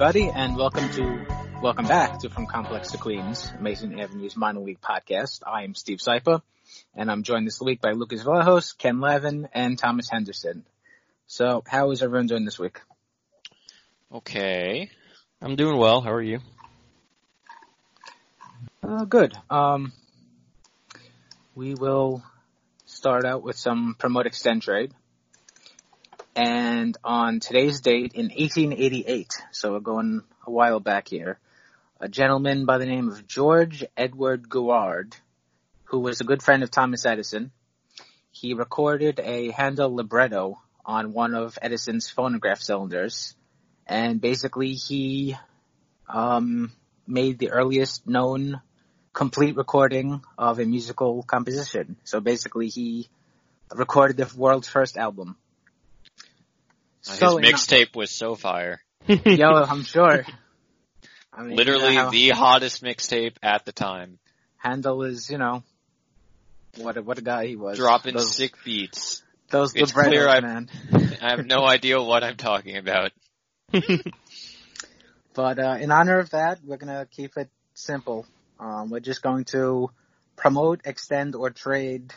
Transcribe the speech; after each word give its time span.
Everybody, 0.00 0.30
and 0.30 0.56
welcome 0.56 0.88
to, 0.90 1.26
welcome 1.60 1.88
back 1.88 2.20
to 2.20 2.30
From 2.30 2.46
Complex 2.46 2.92
to 2.92 2.98
Queens, 2.98 3.50
Amazin' 3.58 3.98
Avenue's 3.98 4.36
Minor 4.36 4.60
League 4.60 4.80
Podcast. 4.80 5.40
I 5.44 5.64
am 5.64 5.74
Steve 5.74 5.98
Seifer, 5.98 6.40
and 6.94 7.10
I'm 7.10 7.24
joined 7.24 7.48
this 7.48 7.60
week 7.60 7.80
by 7.80 7.90
Lucas 7.90 8.22
Vallejos, 8.22 8.78
Ken 8.78 9.00
Levin, 9.00 9.48
and 9.52 9.76
Thomas 9.76 10.08
Henderson. 10.08 10.64
So, 11.26 11.64
how 11.66 11.90
is 11.90 12.00
everyone 12.00 12.28
doing 12.28 12.44
this 12.44 12.60
week? 12.60 12.80
Okay. 14.14 14.88
I'm 15.42 15.56
doing 15.56 15.76
well. 15.76 16.00
How 16.00 16.12
are 16.12 16.22
you? 16.22 16.38
Uh, 18.84 19.04
good. 19.04 19.34
Um, 19.50 19.92
we 21.56 21.74
will 21.74 22.22
start 22.86 23.24
out 23.24 23.42
with 23.42 23.56
some 23.56 23.96
promote 23.98 24.26
extend 24.26 24.62
trade. 24.62 24.92
And 26.38 26.96
on 27.02 27.40
today's 27.40 27.80
date 27.80 28.12
in 28.14 28.26
1888, 28.26 29.42
so 29.50 29.72
we're 29.72 29.80
going 29.80 30.22
a 30.46 30.50
while 30.52 30.78
back 30.78 31.08
here, 31.08 31.40
a 31.98 32.08
gentleman 32.08 32.64
by 32.64 32.78
the 32.78 32.86
name 32.86 33.08
of 33.08 33.26
George 33.26 33.84
Edward 33.96 34.48
Gouraud, 34.48 35.16
who 35.86 35.98
was 35.98 36.20
a 36.20 36.24
good 36.24 36.40
friend 36.40 36.62
of 36.62 36.70
Thomas 36.70 37.04
Edison, 37.04 37.50
he 38.30 38.54
recorded 38.54 39.18
a 39.18 39.50
Handel 39.50 39.92
libretto 39.92 40.62
on 40.86 41.12
one 41.12 41.34
of 41.34 41.58
Edison's 41.60 42.08
phonograph 42.08 42.60
cylinders, 42.60 43.34
and 43.84 44.20
basically 44.20 44.74
he 44.74 45.34
um, 46.08 46.70
made 47.04 47.40
the 47.40 47.50
earliest 47.50 48.06
known 48.06 48.60
complete 49.12 49.56
recording 49.56 50.22
of 50.38 50.60
a 50.60 50.64
musical 50.64 51.24
composition. 51.24 51.96
So 52.04 52.20
basically 52.20 52.68
he 52.68 53.08
recorded 53.74 54.18
the 54.18 54.32
world's 54.36 54.68
first 54.68 54.96
album. 54.96 55.36
So 57.02 57.38
His 57.38 57.52
mixtape 57.52 57.94
was 57.94 58.10
so 58.10 58.34
fire. 58.34 58.80
Yo, 59.06 59.48
I'm 59.50 59.84
sure. 59.84 60.24
I 61.32 61.42
mean, 61.42 61.56
Literally 61.56 61.94
you 61.94 62.02
know 62.02 62.10
the 62.10 62.30
hottest 62.30 62.82
mixtape 62.82 63.36
at 63.42 63.64
the 63.64 63.72
time. 63.72 64.18
Handel 64.56 65.04
is, 65.04 65.30
you 65.30 65.38
know, 65.38 65.62
what 66.76 66.96
a, 66.96 67.02
what 67.02 67.18
a 67.18 67.22
guy 67.22 67.46
he 67.46 67.56
was. 67.56 67.78
Dropping 67.78 68.14
those, 68.14 68.34
sick 68.34 68.54
beats. 68.64 69.22
Those 69.50 69.74
it's 69.74 69.92
clear 69.92 70.28
I, 70.28 70.40
man. 70.40 70.68
I 71.22 71.30
have 71.30 71.46
no 71.46 71.64
idea 71.64 72.02
what 72.02 72.24
I'm 72.24 72.36
talking 72.36 72.76
about. 72.76 73.12
but 75.32 75.58
uh, 75.58 75.76
in 75.80 75.92
honor 75.92 76.18
of 76.18 76.30
that, 76.30 76.58
we're 76.64 76.76
gonna 76.76 77.06
keep 77.10 77.36
it 77.36 77.48
simple. 77.74 78.26
Um, 78.58 78.90
we're 78.90 79.00
just 79.00 79.22
going 79.22 79.44
to 79.46 79.90
promote, 80.36 80.80
extend, 80.84 81.36
or 81.36 81.50
trade 81.50 82.12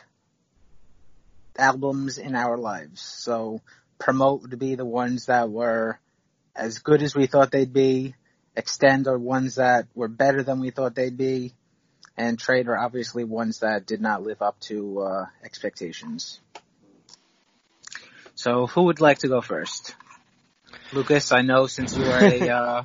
albums 1.56 2.18
in 2.18 2.34
our 2.34 2.58
lives. 2.58 3.00
So 3.00 3.60
promote 4.02 4.42
would 4.42 4.58
be 4.58 4.74
the 4.74 4.84
ones 4.84 5.26
that 5.26 5.48
were 5.48 5.98
as 6.56 6.80
good 6.80 7.02
as 7.02 7.14
we 7.14 7.26
thought 7.26 7.52
they'd 7.52 7.72
be. 7.72 8.14
Extend 8.56 9.06
are 9.06 9.16
ones 9.16 9.54
that 9.54 9.86
were 9.94 10.08
better 10.08 10.42
than 10.42 10.60
we 10.60 10.70
thought 10.70 10.94
they'd 10.94 11.16
be. 11.16 11.54
And 12.16 12.38
trade 12.38 12.68
are 12.68 12.76
obviously 12.76 13.24
ones 13.24 13.60
that 13.60 13.86
did 13.86 14.00
not 14.00 14.22
live 14.22 14.42
up 14.42 14.58
to 14.62 15.00
uh, 15.02 15.26
expectations. 15.44 16.40
So 18.34 18.66
who 18.66 18.82
would 18.84 19.00
like 19.00 19.18
to 19.18 19.28
go 19.28 19.40
first? 19.40 19.94
Lucas, 20.92 21.32
I 21.32 21.42
know 21.42 21.66
since 21.68 21.96
you 21.96 22.04
are 22.04 22.24
a, 22.24 22.48
uh, 22.58 22.84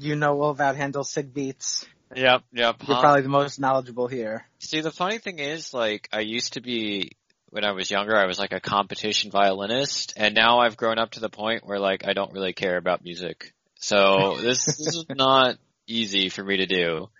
you 0.00 0.16
know 0.16 0.40
all 0.40 0.50
about 0.50 0.76
Handel 0.76 1.04
Sig 1.04 1.32
beats. 1.32 1.86
Yep, 2.16 2.42
yep. 2.52 2.76
You're 2.86 2.96
huh? 2.96 3.00
probably 3.00 3.22
the 3.22 3.28
most 3.28 3.60
knowledgeable 3.60 4.08
here. 4.08 4.46
See, 4.60 4.80
the 4.80 4.90
funny 4.90 5.18
thing 5.18 5.40
is, 5.40 5.74
like, 5.74 6.08
I 6.12 6.20
used 6.20 6.54
to 6.54 6.60
be 6.60 7.12
when 7.54 7.64
I 7.64 7.70
was 7.70 7.88
younger, 7.88 8.16
I 8.16 8.26
was 8.26 8.36
like 8.36 8.52
a 8.52 8.58
competition 8.58 9.30
violinist, 9.30 10.14
and 10.16 10.34
now 10.34 10.58
I've 10.58 10.76
grown 10.76 10.98
up 10.98 11.12
to 11.12 11.20
the 11.20 11.28
point 11.28 11.64
where 11.64 11.78
like 11.78 12.04
I 12.04 12.12
don't 12.12 12.32
really 12.32 12.52
care 12.52 12.76
about 12.76 13.04
music. 13.04 13.54
So 13.76 14.36
this, 14.40 14.64
this 14.64 14.96
is 14.96 15.06
not 15.08 15.56
easy 15.86 16.30
for 16.30 16.42
me 16.42 16.56
to 16.56 16.66
do. 16.66 17.10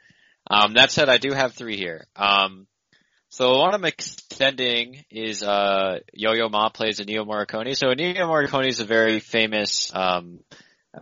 Um, 0.51 0.75
that 0.75 0.91
said, 0.91 1.09
I 1.09 1.19
do 1.19 1.33
have 1.33 1.53
three 1.53 1.77
here. 1.77 2.07
Um, 2.17 2.67
so 3.29 3.59
what 3.59 3.75
I'm 3.75 3.85
extending 3.85 5.05
is 5.09 5.45
uh, 5.45 6.01
Yo-Yo 6.13 6.49
Ma 6.49 6.69
plays 6.69 6.99
Ennio 6.99 7.25
Morricone. 7.25 7.77
So 7.77 7.87
Ennio 7.87 8.17
Morricone 8.17 8.67
is 8.67 8.81
a 8.81 8.85
very 8.85 9.21
famous 9.21 9.95
um, 9.95 10.41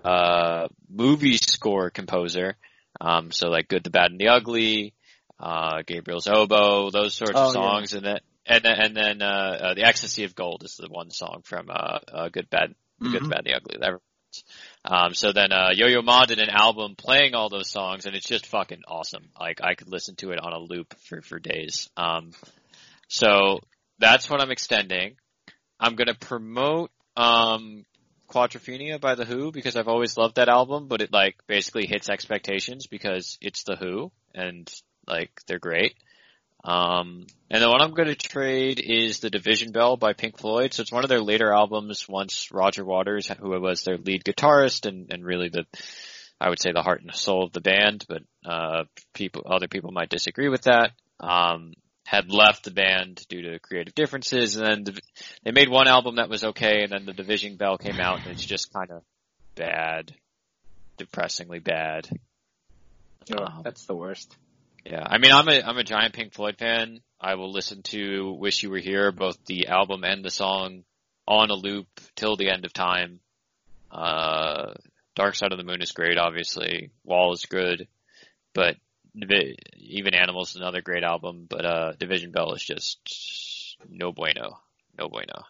uh, 0.05 0.69
movie 0.91 1.39
score 1.39 1.89
composer. 1.89 2.57
Um, 3.01 3.31
so 3.31 3.49
like 3.49 3.69
Good, 3.69 3.85
the 3.85 3.91
Bad, 3.91 4.11
and 4.11 4.21
the 4.21 4.29
Ugly, 4.29 4.93
uh, 5.41 5.81
Gabriel's 5.87 6.27
Oboe, 6.27 6.91
those 6.91 7.15
sorts 7.15 7.33
oh, 7.35 7.47
of 7.47 7.53
songs, 7.53 7.93
yeah. 7.93 7.97
and 7.97 8.07
that 8.07 8.23
and 8.47 8.65
then, 8.65 8.81
and 8.81 8.97
then 8.97 9.23
uh, 9.23 9.59
uh, 9.61 9.75
the 9.75 9.85
ecstasy 9.85 10.25
of 10.25 10.35
gold 10.35 10.63
is 10.65 10.77
the 10.77 10.89
one 10.89 11.11
song 11.11 11.43
from 11.45 11.69
uh, 11.71 11.99
uh 12.13 12.29
good 12.29 12.51
bad 12.51 12.75
mm-hmm. 13.01 13.13
good 13.13 13.29
bad 13.29 13.41
and 13.41 13.47
the 13.47 13.57
ugly 13.57 13.77
that 13.81 14.01
um, 14.85 15.13
so 15.13 15.33
then 15.33 15.53
uh, 15.53 15.73
Yo-Yo 15.75 16.01
Ma 16.01 16.25
did 16.25 16.39
an 16.39 16.49
album 16.49 16.95
playing 16.97 17.35
all 17.35 17.51
those 17.51 17.69
songs, 17.69 18.07
and 18.07 18.17
it's 18.17 18.27
just 18.27 18.47
fucking 18.47 18.81
awesome. 18.89 19.29
Like 19.39 19.61
I 19.63 19.75
could 19.75 19.91
listen 19.91 20.17
to 20.17 20.31
it 20.31 20.41
on 20.41 20.55
a 20.55 20.59
loop 20.59 20.95
for 21.01 21.21
for 21.21 21.39
days. 21.39 21.91
Um, 21.99 22.31
So 23.09 23.61
that's 23.99 24.31
what 24.31 24.41
I'm 24.41 24.51
extending. 24.51 25.17
I'm 25.79 25.97
gonna 25.97 26.15
promote 26.15 26.91
um 27.15 27.85
Quadrophenia 28.29 28.99
by 28.99 29.15
The 29.15 29.27
Who 29.27 29.53
because 29.53 29.77
I've 29.77 29.89
always 29.89 30.17
loved 30.17 30.37
that 30.37 30.49
album, 30.49 30.89
but 30.89 31.03
it 31.03 31.13
like 31.13 31.37
basically 31.47 31.87
hits 31.87 32.09
expectations 32.09 32.87
because 32.87 33.37
it's 33.43 33.65
The 33.65 33.77
Who 33.77 34.11
and 34.35 34.73
like 35.07 35.31
they're 35.47 35.59
great. 35.59 35.95
Um, 36.65 37.27
and 37.51 37.63
the 37.63 37.69
one 37.69 37.83
I'm 37.83 37.95
going 37.95 38.09
to 38.09 38.15
trade 38.15 38.81
is 38.81 39.21
The 39.21 39.31
Division 39.31 39.73
Bell 39.73 39.97
by 39.97 40.13
Pink 40.13 40.39
Floyd. 40.39 40.73
So 40.73 40.83
it's 40.83 40.93
one 40.93 41.05
of 41.05 41.09
their 41.09 41.21
later 41.21 41.53
albums 41.53 42.09
once 42.09 42.51
Roger 42.53 42.85
Waters, 42.85 43.29
who 43.29 43.61
was 43.61 43.83
their 43.83 43.99
lead 43.99 44.25
guitarist 44.25 44.87
and, 44.87 45.13
and 45.13 45.25
really 45.25 45.49
the, 45.49 45.65
I 46.41 46.49
would 46.49 46.61
say 46.61 46.73
the 46.73 46.83
heart 46.83 47.03
and 47.03 47.15
soul 47.15 47.45
of 47.45 47.53
the 47.53 47.61
band, 47.61 48.05
but, 48.09 48.23
uh, 48.45 48.85
people, 49.13 49.43
other 49.47 49.69
people 49.69 49.91
might 49.93 50.09
disagree 50.09 50.49
with 50.49 50.63
that. 50.63 50.93
Um, 51.21 51.75
had 52.05 52.31
left 52.31 52.65
the 52.65 52.71
band 52.71 53.25
due 53.29 53.43
to 53.43 53.59
creative 53.59 53.95
differences 53.95 54.57
and 54.57 54.85
then 54.87 54.95
they 55.45 55.53
made 55.53 55.69
one 55.69 55.89
album 55.89 56.17
that 56.17 56.29
was 56.29 56.45
okay 56.45 56.83
and 56.83 56.93
then 56.93 57.07
the 57.07 57.13
Division 57.13 57.57
Bell 57.57 57.79
came 57.79 58.01
out 58.01 58.19
and 58.19 58.33
it's 58.33 58.45
just 58.45 58.73
kind 58.73 58.91
of 58.91 59.03
bad. 59.55 60.13
Depressingly 60.97 61.59
bad. 61.59 62.09
Oh, 63.33 63.45
Um, 63.45 63.63
that's 63.63 63.87
the 63.87 63.95
worst. 63.95 64.37
Yeah, 64.85 65.07
I 65.07 65.19
mean, 65.19 65.33
I'm 65.33 65.49
a 65.49 65.63
I'm 65.63 65.79
a 65.79 65.85
giant 65.85 66.15
Pink 66.15 66.33
Floyd 66.33 66.57
fan. 66.59 67.01
I 67.21 67.37
will 67.37 67.53
listen 67.53 67.83
to 67.85 68.33
"Wish 68.33 68.63
You 68.63 68.71
Were 68.71 68.79
Here," 68.79 69.13
both 69.13 69.45
the 69.45 69.69
album 69.69 70.05
and 70.05 70.25
the 70.25 70.31
song, 70.31 70.85
on 71.27 71.51
a 71.51 71.55
loop 71.55 71.87
till 72.17 72.37
the 72.37 72.51
end 72.51 72.65
of 72.65 72.73
time. 72.73 73.21
Uh, 73.91 74.75
Dark 75.15 75.35
Side 75.35 75.53
of 75.53 75.59
the 75.59 75.65
Moon 75.65 75.83
is 75.83 75.93
great, 75.93 76.19
obviously. 76.19 76.91
Wall 77.05 77.33
is 77.33 77.45
good, 77.47 77.87
but 78.55 78.77
even 79.77 80.15
Animals 80.15 80.51
is 80.51 80.57
another 80.57 80.81
great 80.81 81.05
album. 81.05 81.47
But 81.49 81.65
uh, 81.65 81.93
Division 81.93 82.33
Bell 82.33 82.55
is 82.55 82.63
just 82.63 83.77
no 83.89 84.13
bueno, 84.13 84.59
no 84.99 85.09
bueno. 85.09 85.45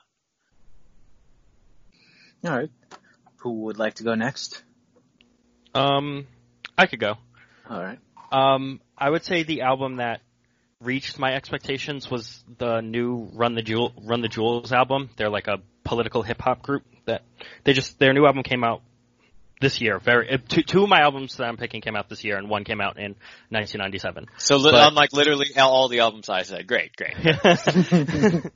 All 2.44 2.56
right. 2.56 2.70
Who 3.38 3.62
would 3.62 3.79
like 3.79 3.94
to 3.94 4.05
go 4.05 4.14
next? 4.14 4.62
Um, 5.75 6.26
I 6.76 6.87
could 6.87 7.00
go. 7.00 7.17
All 7.70 7.82
right. 7.82 7.99
Um, 8.32 8.81
I 9.02 9.10
would 9.10 9.25
say 9.25 9.43
the 9.43 9.62
album 9.62 9.96
that 9.96 10.20
reached 10.81 11.19
my 11.19 11.34
expectations 11.34 12.08
was 12.08 12.44
the 12.58 12.81
new 12.81 13.28
Run 13.32 13.56
the 13.56 13.62
Jewel 13.62 13.93
Run 14.00 14.20
the 14.20 14.28
Jewels 14.28 14.72
album. 14.72 15.10
They're 15.16 15.28
like 15.28 15.49
a 15.49 15.58
political 15.82 16.22
hip 16.22 16.40
hop 16.40 16.62
group 16.62 16.84
that 17.06 17.22
they 17.64 17.72
just 17.72 17.99
their 17.99 18.12
new 18.12 18.25
album 18.26 18.44
came 18.44 18.62
out 18.62 18.81
this 19.60 19.81
year. 19.81 19.99
Very 19.99 20.31
uh, 20.31 20.38
two, 20.49 20.62
two 20.62 20.84
of 20.84 20.88
my 20.88 21.00
albums 21.00 21.37
that 21.38 21.49
I'm 21.49 21.56
picking 21.56 21.81
came 21.81 21.96
out 21.96 22.08
this 22.08 22.22
year, 22.22 22.37
and 22.37 22.49
one 22.49 22.62
came 22.62 22.81
out 22.81 22.96
in 22.96 23.16
1997. 23.49 24.26
So 24.37 24.62
But- 24.62 24.75
I'm 24.76 24.94
like 24.94 25.12
literally 25.12 25.48
all 25.58 25.88
the 25.88 25.98
albums 25.98 26.28
I 26.28 26.43
said. 26.43 26.69
Great, 26.69 26.93
great. 26.94 27.16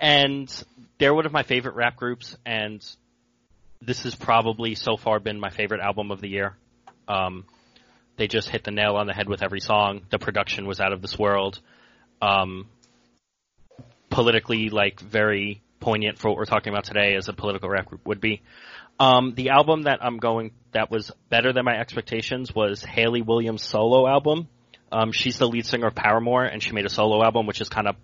and 0.00 0.64
they're 0.98 1.14
one 1.14 1.26
of 1.26 1.32
my 1.32 1.42
favorite 1.42 1.74
rap 1.74 1.96
groups, 1.96 2.36
and 2.46 2.80
this 3.82 4.04
has 4.04 4.14
probably 4.14 4.76
so 4.76 4.96
far 4.96 5.18
been 5.18 5.40
my 5.40 5.50
favorite 5.50 5.80
album 5.80 6.12
of 6.12 6.20
the 6.20 6.28
year. 6.28 6.56
Um, 7.08 7.44
they 8.20 8.28
just 8.28 8.50
hit 8.50 8.64
the 8.64 8.70
nail 8.70 8.96
on 8.96 9.06
the 9.06 9.14
head 9.14 9.30
with 9.30 9.42
every 9.42 9.60
song. 9.60 10.02
The 10.10 10.18
production 10.18 10.66
was 10.66 10.78
out 10.78 10.92
of 10.92 11.00
this 11.00 11.18
world. 11.18 11.58
Um, 12.20 12.68
politically, 14.10 14.68
like 14.68 15.00
very 15.00 15.62
poignant 15.80 16.18
for 16.18 16.28
what 16.28 16.36
we're 16.36 16.44
talking 16.44 16.70
about 16.70 16.84
today, 16.84 17.14
as 17.14 17.28
a 17.28 17.32
political 17.32 17.70
rap 17.70 17.86
group 17.86 18.06
would 18.06 18.20
be. 18.20 18.42
Um, 18.98 19.32
the 19.34 19.48
album 19.48 19.84
that 19.84 20.04
I'm 20.04 20.18
going 20.18 20.50
that 20.72 20.90
was 20.90 21.10
better 21.30 21.54
than 21.54 21.64
my 21.64 21.78
expectations 21.78 22.54
was 22.54 22.84
Hayley 22.84 23.22
Williams' 23.22 23.62
solo 23.62 24.06
album. 24.06 24.48
Um, 24.92 25.12
she's 25.12 25.38
the 25.38 25.48
lead 25.48 25.64
singer 25.64 25.86
of 25.86 25.94
Paramore, 25.94 26.44
and 26.44 26.62
she 26.62 26.72
made 26.72 26.84
a 26.84 26.90
solo 26.90 27.24
album, 27.24 27.46
which 27.46 27.62
is 27.62 27.70
kind 27.70 27.88
of 27.88 27.96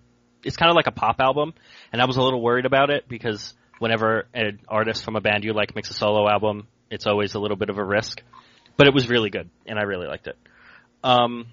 it's 0.43 0.57
kind 0.57 0.71
of 0.71 0.75
like 0.75 0.87
a 0.87 0.91
pop 0.91 1.17
album. 1.19 1.53
And 1.93 2.01
I 2.01 2.05
was 2.05 2.17
a 2.17 2.23
little 2.23 2.41
worried 2.41 2.65
about 2.65 2.89
it 2.89 3.07
because 3.07 3.53
whenever 3.77 4.25
an 4.33 4.61
artist 4.67 5.05
from 5.05 5.15
a 5.15 5.21
band 5.21 5.43
you 5.43 5.53
like 5.53 5.75
makes 5.75 5.91
a 5.91 5.93
solo 5.93 6.27
album, 6.27 6.67
it's 6.89 7.05
always 7.05 7.35
a 7.35 7.39
little 7.39 7.57
bit 7.57 7.69
of 7.69 7.77
a 7.77 7.85
risk. 7.85 8.23
But 8.77 8.87
it 8.87 8.93
was 8.93 9.09
really 9.09 9.29
good, 9.29 9.49
and 9.65 9.77
I 9.79 9.83
really 9.83 10.07
liked 10.07 10.27
it. 10.27 10.37
Um, 11.03 11.47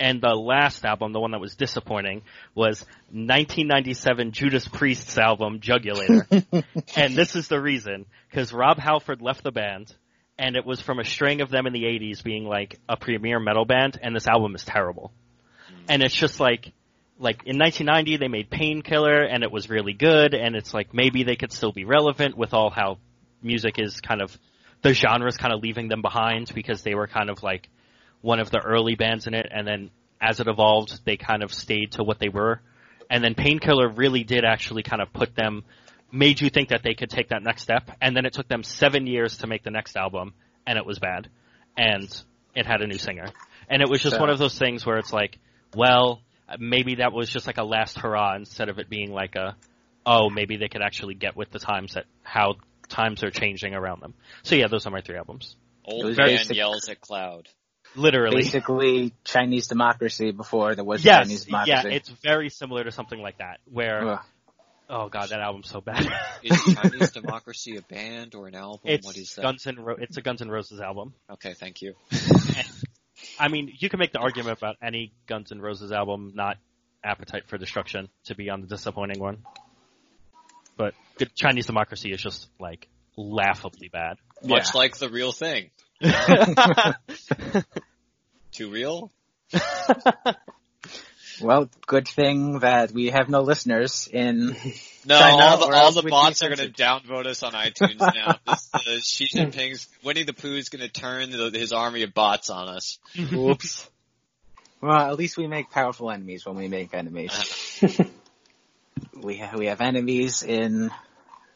and 0.00 0.22
the 0.22 0.34
last 0.34 0.84
album, 0.86 1.12
the 1.12 1.20
one 1.20 1.32
that 1.32 1.40
was 1.40 1.54
disappointing, 1.54 2.22
was 2.54 2.80
1997 3.10 4.32
Judas 4.32 4.66
Priest's 4.66 5.18
album 5.18 5.60
Jugulator. 5.60 6.64
and 6.96 7.14
this 7.14 7.36
is 7.36 7.48
the 7.48 7.60
reason, 7.60 8.06
because 8.30 8.52
Rob 8.52 8.78
Halford 8.78 9.20
left 9.20 9.44
the 9.44 9.52
band, 9.52 9.94
and 10.38 10.56
it 10.56 10.64
was 10.64 10.80
from 10.80 10.98
a 10.98 11.04
string 11.04 11.42
of 11.42 11.50
them 11.50 11.66
in 11.66 11.74
the 11.74 11.82
80s 11.82 12.24
being 12.24 12.46
like 12.46 12.80
a 12.88 12.96
premier 12.96 13.38
metal 13.38 13.66
band, 13.66 14.00
and 14.02 14.16
this 14.16 14.26
album 14.26 14.54
is 14.54 14.64
terrible. 14.64 15.12
And 15.86 16.02
it's 16.02 16.14
just 16.14 16.40
like, 16.40 16.72
like 17.18 17.42
in 17.44 17.58
1990 17.58 18.16
they 18.16 18.28
made 18.28 18.48
Painkiller, 18.48 19.22
and 19.22 19.44
it 19.44 19.52
was 19.52 19.68
really 19.68 19.92
good, 19.92 20.32
and 20.32 20.56
it's 20.56 20.72
like 20.72 20.94
maybe 20.94 21.24
they 21.24 21.36
could 21.36 21.52
still 21.52 21.72
be 21.72 21.84
relevant 21.84 22.38
with 22.38 22.54
all 22.54 22.70
how 22.70 22.96
music 23.42 23.78
is 23.78 24.00
kind 24.00 24.22
of, 24.22 24.34
the 24.82 24.94
genre's 24.94 25.36
kind 25.36 25.52
of 25.52 25.60
leaving 25.60 25.88
them 25.88 26.02
behind 26.02 26.52
because 26.54 26.82
they 26.82 26.94
were 26.94 27.06
kind 27.06 27.30
of 27.30 27.42
like 27.42 27.68
one 28.20 28.40
of 28.40 28.50
the 28.50 28.58
early 28.58 28.94
bands 28.94 29.26
in 29.26 29.34
it, 29.34 29.46
and 29.50 29.66
then 29.66 29.90
as 30.20 30.40
it 30.40 30.46
evolved, 30.48 31.04
they 31.04 31.16
kind 31.16 31.42
of 31.42 31.52
stayed 31.52 31.92
to 31.92 32.04
what 32.04 32.18
they 32.18 32.28
were. 32.28 32.60
And 33.08 33.24
then 33.24 33.34
Painkiller 33.34 33.88
really 33.88 34.22
did 34.22 34.44
actually 34.44 34.82
kind 34.82 35.02
of 35.02 35.12
put 35.12 35.34
them, 35.34 35.64
made 36.12 36.40
you 36.40 36.50
think 36.50 36.68
that 36.68 36.82
they 36.82 36.94
could 36.94 37.10
take 37.10 37.28
that 37.30 37.42
next 37.42 37.62
step. 37.62 37.90
And 38.00 38.14
then 38.14 38.26
it 38.26 38.34
took 38.34 38.46
them 38.46 38.62
seven 38.62 39.06
years 39.06 39.38
to 39.38 39.46
make 39.46 39.62
the 39.62 39.70
next 39.70 39.96
album, 39.96 40.34
and 40.66 40.78
it 40.78 40.84
was 40.84 40.98
bad. 40.98 41.28
And 41.76 42.08
it 42.54 42.66
had 42.66 42.82
a 42.82 42.86
new 42.86 42.98
singer. 42.98 43.26
And 43.68 43.82
it 43.82 43.88
was 43.88 44.02
just 44.02 44.16
So- 44.16 44.20
one 44.20 44.30
of 44.30 44.38
those 44.38 44.58
things 44.58 44.84
where 44.84 44.98
it's 44.98 45.12
like, 45.12 45.38
well, 45.74 46.20
maybe 46.58 46.96
that 46.96 47.12
was 47.12 47.30
just 47.30 47.46
like 47.46 47.58
a 47.58 47.64
last 47.64 47.98
hurrah 47.98 48.36
instead 48.36 48.68
of 48.68 48.78
it 48.78 48.90
being 48.90 49.12
like 49.12 49.36
a, 49.36 49.56
oh, 50.04 50.28
maybe 50.28 50.56
they 50.56 50.68
could 50.68 50.82
actually 50.82 51.14
get 51.14 51.36
with 51.36 51.50
the 51.50 51.58
times 51.58 51.94
that 51.94 52.04
how 52.22 52.56
times 52.90 53.22
are 53.22 53.30
changing 53.30 53.74
around 53.74 54.02
them. 54.02 54.14
So 54.42 54.54
yeah, 54.56 54.66
those 54.68 54.86
are 54.86 54.90
my 54.90 55.00
three 55.00 55.16
albums. 55.16 55.56
Old 55.84 56.04
man 56.04 56.16
basic- 56.16 56.56
yells 56.56 56.88
at 56.88 57.00
cloud. 57.00 57.48
Literally. 57.96 58.42
Basically, 58.42 59.12
Chinese 59.24 59.66
democracy 59.66 60.30
before 60.30 60.74
there 60.74 60.84
was 60.84 61.04
yes, 61.04 61.24
Chinese 61.24 61.44
democracy. 61.46 61.88
yeah, 61.88 61.94
it's 61.94 62.08
very 62.08 62.48
similar 62.48 62.84
to 62.84 62.92
something 62.92 63.20
like 63.20 63.38
that. 63.38 63.58
Where, 63.64 64.10
Ugh. 64.10 64.20
oh 64.88 65.08
god, 65.08 65.30
that 65.30 65.40
album's 65.40 65.68
so 65.68 65.80
bad. 65.80 66.06
Is 66.42 66.74
Chinese 66.74 67.10
Democracy 67.10 67.76
a 67.76 67.82
band 67.82 68.34
or 68.36 68.46
an 68.46 68.54
album? 68.54 68.80
it's 68.84 69.06
what 69.06 69.16
is 69.16 69.34
that? 69.34 69.42
Guns 69.42 69.66
N' 69.66 69.80
Ro- 69.80 69.96
it's 69.98 70.16
a 70.16 70.22
Guns 70.22 70.40
N' 70.40 70.50
Roses 70.50 70.80
album. 70.80 71.14
Okay, 71.30 71.54
thank 71.54 71.82
you. 71.82 71.94
I 73.40 73.48
mean, 73.48 73.72
you 73.78 73.88
can 73.88 73.98
make 73.98 74.12
the 74.12 74.20
argument 74.20 74.56
about 74.56 74.76
any 74.82 75.12
Guns 75.26 75.50
N' 75.50 75.60
Roses 75.60 75.90
album, 75.90 76.32
not 76.34 76.58
Appetite 77.02 77.48
for 77.48 77.58
Destruction, 77.58 78.08
to 78.26 78.34
be 78.34 78.50
on 78.50 78.60
the 78.60 78.66
disappointing 78.68 79.18
one. 79.18 79.38
But 80.80 80.94
good 81.18 81.34
Chinese 81.34 81.66
Democracy 81.66 82.10
is 82.10 82.22
just 82.22 82.48
like 82.58 82.88
laughably 83.14 83.88
bad. 83.88 84.16
Much 84.42 84.74
like 84.74 84.96
the 84.96 85.10
real 85.10 85.30
thing. 85.30 85.68
Too 88.52 88.70
real? 88.70 89.12
Well, 91.42 91.70
good 91.86 92.06
thing 92.06 92.58
that 92.58 92.92
we 92.92 93.08
have 93.08 93.30
no 93.30 93.40
listeners 93.40 94.06
in 94.12 94.48
No, 95.06 95.18
China, 95.18 95.42
all 95.42 95.56
the, 95.56 95.74
all 95.74 95.92
the 95.92 96.02
bots 96.02 96.42
are 96.42 96.54
going 96.54 96.58
to 96.58 96.68
downvote 96.68 97.24
us 97.24 97.42
on 97.42 97.52
iTunes 97.52 97.98
now. 97.98 98.36
this, 98.46 98.68
uh, 98.74 98.98
Xi 99.02 99.26
Jinping's 99.26 99.88
Winnie 100.04 100.24
the 100.24 100.34
Pooh's 100.34 100.68
going 100.68 100.82
to 100.82 100.92
turn 100.92 101.30
the, 101.30 101.50
his 101.54 101.72
army 101.72 102.02
of 102.02 102.12
bots 102.12 102.50
on 102.50 102.68
us. 102.68 102.98
Oops. 103.18 103.88
Well, 104.82 105.10
at 105.10 105.16
least 105.16 105.38
we 105.38 105.46
make 105.46 105.70
powerful 105.70 106.10
enemies 106.10 106.44
when 106.44 106.56
we 106.56 106.68
make 106.68 106.92
enemies. 106.92 107.32
We 109.22 109.36
have, 109.36 109.58
we 109.58 109.66
have 109.66 109.80
enemies 109.80 110.42
in 110.42 110.90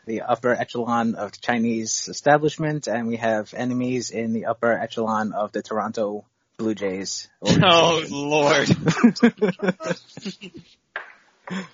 the 0.06 0.22
upper 0.22 0.52
echelon 0.52 1.14
of 1.14 1.32
the 1.32 1.38
Chinese 1.38 2.08
establishment, 2.08 2.86
and 2.86 3.06
we 3.08 3.16
have 3.16 3.54
enemies 3.54 4.10
in 4.10 4.32
the 4.32 4.46
upper 4.46 4.72
echelon 4.72 5.32
of 5.32 5.52
the 5.52 5.62
Toronto 5.62 6.24
Blue 6.56 6.74
Jays. 6.74 7.28
Oh 7.46 8.04
lord! 8.10 8.68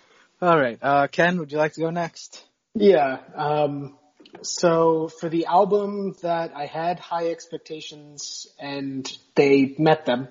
All 0.42 0.59
right, 0.59 0.78
uh, 0.80 1.06
Ken, 1.09 1.38
would 1.38 1.52
you 1.52 1.59
like 1.59 1.75
to 1.75 1.80
go 1.80 1.90
next? 1.90 2.44
Yeah. 2.75 3.18
Um, 3.35 3.99
so 4.42 5.09
for 5.09 5.28
the 5.28 5.47
album 5.47 6.14
that 6.23 6.52
I 6.54 6.66
had 6.66 6.99
high 6.99 7.30
expectations 7.30 8.47
and 8.59 9.11
they 9.35 9.75
met 9.78 10.06
them, 10.06 10.28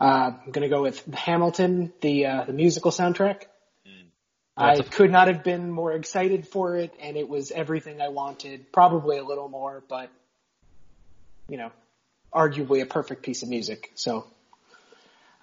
uh, 0.00 0.32
I'm 0.44 0.50
gonna 0.50 0.68
go 0.68 0.82
with 0.82 1.04
Hamilton, 1.14 1.92
the 2.00 2.26
uh, 2.26 2.44
the 2.44 2.52
musical 2.52 2.90
soundtrack. 2.90 3.44
I 4.56 4.80
could 4.82 5.10
not 5.10 5.28
have 5.28 5.42
been 5.42 5.70
more 5.70 5.92
excited 5.92 6.46
for 6.46 6.76
it, 6.76 6.92
and 7.00 7.16
it 7.16 7.28
was 7.28 7.50
everything 7.50 8.00
I 8.00 8.08
wanted. 8.08 8.70
Probably 8.72 9.18
a 9.18 9.24
little 9.24 9.48
more, 9.48 9.82
but 9.88 10.10
you 11.48 11.56
know, 11.56 11.72
arguably 12.32 12.82
a 12.82 12.86
perfect 12.86 13.22
piece 13.22 13.42
of 13.42 13.48
music. 13.48 13.92
So, 13.94 14.26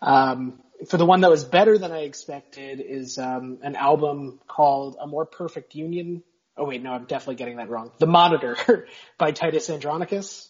um, 0.02 0.60
for 0.88 0.98
the 0.98 1.06
one 1.06 1.22
that 1.22 1.30
was 1.30 1.44
better 1.44 1.78
than 1.78 1.92
I 1.92 2.00
expected 2.00 2.80
is 2.80 3.18
um, 3.18 3.60
an 3.64 3.76
album 3.76 4.40
called 4.48 4.98
A 5.00 5.08
More 5.08 5.26
Perfect 5.26 5.76
Union. 5.76 6.24
Oh 6.56 6.66
wait, 6.66 6.84
no, 6.84 6.92
I'm 6.92 7.06
definitely 7.06 7.36
getting 7.36 7.58
that 7.58 7.70
wrong. 7.70 7.92
The 8.00 8.08
Monitor 8.08 8.88
by 9.18 9.32
Titus 9.32 9.70
Andronicus. 9.70 10.50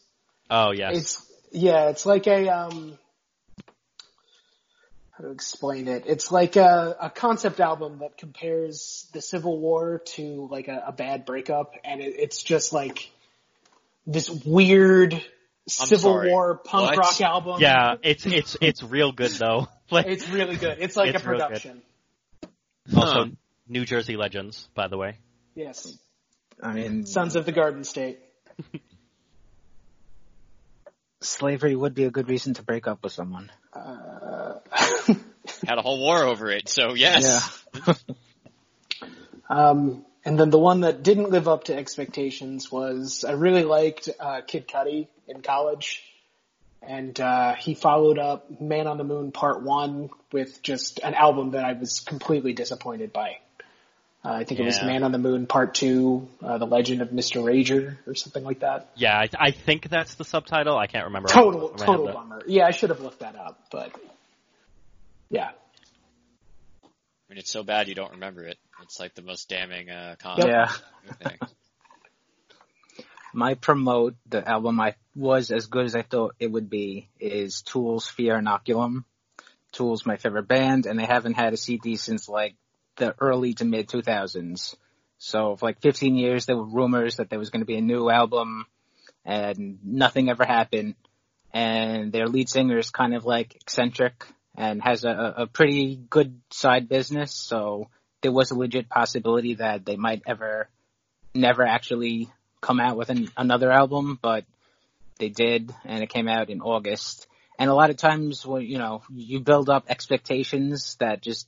Oh 0.50 0.72
yes. 0.72 0.98
It's 0.98 1.32
yeah, 1.52 1.90
it's 1.90 2.06
like 2.06 2.28
a 2.28 2.50
um 2.50 2.98
how 5.20 5.26
to 5.26 5.32
explain 5.32 5.88
it. 5.88 6.06
It's 6.08 6.32
like 6.32 6.56
a, 6.56 6.96
a 7.00 7.10
concept 7.10 7.60
album 7.60 8.00
that 8.00 8.18
compares 8.18 9.08
the 9.14 9.22
Civil 9.22 9.60
War 9.60 10.02
to 10.16 10.48
like 10.50 10.68
a, 10.68 10.84
a 10.88 10.92
bad 10.92 11.26
breakup, 11.26 11.74
and 11.84 12.02
it, 12.02 12.16
it's 12.18 12.42
just 12.42 12.72
like 12.74 13.10
this 14.08 14.30
weird 14.30 15.22
Civil 15.68 16.14
sorry. 16.14 16.30
War 16.32 16.56
punk 16.58 16.90
What? 16.92 16.98
rock 16.98 17.22
album. 17.22 17.62
Yeah, 17.62 17.96
it's 18.02 18.26
it's 18.26 18.58
it's 18.62 18.82
real 18.82 19.12
good 19.12 19.32
though. 19.32 19.68
Like 19.92 20.06
it's 20.06 20.30
really 20.30 20.56
good. 20.56 20.78
It's 20.80 20.96
like 20.96 21.16
It's 21.16 21.24
a 21.26 21.28
real 21.28 21.40
good. 21.40 21.48
production. 21.48 21.82
also 22.96 23.14
Huh. 23.24 23.26
New 23.68 23.86
Jersey 23.86 24.18
Legends, 24.18 24.70
by 24.76 24.88
the 24.88 24.98
way. 24.98 25.18
Yes, 25.56 25.98
I 26.62 26.74
mean, 26.74 27.08
Sons 27.08 27.36
of 27.36 27.48
the 27.48 27.52
Garden 27.52 27.84
State. 27.84 28.20
slavery 31.22 31.76
would 31.76 31.96
be 31.96 32.04
a 32.04 32.12
good 32.12 32.30
reason 32.30 32.54
to 32.54 32.64
break 32.64 32.88
up 32.88 33.04
with 33.04 33.14
someone. 33.14 33.52
Uh, 33.74 33.80
Had 35.70 35.78
a 35.78 35.84
whole 35.84 36.00
war 36.00 36.24
over 36.24 36.50
it, 36.50 36.68
so 36.68 36.96
yes. 36.96 37.64
Um, 39.52 40.06
and 40.24 40.40
then 40.40 40.52
the 40.52 40.60
one 40.60 40.82
that 40.82 41.02
didn't 41.02 41.32
live 41.32 41.48
up 41.48 41.64
to 41.66 41.76
expectations 41.76 42.72
was 42.72 43.26
I 43.28 43.32
really 43.32 43.64
liked 43.64 44.08
uh, 44.20 44.42
Kid 44.46 44.68
Cudi 44.68 45.08
in 45.28 45.42
college, 45.42 46.04
and 46.84 47.20
uh, 47.20 47.56
he 47.56 47.74
followed 47.74 48.20
up 48.20 48.62
Man 48.62 48.86
on 48.86 49.00
the 49.00 49.04
Moon 49.04 49.32
Part 49.32 49.64
One 49.64 50.12
with 50.32 50.62
just 50.62 51.00
an 51.00 51.16
album 51.16 51.52
that 51.52 51.66
I 51.66 51.74
was 51.74 52.02
completely 52.02 52.54
disappointed 52.54 53.12
by. 53.12 53.40
Uh, 54.24 54.34
I 54.34 54.44
think 54.44 54.60
it 54.60 54.66
was 54.66 54.84
Man 54.84 55.04
on 55.04 55.12
the 55.12 55.18
Moon 55.18 55.48
Part 55.48 55.74
Two, 55.74 56.28
uh, 56.44 56.60
The 56.60 56.68
Legend 56.68 57.02
of 57.02 57.10
Mr. 57.10 57.42
Rager, 57.42 57.98
or 58.06 58.14
something 58.14 58.44
like 58.44 58.60
that. 58.60 58.92
Yeah, 58.96 59.18
I, 59.18 59.30
I 59.40 59.52
think 59.52 59.90
that's 59.90 60.14
the 60.14 60.26
subtitle. 60.26 60.78
I 60.78 60.86
can't 60.86 61.06
remember. 61.06 61.30
Total, 61.30 61.70
top 61.70 61.74
of 61.74 61.80
my 61.80 61.86
head, 61.86 61.98
total 61.98 62.14
bummer. 62.14 62.42
Yeah, 62.46 62.68
I 62.68 62.72
should 62.72 62.90
have 62.90 63.00
looked 63.00 63.22
that 63.22 63.36
up, 63.36 63.60
but 63.72 63.94
yeah. 65.30 65.50
I 66.84 67.34
mean, 67.34 67.38
it's 67.38 67.52
so 67.52 67.64
bad 67.64 67.88
you 67.88 67.96
don't 67.96 68.14
remember 68.14 68.44
it. 68.44 68.58
It's 68.82 69.00
like 69.00 69.14
the 69.14 69.22
most 69.22 69.50
damning 69.50 69.90
uh, 69.90 70.16
con. 70.20 70.40
Yeah. 70.40 70.72
My 73.34 73.54
promote, 73.54 74.16
the 74.28 74.48
album 74.48 74.80
I 74.80 74.96
was 75.16 75.52
as 75.52 75.68
good 75.68 75.86
as 75.86 75.96
I 75.96 76.02
thought 76.02 76.36
it 76.40 76.52
would 76.52 76.70
be, 76.70 77.10
is 77.20 77.62
Tool's 77.62 78.10
Fear 78.10 78.40
Inoculum. 78.40 79.04
Tool's 79.72 80.08
my 80.08 80.18
favorite 80.18 80.48
band, 80.48 80.88
and 80.88 80.98
they 80.98 81.06
haven't 81.06 81.36
had 81.36 81.54
a 81.54 81.58
CD 81.58 81.96
since 81.96 82.28
like 82.28 82.56
the 82.96 83.14
early 83.20 83.54
to 83.56 83.66
mid 83.66 83.88
2000s. 83.88 84.76
So 85.20 85.56
for 85.56 85.66
like 85.68 85.82
15 85.82 86.16
years, 86.16 86.48
there 86.48 86.58
were 86.58 86.66
rumors 86.66 87.18
that 87.18 87.30
there 87.30 87.38
was 87.38 87.52
going 87.52 87.62
to 87.62 87.68
be 87.68 87.78
a 87.78 87.82
new 87.82 88.10
album, 88.10 88.66
and 89.24 89.78
nothing 89.84 90.30
ever 90.30 90.46
happened. 90.46 90.96
And 91.54 92.12
their 92.12 92.28
lead 92.28 92.50
singer 92.50 92.80
is 92.80 92.90
kind 92.90 93.14
of 93.14 93.26
like 93.26 93.56
eccentric 93.56 94.26
and 94.60 94.82
has 94.82 95.06
a, 95.06 95.36
a 95.38 95.48
pretty 95.48 95.96
good 95.96 96.42
side 96.52 96.90
business. 96.90 97.34
So 97.34 97.88
there 98.22 98.34
was 98.34 98.52
a 98.52 98.56
legit 98.56 98.90
possibility 98.90 99.56
that 99.56 99.86
they 99.86 99.96
might 99.96 100.22
ever, 100.28 100.68
never 101.34 101.66
actually 101.66 102.30
come 102.60 102.82
out 102.82 102.98
with 102.98 103.10
an, 103.10 103.30
another 103.38 103.72
album, 103.72 104.20
but 104.22 104.44
they 105.18 105.30
did, 105.30 105.74
and 105.86 106.04
it 106.04 106.10
came 106.10 106.28
out 106.28 106.50
in 106.50 106.60
August. 106.60 107.26
And 107.58 107.70
a 107.70 107.74
lot 107.74 107.90
of 107.90 107.96
times, 107.96 108.46
when 108.46 108.64
you 108.64 108.80
know, 108.80 109.02
you 109.10 109.40
build 109.40 109.70
up 109.70 109.86
expectations 109.88 110.98
that 111.00 111.22
just 111.22 111.48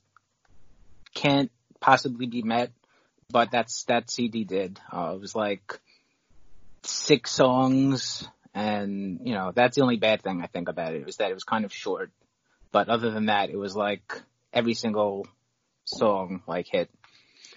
can't 1.14 1.52
possibly 1.82 2.28
be 2.28 2.44
met, 2.44 2.72
but 3.30 3.52
that's 3.52 3.84
that 3.86 4.10
CD 4.10 4.46
did. 4.46 4.80
Uh, 4.92 5.12
it 5.16 5.20
was 5.20 5.36
like 5.36 5.80
six 6.84 7.32
songs, 7.32 8.26
and 8.54 9.20
you 9.26 9.34
know, 9.34 9.52
that's 9.54 9.76
the 9.76 9.84
only 9.84 9.98
bad 9.98 10.22
thing 10.22 10.42
I 10.42 10.48
think 10.48 10.70
about 10.70 10.94
it 10.94 11.06
was 11.06 11.18
that 11.18 11.30
it 11.30 11.34
was 11.34 11.44
kind 11.44 11.66
of 11.66 11.74
short. 11.74 12.10
But 12.72 12.90
other 12.90 13.12
than 13.12 13.26
that, 13.28 13.50
it 13.50 13.58
was 13.58 13.76
like 13.76 14.22
every 14.54 14.74
single 14.74 15.28
song 15.86 16.42
like 16.48 16.68
hit. 16.72 16.90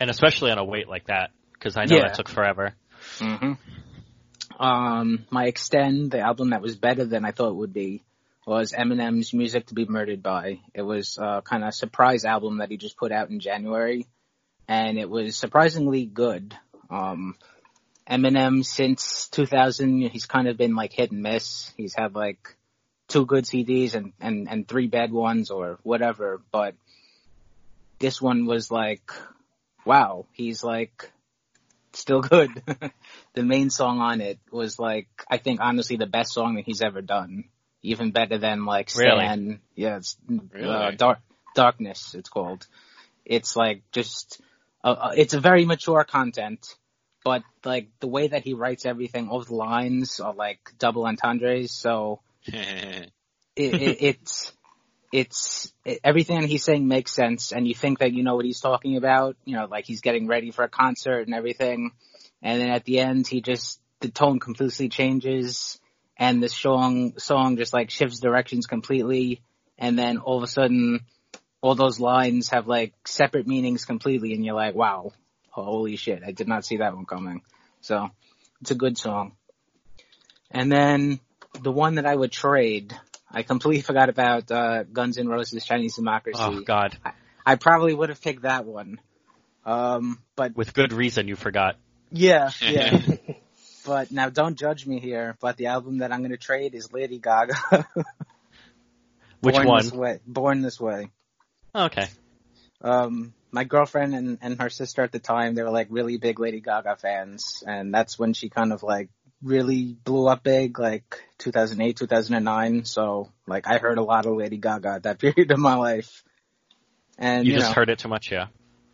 and 0.00 0.11
especially 0.11 0.50
on 0.50 0.59
a 0.59 0.64
wait 0.64 0.88
like 0.88 1.06
that, 1.06 1.30
because 1.52 1.76
I 1.76 1.85
know 1.85 1.97
Yeah. 1.97 2.02
that 2.09 2.14
took 2.14 2.28
forever. 2.28 2.75
hmm 3.18 3.52
Um, 4.59 5.26
my 5.30 5.47
extend, 5.47 6.11
the 6.11 6.21
album 6.21 6.50
that 6.50 6.62
was 6.62 6.76
better 6.76 7.04
than 7.04 7.25
I 7.25 7.33
thought 7.33 7.50
it 7.50 7.56
would 7.56 7.73
be, 7.73 8.02
was 8.47 8.73
Eminem's 8.73 9.33
Music 9.33 9.66
to 9.66 9.75
Be 9.75 9.85
Murdered 9.87 10.23
By. 10.23 10.61
It 10.75 10.83
was 10.83 11.18
a 11.21 11.42
kind 11.42 11.64
of 11.64 11.75
surprise 11.75 12.25
album 12.25 12.59
that 12.59 12.71
he 12.71 12.76
just 12.76 12.97
put 12.97 13.11
out 13.12 13.30
in 13.30 13.40
January, 13.40 14.06
and 14.68 14.99
it 14.99 15.09
was 15.09 15.37
surprisingly 15.37 16.06
good. 16.06 16.56
Um, 16.90 17.37
Eminem 18.09 18.64
since 18.64 19.28
2000, 19.28 20.02
he's 20.11 20.26
kind 20.26 20.47
of 20.47 20.56
been 20.56 20.75
like 20.76 20.92
hit 20.92 21.11
and 21.11 21.23
miss. 21.23 21.73
He's 21.76 21.94
had 21.94 22.14
like 22.14 22.54
two 23.14 23.26
good 23.26 23.44
CDs 23.44 23.94
and, 23.94 24.12
and, 24.21 24.49
and 24.50 24.66
three 24.66 24.88
bad 24.88 25.12
ones 25.12 25.52
or 25.52 25.78
whatever, 25.85 26.42
but 26.50 26.75
this 28.00 28.21
one 28.21 28.44
was 28.44 28.73
like, 28.73 29.12
wow, 29.85 30.26
he's 30.33 30.64
like 30.64 31.12
still 31.92 32.23
good. 32.23 32.50
the 33.35 33.44
main 33.44 33.71
song 33.71 34.00
on 34.00 34.21
it 34.21 34.40
was 34.50 34.80
like, 34.80 35.06
I 35.30 35.37
think 35.37 35.61
honestly 35.61 35.97
the 35.97 36.09
best 36.09 36.33
song 36.33 36.56
that 36.56 36.64
he's 36.64 36.83
ever 36.83 37.02
done. 37.02 37.44
Even 37.83 38.11
better 38.11 38.38
than 38.38 38.64
like 38.64 38.90
Really? 38.97 39.25
Stan. 39.26 39.61
Yeah, 39.76 39.99
it's 39.99 40.16
uh, 40.61 40.90
Dark, 40.92 41.21
Darkness 41.54 42.16
it's 42.16 42.28
called. 42.28 42.66
It's 43.25 43.54
like 43.54 43.83
just, 43.92 44.40
uh, 44.83 44.88
uh, 44.88 45.12
it's 45.16 45.35
a 45.35 45.40
very 45.40 45.66
mature 45.66 46.02
content, 46.02 46.66
but 47.25 47.44
like 47.64 47.90
the 48.00 48.09
way 48.09 48.26
that 48.26 48.42
he 48.42 48.54
writes 48.54 48.87
everything, 48.87 49.28
all 49.28 49.42
the 49.42 49.54
lines 49.54 50.18
are 50.18 50.35
like 50.35 50.59
double 50.78 51.06
entendres, 51.06 51.71
so 51.71 52.21
it, 52.52 53.10
it, 53.56 53.96
it's 54.00 54.52
it's 55.12 55.72
it, 55.84 56.00
everything 56.02 56.42
he's 56.42 56.64
saying 56.64 56.88
makes 56.88 57.12
sense, 57.12 57.52
and 57.52 57.68
you 57.68 57.74
think 57.74 58.00
that 58.00 58.12
you 58.12 58.22
know 58.22 58.34
what 58.34 58.44
he's 58.44 58.60
talking 58.60 58.96
about. 58.96 59.36
You 59.44 59.56
know, 59.56 59.66
like 59.66 59.86
he's 59.86 60.00
getting 60.00 60.26
ready 60.26 60.50
for 60.50 60.64
a 60.64 60.68
concert 60.68 61.26
and 61.26 61.34
everything, 61.34 61.92
and 62.42 62.60
then 62.60 62.70
at 62.70 62.84
the 62.84 62.98
end, 62.98 63.26
he 63.26 63.40
just 63.40 63.80
the 64.00 64.08
tone 64.08 64.40
completely 64.40 64.88
changes, 64.88 65.78
and 66.16 66.42
the 66.42 66.48
song 66.48 67.18
song 67.18 67.56
just 67.56 67.72
like 67.72 67.90
shifts 67.90 68.20
directions 68.20 68.66
completely, 68.66 69.40
and 69.78 69.98
then 69.98 70.18
all 70.18 70.36
of 70.36 70.42
a 70.42 70.48
sudden, 70.48 71.00
all 71.60 71.74
those 71.74 72.00
lines 72.00 72.48
have 72.48 72.66
like 72.66 72.92
separate 73.06 73.46
meanings 73.46 73.84
completely, 73.84 74.34
and 74.34 74.44
you're 74.44 74.54
like, 74.54 74.74
wow, 74.74 75.12
holy 75.50 75.96
shit, 75.96 76.22
I 76.26 76.32
did 76.32 76.48
not 76.48 76.64
see 76.64 76.78
that 76.78 76.94
one 76.94 77.06
coming. 77.06 77.42
So 77.80 78.10
it's 78.60 78.72
a 78.72 78.74
good 78.74 78.98
song. 78.98 79.32
And 80.50 80.70
then 80.70 81.20
the 81.62 81.73
one 81.73 81.96
that 81.96 82.06
I 82.06 82.14
would 82.14 82.32
trade, 82.32 82.96
I 83.30 83.42
completely 83.42 83.82
forgot 83.90 84.08
about 84.08 84.50
uh, 84.50 84.84
Guns 84.84 85.18
N' 85.18 85.28
Roses 85.28 85.64
Chinese 85.64 85.96
Democracy. 85.96 86.40
Oh 86.40 86.61
God, 86.61 86.96
I 87.44 87.56
probably 87.56 87.94
would 87.94 88.08
have 88.08 88.20
picked 88.20 88.42
that 88.42 88.64
one. 88.64 89.00
Um, 89.64 90.18
but 90.37 90.56
with 90.56 90.75
good 90.75 90.92
reason 90.92 91.26
you 91.28 91.37
forgot. 91.37 91.76
yeah, 92.11 92.50
yeah. 92.61 93.00
but 93.87 94.12
now 94.12 94.28
don't 94.28 94.58
judge 94.58 94.87
me 94.87 95.00
here, 95.00 95.37
but 95.40 95.56
the 95.56 95.66
album 95.66 95.99
that 95.99 96.12
I'm 96.12 96.20
going 96.20 96.32
to 96.32 96.37
trade 96.37 96.75
is 96.75 96.92
Lady 96.92 97.18
Gaga. 97.18 97.54
Which 99.40 99.56
Born 99.56 99.66
one? 99.66 99.82
This 99.82 99.92
way. 99.92 100.20
Born 100.26 100.62
This 100.62 100.80
Way. 100.80 101.11
Okay. 101.75 102.08
Um, 102.80 103.34
my 103.50 103.64
girlfriend 103.64 104.14
and, 104.14 104.38
and 104.40 104.61
her 104.61 104.70
sister 104.70 105.02
at 105.02 105.12
the 105.12 105.18
time, 105.18 105.54
they 105.54 105.62
were 105.62 105.70
like 105.70 105.88
really 105.90 106.16
big 106.16 106.40
Lady 106.40 106.61
Gaga 106.61 106.96
fans, 106.96 107.62
and 107.66 107.92
that's 107.92 108.18
when 108.18 108.32
she 108.32 108.49
kind 108.49 108.73
of 108.73 108.82
like 108.82 109.11
really 109.44 109.96
blew 110.04 110.26
up 110.26 110.42
big, 110.42 110.78
like 110.78 111.22
2008, 111.38 111.96
2009. 111.96 112.84
So 112.84 113.30
like 113.46 113.68
I 113.68 113.78
heard 113.78 113.98
a 113.98 114.02
lot 114.02 114.26
of 114.26 114.36
Lady 114.36 114.56
Gaga 114.56 114.88
at 114.88 115.02
that 115.04 115.18
period 115.20 115.50
of 115.50 115.58
my 115.58 115.74
life. 115.74 116.24
And 117.18 117.46
you, 117.46 117.52
you, 117.52 117.58
just 117.58 117.70
know, 117.70 117.74
heard 117.74 117.90
it 117.90 118.00
too 118.00 118.08
much, 118.08 118.32
yeah. 118.32 118.46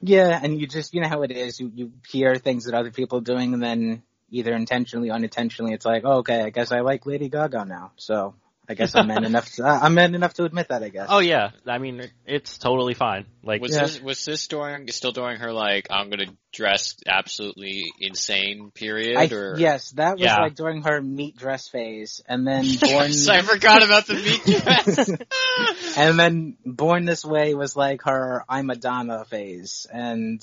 yeah, 0.02 0.38
and 0.42 0.60
you 0.60 0.66
just 0.66 0.92
you 0.92 1.00
know 1.00 1.08
how 1.08 1.22
it 1.22 1.30
is. 1.30 1.58
You 1.58 1.72
you 1.74 1.92
hear 2.06 2.36
things 2.36 2.66
that 2.66 2.74
other 2.74 2.90
people 2.90 3.18
are 3.18 3.22
doing, 3.22 3.54
and 3.54 3.62
then 3.62 4.02
either 4.28 4.52
intentionally, 4.52 5.08
or 5.08 5.14
unintentionally, 5.14 5.72
it's 5.72 5.86
like, 5.86 6.02
oh, 6.04 6.18
okay, 6.18 6.42
I 6.42 6.50
guess 6.50 6.70
I 6.70 6.80
like 6.80 7.06
Lady 7.06 7.30
Gaga 7.30 7.64
now. 7.64 7.92
So 7.96 8.34
I 8.70 8.74
guess 8.74 8.94
I'm 8.94 9.08
man 9.08 9.24
enough. 9.24 9.52
To, 9.56 9.64
I'm 9.64 9.94
man 9.94 10.14
enough 10.14 10.34
to 10.34 10.44
admit 10.44 10.68
that. 10.68 10.84
I 10.84 10.90
guess. 10.90 11.08
Oh 11.10 11.18
yeah, 11.18 11.50
I 11.66 11.78
mean 11.78 12.08
it's 12.24 12.56
totally 12.56 12.94
fine. 12.94 13.26
Like 13.42 13.60
was 13.60 13.72
this 13.72 14.00
was 14.00 14.24
this 14.24 14.46
during 14.46 14.86
still 14.92 15.10
during 15.10 15.40
her 15.40 15.52
like 15.52 15.88
I'm 15.90 16.08
gonna 16.08 16.32
dress 16.52 16.94
absolutely 17.04 17.82
insane 17.98 18.70
period 18.72 19.16
I, 19.16 19.34
or 19.34 19.58
yes, 19.58 19.90
that 19.92 20.12
was 20.12 20.20
Yeah. 20.22 20.36
like 20.40 20.54
during 20.54 20.82
her 20.82 21.02
meat 21.02 21.36
dress 21.36 21.66
phase, 21.66 22.22
and 22.28 22.46
then 22.46 22.62
born. 22.80 23.06
Yes, 23.10 23.26
I 23.26 23.42
forgot 23.42 23.82
about 23.82 24.06
the 24.06 24.14
meat 24.14 24.44
dress. 24.62 25.98
and 25.98 26.16
then 26.16 26.56
born 26.64 27.06
this 27.06 27.24
way 27.24 27.54
was 27.56 27.74
like 27.74 28.02
her 28.02 28.44
I'm 28.48 28.66
Madonna 28.66 29.24
phase, 29.24 29.84
and 29.92 30.40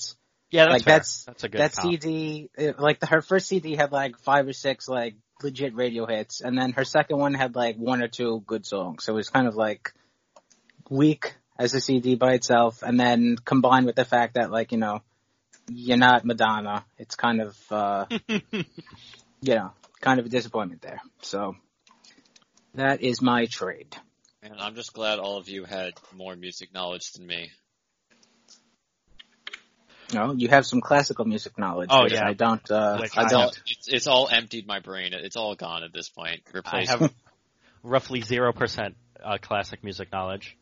yeah, 0.50 0.64
that's 0.64 0.72
like 0.72 0.84
fair. 0.84 0.94
that's 0.94 1.24
that's 1.24 1.44
a 1.44 1.48
good 1.48 1.60
that 1.60 1.72
comp. 1.72 1.90
CD, 1.90 2.50
it, 2.56 2.78
like 2.78 3.00
the, 3.00 3.06
her 3.06 3.20
first 3.20 3.48
CD 3.48 3.76
had 3.76 3.92
like 3.92 4.18
five 4.18 4.46
or 4.46 4.52
six 4.52 4.88
like 4.88 5.16
legit 5.42 5.74
radio 5.74 6.06
hits, 6.06 6.40
and 6.40 6.56
then 6.56 6.72
her 6.72 6.84
second 6.84 7.18
one 7.18 7.34
had 7.34 7.54
like 7.54 7.76
one 7.76 8.02
or 8.02 8.08
two 8.08 8.42
good 8.46 8.64
songs. 8.64 9.04
So 9.04 9.12
it 9.12 9.16
was 9.16 9.30
kind 9.30 9.46
of 9.46 9.54
like 9.54 9.92
weak 10.88 11.34
as 11.58 11.74
a 11.74 11.80
CD 11.80 12.14
by 12.14 12.32
itself, 12.32 12.82
and 12.82 12.98
then 12.98 13.36
combined 13.44 13.86
with 13.86 13.96
the 13.96 14.04
fact 14.04 14.34
that 14.34 14.50
like 14.50 14.72
you 14.72 14.78
know 14.78 15.02
you're 15.68 15.98
not 15.98 16.24
Madonna, 16.24 16.84
it's 16.96 17.14
kind 17.14 17.42
of 17.42 17.56
uh 17.70 18.06
you 18.28 18.64
know 19.42 19.72
kind 20.00 20.20
of 20.20 20.26
a 20.26 20.30
disappointment 20.30 20.80
there. 20.82 21.00
So 21.22 21.56
that 22.74 23.02
is 23.02 23.20
my 23.20 23.46
trade. 23.46 23.96
And 24.42 24.54
I'm 24.60 24.76
just 24.76 24.92
glad 24.92 25.18
all 25.18 25.36
of 25.36 25.48
you 25.48 25.64
had 25.64 25.94
more 26.14 26.36
music 26.36 26.72
knowledge 26.72 27.12
than 27.12 27.26
me. 27.26 27.50
No, 30.12 30.32
you 30.32 30.48
have 30.48 30.66
some 30.66 30.80
classical 30.80 31.24
music 31.24 31.58
knowledge. 31.58 31.90
Oh, 31.92 32.06
yeah. 32.08 32.26
I 32.26 32.32
don't. 32.32 32.70
Uh, 32.70 32.98
Which 32.98 33.16
I 33.16 33.24
I 33.24 33.28
don't. 33.28 33.62
It's, 33.66 33.88
it's 33.88 34.06
all 34.06 34.28
emptied 34.30 34.66
my 34.66 34.80
brain. 34.80 35.12
It's 35.12 35.36
all 35.36 35.54
gone 35.54 35.82
at 35.82 35.92
this 35.92 36.08
point. 36.08 36.40
Replaced. 36.52 36.90
I 36.90 36.96
have 36.98 37.12
roughly 37.82 38.22
zero 38.22 38.52
percent 38.52 38.96
uh, 39.22 39.38
classic 39.40 39.84
music 39.84 40.10
knowledge. 40.12 40.56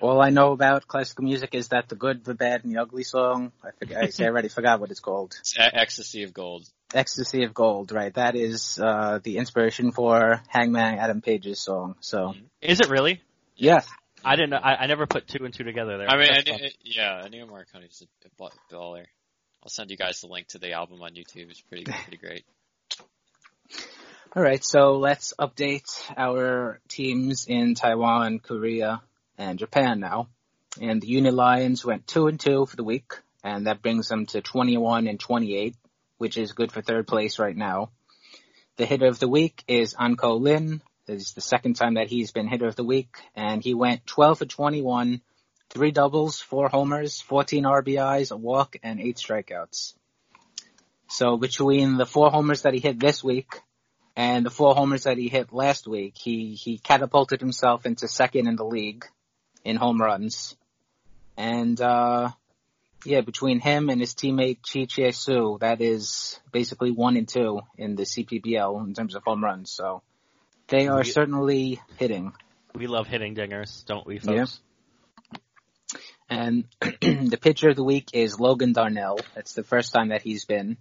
All 0.00 0.22
I 0.22 0.30
know 0.30 0.52
about 0.52 0.86
classical 0.86 1.24
music 1.24 1.54
is 1.54 1.68
that 1.68 1.88
the 1.88 1.96
good, 1.96 2.24
the 2.24 2.34
bad, 2.34 2.64
and 2.64 2.72
the 2.72 2.80
ugly 2.80 3.02
song. 3.02 3.50
I 3.64 3.70
forget. 3.78 4.04
I, 4.04 4.08
see, 4.10 4.24
I 4.24 4.28
already 4.28 4.48
forgot 4.48 4.78
what 4.80 4.90
it's 4.90 5.00
called. 5.00 5.34
It's 5.40 5.54
Ecstasy 5.58 6.22
of 6.22 6.32
Gold. 6.32 6.68
Ecstasy 6.94 7.44
of 7.44 7.54
Gold. 7.54 7.92
Right. 7.92 8.12
That 8.14 8.36
is 8.36 8.78
uh, 8.78 9.20
the 9.22 9.38
inspiration 9.38 9.90
for 9.92 10.42
Hangman 10.48 10.98
Adam 10.98 11.20
Page's 11.20 11.60
song. 11.60 11.96
So 12.00 12.34
Is 12.60 12.80
it 12.80 12.90
really? 12.90 13.22
yeah. 13.56 13.80
I 14.26 14.36
didn't. 14.36 14.54
I, 14.54 14.74
I 14.74 14.86
never 14.86 15.06
put 15.06 15.28
two 15.28 15.44
and 15.44 15.54
two 15.54 15.62
together 15.62 15.98
there. 15.98 16.10
I 16.10 16.16
mean, 16.16 16.30
I 16.30 16.42
knew, 16.42 16.58
fun. 16.58 16.70
yeah, 16.82 17.22
I 17.24 17.28
knew 17.28 17.46
Morricone's 17.46 18.02
a 18.02 18.28
b- 18.28 18.48
baller. 18.72 19.04
I'll 19.62 19.70
send 19.70 19.90
you 19.90 19.96
guys 19.96 20.20
the 20.20 20.26
link 20.26 20.48
to 20.48 20.58
the 20.58 20.72
album 20.72 21.00
on 21.00 21.12
YouTube. 21.12 21.48
It's 21.50 21.60
pretty 21.60 21.84
pretty 22.04 22.16
great. 22.16 22.44
All 24.34 24.42
right, 24.42 24.62
so 24.64 24.96
let's 24.98 25.32
update 25.38 25.88
our 26.16 26.80
teams 26.88 27.46
in 27.46 27.74
Taiwan, 27.74 28.40
Korea, 28.40 29.00
and 29.38 29.58
Japan 29.58 30.00
now. 30.00 30.28
And 30.80 31.00
the 31.00 31.06
Uni 31.06 31.30
Lions 31.30 31.84
went 31.84 32.06
two 32.06 32.26
and 32.26 32.38
two 32.38 32.66
for 32.66 32.76
the 32.76 32.84
week, 32.84 33.12
and 33.42 33.66
that 33.66 33.80
brings 33.80 34.08
them 34.08 34.26
to 34.26 34.42
21 34.42 35.06
and 35.06 35.18
28, 35.18 35.74
which 36.18 36.36
is 36.36 36.52
good 36.52 36.70
for 36.70 36.82
third 36.82 37.06
place 37.06 37.38
right 37.38 37.56
now. 37.56 37.90
The 38.76 38.86
hitter 38.86 39.06
of 39.06 39.18
the 39.18 39.28
week 39.28 39.64
is 39.68 39.94
Anko 39.98 40.34
Lin. 40.34 40.82
Is 41.08 41.34
the 41.34 41.40
second 41.40 41.74
time 41.74 41.94
that 41.94 42.08
he's 42.08 42.32
been 42.32 42.48
hitter 42.48 42.66
of 42.66 42.74
the 42.74 42.82
week, 42.82 43.16
and 43.36 43.62
he 43.62 43.74
went 43.74 44.06
12 44.06 44.38
for 44.38 44.44
21, 44.44 45.20
three 45.70 45.92
doubles, 45.92 46.40
four 46.40 46.68
homers, 46.68 47.20
14 47.20 47.62
RBIs, 47.62 48.32
a 48.32 48.36
walk, 48.36 48.76
and 48.82 49.00
eight 49.00 49.16
strikeouts. 49.16 49.94
So 51.08 51.36
between 51.36 51.96
the 51.96 52.06
four 52.06 52.30
homers 52.30 52.62
that 52.62 52.74
he 52.74 52.80
hit 52.80 52.98
this 52.98 53.22
week 53.22 53.60
and 54.16 54.44
the 54.44 54.50
four 54.50 54.74
homers 54.74 55.04
that 55.04 55.16
he 55.16 55.28
hit 55.28 55.52
last 55.52 55.86
week, 55.86 56.14
he, 56.16 56.54
he 56.54 56.78
catapulted 56.78 57.40
himself 57.40 57.86
into 57.86 58.08
second 58.08 58.48
in 58.48 58.56
the 58.56 58.64
league 58.64 59.04
in 59.64 59.76
home 59.76 60.00
runs. 60.00 60.56
And, 61.36 61.80
uh, 61.80 62.30
yeah, 63.04 63.20
between 63.20 63.60
him 63.60 63.90
and 63.90 64.00
his 64.00 64.14
teammate 64.14 64.58
Chi 64.68 64.86
Chie 64.86 65.12
Su, 65.12 65.58
that 65.60 65.80
is 65.80 66.40
basically 66.50 66.90
one 66.90 67.16
and 67.16 67.28
two 67.28 67.60
in 67.78 67.94
the 67.94 68.02
CPBL 68.02 68.84
in 68.84 68.94
terms 68.94 69.14
of 69.14 69.22
home 69.22 69.44
runs. 69.44 69.70
So 69.70 70.02
they 70.68 70.88
are 70.88 70.98
We- 70.98 71.04
certainly 71.04 71.80
hitting. 71.98 72.32
We 72.74 72.86
love 72.86 73.06
hitting 73.06 73.34
dingers, 73.34 73.84
don't 73.86 74.06
we, 74.06 74.18
folks? 74.18 74.60
And 76.28 76.64
the 76.80 77.38
pitcher 77.40 77.70
of 77.70 77.76
the 77.76 77.84
week 77.84 78.10
is 78.12 78.38
Logan 78.40 78.72
Darnell. 78.72 79.18
That's 79.34 79.54
the 79.54 79.62
first 79.62 79.94
time 79.94 80.08
that 80.08 80.22
he's 80.22 80.44
been. 80.44 80.76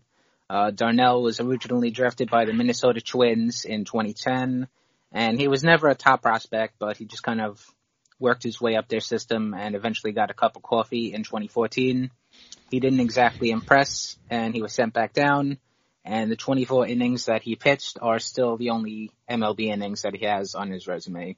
Uh, 0.50 0.72
Darnell 0.72 1.22
was 1.22 1.40
originally 1.40 1.92
drafted 1.92 2.30
by 2.30 2.46
the 2.46 2.54
Minnesota 2.54 3.02
Twins 3.02 3.66
in 3.66 3.86
2010, 3.86 4.68
and 5.12 5.40
he 5.40 5.48
was 5.48 5.64
never 5.64 5.88
a 5.88 5.96
top 5.96 6.22
prospect, 6.22 6.76
but 6.80 6.98
he 6.98 7.06
just 7.06 7.24
kind 7.24 7.42
of 7.42 7.66
worked 8.20 8.44
his 8.44 8.62
way 8.62 8.76
up 8.76 8.88
their 8.88 9.00
system 9.00 9.54
and 9.54 9.76
eventually 9.76 10.12
got 10.12 10.32
a 10.32 10.36
cup 10.36 10.56
of 10.56 10.64
coffee 10.64 11.14
in 11.14 11.24
2014. 11.24 12.12
He 12.72 12.80
didn't 12.80 13.00
exactly 13.00 13.50
impress, 13.52 14.18
and 14.30 14.54
he 14.54 14.62
was 14.62 14.74
sent 14.74 14.94
back 14.94 15.14
down. 15.14 15.58
And 16.06 16.32
the 16.32 16.36
24 16.36 16.88
innings 16.88 17.26
that 17.26 17.42
he 17.42 17.56
pitched 17.56 17.98
are 18.00 18.20
still 18.20 18.58
the 18.58 18.70
only 18.70 19.10
MLB 19.30 19.62
innings 19.62 20.04
that 20.04 20.16
he 20.16 20.26
has 20.26 20.54
on 20.54 20.70
his 20.70 20.88
resume. 20.88 21.36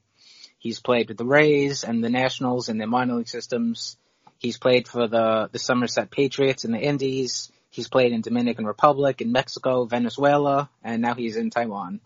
He's 0.58 0.78
played 0.78 1.08
with 1.08 1.16
the 1.16 1.24
Rays 1.24 1.84
and 1.84 2.04
the 2.04 2.10
Nationals 2.10 2.68
in 2.68 2.76
their 2.76 2.86
minor 2.86 3.14
league 3.14 3.28
systems. 3.28 3.96
He's 4.36 4.58
played 4.58 4.86
for 4.86 5.08
the, 5.08 5.48
the 5.50 5.58
Somerset 5.58 6.10
Patriots 6.10 6.66
in 6.66 6.72
the 6.72 6.78
Indies. 6.78 7.50
He's 7.70 7.88
played 7.88 8.12
in 8.12 8.20
Dominican 8.20 8.66
Republic, 8.66 9.22
in 9.22 9.32
Mexico, 9.32 9.86
Venezuela, 9.86 10.68
and 10.84 11.00
now 11.00 11.14
he's 11.14 11.36
in 11.36 11.48
Taiwan. 11.48 12.00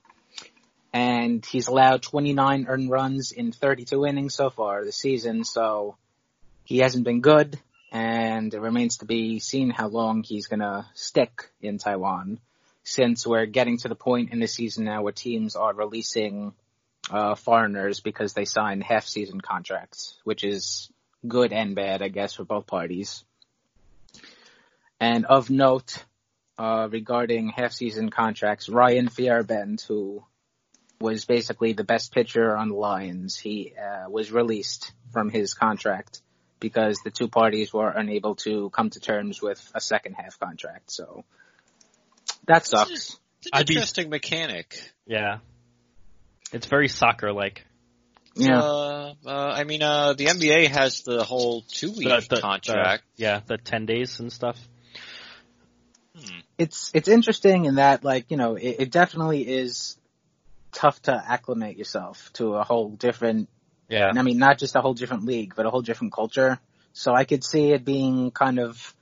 And 0.92 1.44
he's 1.44 1.66
allowed 1.66 2.02
29 2.02 2.66
earned 2.68 2.90
runs 2.90 3.32
in 3.32 3.50
32 3.50 4.06
innings 4.06 4.34
so 4.34 4.50
far 4.50 4.84
this 4.84 4.96
season, 4.96 5.44
so 5.44 5.96
he 6.64 6.78
hasn't 6.78 7.04
been 7.04 7.22
good, 7.22 7.58
and 7.90 8.52
it 8.54 8.60
remains 8.60 8.98
to 8.98 9.04
be 9.04 9.40
seen 9.40 9.70
how 9.70 9.88
long 9.88 10.22
he's 10.22 10.46
gonna 10.46 10.86
stick 10.94 11.50
in 11.60 11.78
Taiwan, 11.78 12.38
since 12.84 13.26
we're 13.26 13.46
getting 13.46 13.78
to 13.78 13.88
the 13.88 13.94
point 13.94 14.32
in 14.32 14.40
the 14.40 14.48
season 14.48 14.84
now 14.84 15.02
where 15.02 15.12
teams 15.12 15.56
are 15.56 15.74
releasing 15.74 16.52
uh, 17.10 17.34
foreigners 17.34 18.00
because 18.00 18.32
they 18.32 18.44
sign 18.44 18.80
half 18.80 19.06
season 19.06 19.40
contracts, 19.40 20.18
which 20.24 20.44
is 20.44 20.90
good 21.26 21.52
and 21.52 21.74
bad, 21.74 22.02
I 22.02 22.08
guess, 22.08 22.34
for 22.34 22.44
both 22.44 22.66
parties. 22.66 23.24
And 25.00 25.26
of 25.26 25.50
note, 25.50 26.04
uh, 26.58 26.88
regarding 26.90 27.48
half 27.48 27.72
season 27.72 28.10
contracts, 28.10 28.68
Ryan 28.68 29.08
Feierabend, 29.08 29.84
who 29.86 30.24
was 31.00 31.24
basically 31.24 31.72
the 31.72 31.84
best 31.84 32.12
pitcher 32.12 32.56
on 32.56 32.68
the 32.68 32.76
Lions, 32.76 33.36
he 33.36 33.74
uh, 33.76 34.08
was 34.08 34.30
released 34.30 34.92
from 35.12 35.30
his 35.30 35.54
contract 35.54 36.22
because 36.60 37.00
the 37.00 37.10
two 37.10 37.26
parties 37.26 37.72
were 37.72 37.90
unable 37.90 38.36
to 38.36 38.70
come 38.70 38.90
to 38.90 39.00
terms 39.00 39.42
with 39.42 39.60
a 39.74 39.80
second 39.80 40.14
half 40.14 40.38
contract. 40.38 40.92
So 40.92 41.24
that 42.46 42.66
sucks. 42.66 42.90
It's 42.90 43.46
an 43.46 43.50
I'd 43.52 43.66
be- 43.66 43.74
interesting 43.74 44.10
mechanic. 44.10 44.80
Yeah. 45.06 45.38
It's 46.52 46.66
very 46.66 46.88
soccer 46.88 47.32
like. 47.32 47.64
Yeah. 48.34 48.60
Uh, 48.60 49.14
uh, 49.26 49.30
I 49.30 49.64
mean, 49.64 49.82
uh, 49.82 50.14
the 50.14 50.26
NBA 50.26 50.68
has 50.68 51.02
the 51.02 51.22
whole 51.24 51.62
two 51.62 51.92
week 51.92 52.08
contract. 52.30 53.04
yeah, 53.16 53.40
the 53.46 53.58
ten 53.58 53.84
days 53.84 54.20
and 54.20 54.32
stuff. 54.32 54.58
it's 56.58 56.90
it's 56.94 57.08
interesting 57.08 57.64
in 57.64 57.76
that 57.76 58.04
like 58.04 58.30
you 58.30 58.36
know 58.36 58.54
it, 58.56 58.76
it 58.80 58.90
definitely 58.90 59.42
is 59.48 59.96
tough 60.70 61.00
to 61.02 61.12
acclimate 61.12 61.76
yourself 61.76 62.30
to 62.34 62.54
a 62.54 62.64
whole 62.64 62.90
different 62.90 63.48
Yeah. 63.88 64.08
and 64.08 64.18
I 64.18 64.22
mean 64.22 64.38
not 64.38 64.58
just 64.58 64.76
a 64.76 64.80
whole 64.80 64.94
different 64.94 65.24
league 65.24 65.54
but 65.56 65.64
a 65.66 65.70
whole 65.70 65.82
different 65.82 66.12
culture 66.12 66.58
so 66.92 67.14
I 67.14 67.24
could 67.24 67.42
see 67.42 67.72
it 67.72 67.84
being 67.84 68.30
kind 68.30 68.58
of 68.58 68.94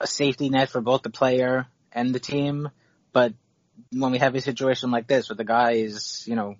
a 0.00 0.06
safety 0.06 0.50
net 0.50 0.68
for 0.68 0.80
both 0.82 1.02
the 1.02 1.10
player 1.10 1.66
and 1.94 2.14
the 2.14 2.20
team 2.20 2.70
but 3.12 3.32
when 3.92 4.12
we 4.12 4.18
have 4.18 4.34
a 4.34 4.40
situation 4.40 4.90
like 4.90 5.06
this 5.06 5.28
where 5.28 5.36
the 5.36 5.44
guy 5.44 5.72
is 5.72 6.24
you 6.26 6.34
know 6.36 6.56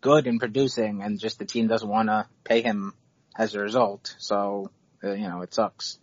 good 0.00 0.26
in 0.26 0.38
producing 0.38 1.02
and 1.02 1.18
just 1.18 1.38
the 1.38 1.44
team 1.44 1.66
doesn't 1.66 1.88
want 1.88 2.08
to 2.08 2.26
pay 2.44 2.62
him 2.62 2.94
as 3.36 3.54
a 3.54 3.60
result 3.60 4.14
so 4.18 4.70
uh, 5.04 5.12
you 5.12 5.28
know 5.28 5.42
it 5.42 5.52
sucks 5.54 5.98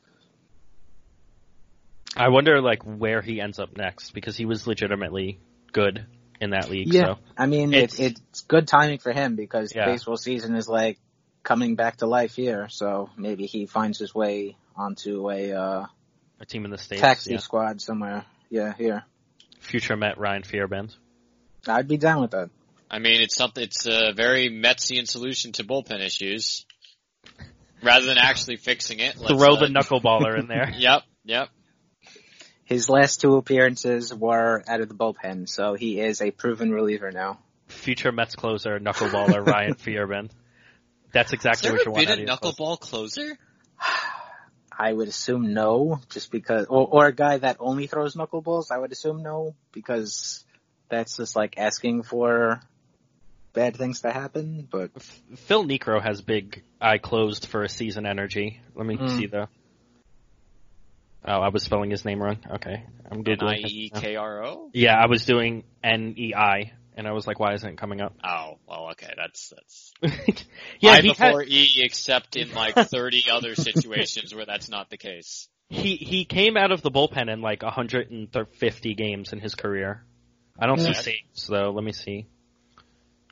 I 2.16 2.30
wonder 2.30 2.62
like 2.62 2.82
where 2.84 3.22
he 3.22 3.40
ends 3.40 3.60
up 3.60 3.78
next 3.78 4.12
because 4.12 4.36
he 4.36 4.46
was 4.46 4.66
legitimately 4.66 5.40
good 5.72 6.06
in 6.42 6.52
that 6.52 6.70
league. 6.70 6.92
Yeah, 6.92 7.16
So 7.16 7.20
I 7.38 7.46
mean 7.46 7.74
It's- 7.74 8.00
it's 8.00 8.18
it's 8.18 8.42
good 8.42 8.68
timing 8.68 8.98
for 9.00 9.12
him 9.12 9.36
because 9.36 9.74
Yeah. 9.74 9.86
baseball 9.86 10.18
season 10.18 10.56
is 10.56 10.68
like 10.68 10.98
coming 11.44 11.76
back 11.76 11.98
to 11.98 12.08
life 12.08 12.36
here. 12.36 12.70
So 12.70 13.10
maybe 13.18 13.46
he 13.46 13.68
finds 13.68 14.00
his 14.00 14.14
way 14.16 14.58
onto 14.76 15.30
a 15.30 15.54
uh, 15.54 15.86
a 16.40 16.46
team 16.46 16.66
in 16.66 16.72
the 16.72 16.78
states. 16.78 17.02
taxi 17.02 17.34
yeah. 17.34 17.40
squad 17.40 17.82
somewhere. 17.82 18.26
Yeah, 18.50 18.74
here. 18.74 19.04
Future 19.60 19.98
Met 19.98 20.18
Ryan 20.18 20.44
Feierabend. 20.44 20.96
I'd 21.68 21.88
be 21.88 21.98
down 21.98 22.22
with 22.22 22.32
that. 22.32 22.50
I 22.90 23.00
mean, 23.00 23.22
it's 23.22 23.36
something. 23.36 23.64
It's 23.64 23.86
a 23.86 24.14
very 24.14 24.50
Metsian 24.50 25.08
solution 25.08 25.52
to 25.54 25.64
bullpen 25.64 26.00
issues. 26.00 26.66
Rather 27.84 28.06
than 28.06 28.18
actually 28.18 28.56
fixing 28.58 29.00
it, 29.00 29.18
let's, 29.18 29.34
Throw 29.34 29.56
uh, 29.56 29.60
the 29.60 29.66
knuckleballer 29.68 30.40
in 30.40 30.48
there. 30.48 30.72
Yep, 30.76 31.04
yep. 31.26 31.50
His 32.64 32.90
last 32.90 33.22
two 33.22 33.36
appearances 33.36 34.14
were 34.14 34.64
out 34.68 34.82
of 34.82 34.90
the 34.90 34.96
bullpen, 34.96 35.48
so 35.48 35.76
he 35.76 36.00
is 36.00 36.22
a 36.22 36.32
proven 36.32 36.72
reliever 36.72 37.12
now. 37.12 37.40
Future 37.68 38.12
Mets 38.12 38.36
closer, 38.36 38.80
knuckleballer 38.80 39.46
Ryan 39.46 39.76
Feierabend. 39.76 40.32
That's 41.14 41.34
exactly 41.34 41.70
Has 41.70 41.74
what 41.74 41.86
there 41.86 41.86
you 41.86 41.92
want 41.92 42.04
ever 42.04 42.12
out 42.12 42.18
been 42.18 42.28
a 42.28 42.28
your 42.28 42.38
closer. 42.38 42.56
knuckleball 42.56 42.80
closer? 42.80 43.38
I 44.78 44.94
would 44.94 45.08
assume 45.08 45.54
no, 45.54 46.00
just 46.10 46.32
because, 46.32 46.68
or, 46.68 46.88
or 46.88 47.08
a 47.08 47.12
guy 47.12 47.38
that 47.38 47.58
only 47.60 47.88
throws 47.88 48.16
knuckleballs. 48.16 48.72
I 48.72 48.78
would 48.78 48.92
assume 48.92 49.24
no, 49.24 49.56
because 49.72 50.46
that's 50.90 51.18
just 51.18 51.36
like 51.36 51.58
asking 51.58 52.04
for 52.04 52.62
bad 53.54 53.76
things 53.76 54.02
to 54.02 54.12
happen. 54.12 54.68
But 54.70 54.92
Phil 55.36 55.66
Niekro 55.66 56.02
has 56.02 56.22
big 56.22 56.64
eye 56.80 57.00
closed 57.00 57.48
for 57.48 57.64
a 57.64 57.70
season 57.70 58.06
energy. 58.06 58.62
Let 58.76 58.86
me 58.86 58.98
Mm. 58.98 59.18
see 59.18 59.26
the. 59.26 59.48
Oh, 61.26 61.42
I 61.42 61.50
was 61.50 61.64
spelling 61.64 61.90
his 61.90 62.06
name 62.06 62.22
wrong. 62.22 62.38
Okay, 62.50 62.84
I'm 63.10 63.24
good. 63.24 63.42
I 63.42 63.56
E 63.56 63.90
K 63.94 64.16
R 64.16 64.46
O. 64.46 64.70
Yeah, 64.74 64.96
I 64.96 65.08
was 65.08 65.26
doing 65.26 65.64
N 65.84 66.14
E 66.18 66.34
I, 66.36 66.74
and 66.98 67.08
I 67.08 67.12
was 67.14 67.26
like, 67.28 67.40
why 67.40 67.54
isn't 67.54 67.70
it 67.70 67.78
coming 67.78 68.02
up? 68.02 68.16
Oh, 68.24 68.58
well, 68.68 68.90
okay, 68.92 69.14
that's 69.16 69.54
that's. 69.56 69.94
Yeah, 70.82 70.92
I 70.92 71.02
he 71.02 71.10
before 71.10 71.42
had, 71.42 71.50
E, 71.50 71.82
except 71.84 72.36
in 72.36 72.54
like 72.54 72.76
thirty 72.76 73.24
other 73.32 73.56
situations 73.56 74.36
where 74.36 74.46
that's 74.46 74.70
not 74.70 74.90
the 74.90 74.98
case. 74.98 75.48
he 75.70 75.96
he 75.96 76.26
came 76.26 76.58
out 76.58 76.72
of 76.72 76.82
the 76.82 76.92
bullpen 76.92 77.32
in 77.32 77.42
like 77.42 77.64
150 77.64 78.94
games 78.96 79.32
in 79.34 79.40
his 79.40 79.56
career. 79.56 80.04
I 80.60 80.66
don't 80.68 80.80
Yeah. 80.80 80.94
see 80.94 80.94
saves 80.94 81.48
though. 81.48 81.72
Let 81.72 81.84
me 81.84 81.92
see. 81.94 82.28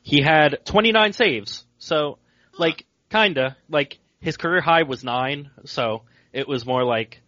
he 0.02 0.22
had 0.22 0.64
29 0.64 1.12
saves. 1.12 1.64
So, 1.78 2.18
like, 2.58 2.86
kinda, 3.10 3.56
like, 3.68 3.98
his 4.20 4.36
career 4.36 4.60
high 4.60 4.84
was 4.84 5.02
nine, 5.04 5.50
so 5.64 6.02
it 6.32 6.46
was 6.48 6.64
more 6.64 6.84
like 6.84 7.20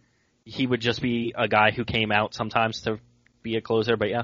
he 0.45 0.65
would 0.65 0.81
just 0.81 1.01
be 1.01 1.33
a 1.37 1.47
guy 1.47 1.71
who 1.71 1.83
came 1.85 2.11
out 2.11 2.33
sometimes 2.33 2.81
to 2.81 2.99
be 3.43 3.55
a 3.57 3.61
closer, 3.61 3.95
but 3.97 4.09
yeah. 4.09 4.23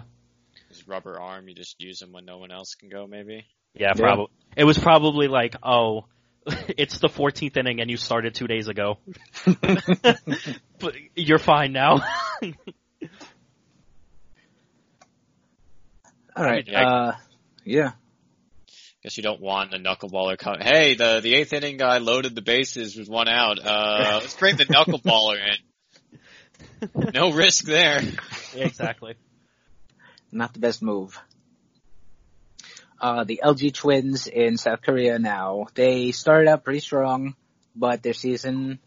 His 0.76 0.88
rubber 0.88 1.20
arm, 1.20 1.48
you 1.48 1.56
just 1.56 1.82
use 1.82 2.02
him 2.02 2.12
when 2.12 2.26
no 2.26 2.38
one 2.38 2.52
else 2.52 2.76
can 2.76 2.90
go, 2.90 3.08
maybe. 3.08 3.46
Yeah, 3.74 3.94
probably. 3.94 4.28
It 4.58 4.66
was 4.66 4.78
probably 4.78 5.28
like, 5.28 5.56
oh, 5.64 6.06
it's 6.46 7.00
the 7.00 7.08
14th 7.08 7.56
inning 7.58 7.80
and 7.82 7.90
you 7.90 7.98
started 7.98 8.36
two 8.36 8.48
days 8.48 8.68
ago. 8.68 8.98
but 10.80 10.94
you're 11.16 11.40
fine 11.40 11.72
now. 11.72 12.06
All 16.36 16.44
right. 16.44 16.68
Yeah. 16.68 16.88
Uh, 16.88 17.16
yeah. 17.64 17.92
Guess 19.04 19.16
you 19.18 19.24
don't 19.24 19.40
want 19.40 19.74
a 19.74 19.78
knuckleballer. 19.78 20.38
Co- 20.38 20.58
hey, 20.60 20.96
the 20.96 21.22
the 21.22 21.36
eighth 21.36 21.54
inning 21.54 21.78
guy 21.78 22.00
loaded 22.00 22.36
the 22.36 22.42
bases 22.42 22.98
with 22.98 23.08
one 23.08 23.30
out. 23.30 23.60
Uh, 23.64 24.20
let's 24.22 24.36
bring 24.36 24.58
the 24.58 24.66
knuckleballer 24.66 25.38
in. 25.38 27.12
No 27.14 27.32
risk 27.32 27.66
there. 27.66 28.02
exactly. 28.56 29.16
Not 30.36 30.54
the 30.54 30.60
best 30.60 30.82
move. 30.84 31.18
Uh, 33.00 33.24
the 33.24 33.40
LG 33.44 33.74
Twins 33.74 34.28
in 34.28 34.58
South 34.58 34.82
Korea 34.82 35.18
now. 35.18 35.68
They 35.76 36.12
started 36.12 36.50
out 36.50 36.66
pretty 36.66 36.82
strong, 36.82 37.36
but 37.74 38.04
their 38.04 38.14
season 38.14 38.80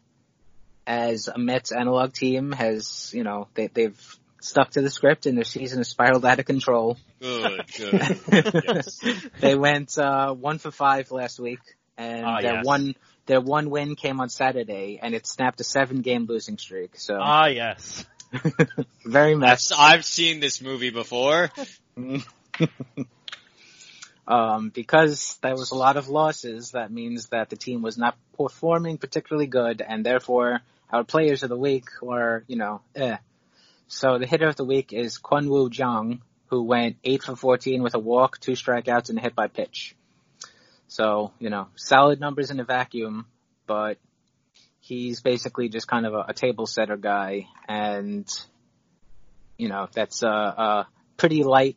as 0.87 1.29
a 1.29 1.39
Mets 1.39 1.73
analog 1.73 2.13
team 2.13 2.53
has, 2.53 3.13
you 3.15 3.25
know, 3.25 3.49
they, 3.55 3.69
they've 3.69 4.17
stuck 4.41 4.71
to 4.73 4.83
the 4.83 4.91
script 4.91 5.25
and 5.25 5.37
their 5.39 5.45
season 5.45 5.79
has 5.79 5.89
spiraled 5.89 6.25
out 6.27 6.39
of 6.39 6.45
control. 6.45 6.99
Good, 7.21 7.65
good. 7.77 8.21
yes. 8.65 9.01
They 9.41 9.55
went, 9.55 9.97
uh, 9.97 10.35
one 10.35 10.59
for 10.59 10.71
five 10.71 11.11
last 11.11 11.41
week 11.41 11.61
and 11.97 12.27
Ah, 12.27 12.41
their 12.43 12.55
yes. 12.57 12.67
one, 12.67 12.95
their 13.25 13.41
one 13.41 13.71
win 13.71 13.97
came 13.97 14.21
on 14.21 14.29
Saturday 14.29 14.99
and 15.03 15.15
it 15.15 15.27
snapped 15.27 15.61
a 15.61 15.65
seven 15.65 16.03
game 16.03 16.27
losing 16.29 16.59
streak. 16.59 16.97
So 16.99 17.15
Ah, 17.19 17.47
yes. 17.47 18.05
very 19.05 19.35
I've, 19.35 19.61
I've 19.77 20.05
seen 20.05 20.41
this 20.41 20.61
movie 20.61 20.91
before. 20.91 21.51
um, 24.29 24.71
because 24.71 25.39
there 25.43 25.55
was 25.55 25.71
a 25.71 25.77
lot 25.77 25.97
of 25.97 26.09
losses, 26.09 26.73
that 26.73 26.91
means 26.93 27.29
that 27.29 27.51
the 27.51 27.57
team 27.57 27.83
was 27.83 27.97
not 27.97 28.17
performing 28.37 28.99
particularly 28.99 29.47
good, 29.47 29.81
and 29.81 30.05
therefore 30.05 30.61
our 30.91 31.05
players 31.05 31.43
of 31.43 31.49
the 31.49 31.57
week 31.57 31.87
were, 32.03 32.45
you 32.47 32.57
know, 32.57 32.83
eh. 32.95 33.17
So 33.89 34.19
the 34.19 34.27
hitter 34.27 34.47
of 34.47 34.57
the 34.57 34.65
week 34.65 34.93
is 34.93 35.19
Kwon 35.19 35.77
Jung, 35.77 36.23
who 36.49 36.63
went 36.63 36.97
8 37.05 37.23
for 37.23 37.37
14 37.37 37.83
with 37.83 37.95
a 37.95 37.99
walk, 37.99 38.39
two 38.39 38.53
strikeouts, 38.53 39.09
and 39.09 39.19
a 39.19 39.23
hit 39.23 39.35
by 39.35 39.49
pitch. 39.49 39.95
So, 40.89 41.33
you 41.39 41.51
know, 41.51 41.69
solid 41.77 42.21
numbers 42.21 42.51
in 42.51 42.61
a 42.61 42.65
vacuum, 42.65 43.27
but 43.67 43.99
he's 44.89 45.21
basically 45.21 45.69
just 45.69 45.87
kind 45.87 46.07
of 46.07 46.15
a, 46.15 46.25
a 46.29 46.35
table 46.35 46.67
setter 46.67 46.97
guy, 46.97 47.47
and, 47.69 48.27
you 49.59 49.69
know, 49.69 49.87
that's 49.93 50.23
a, 50.23 50.27
a 50.29 50.87
pretty 51.17 51.43
light 51.45 51.77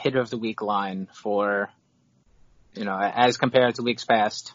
hitter 0.00 0.20
of 0.20 0.30
the 0.30 0.38
week 0.38 0.62
line 0.62 1.08
for, 1.12 1.68
you 2.74 2.84
know, 2.84 2.98
as 2.98 3.36
compared 3.36 3.74
to 3.76 3.82
weeks 3.82 4.04
past. 4.04 4.52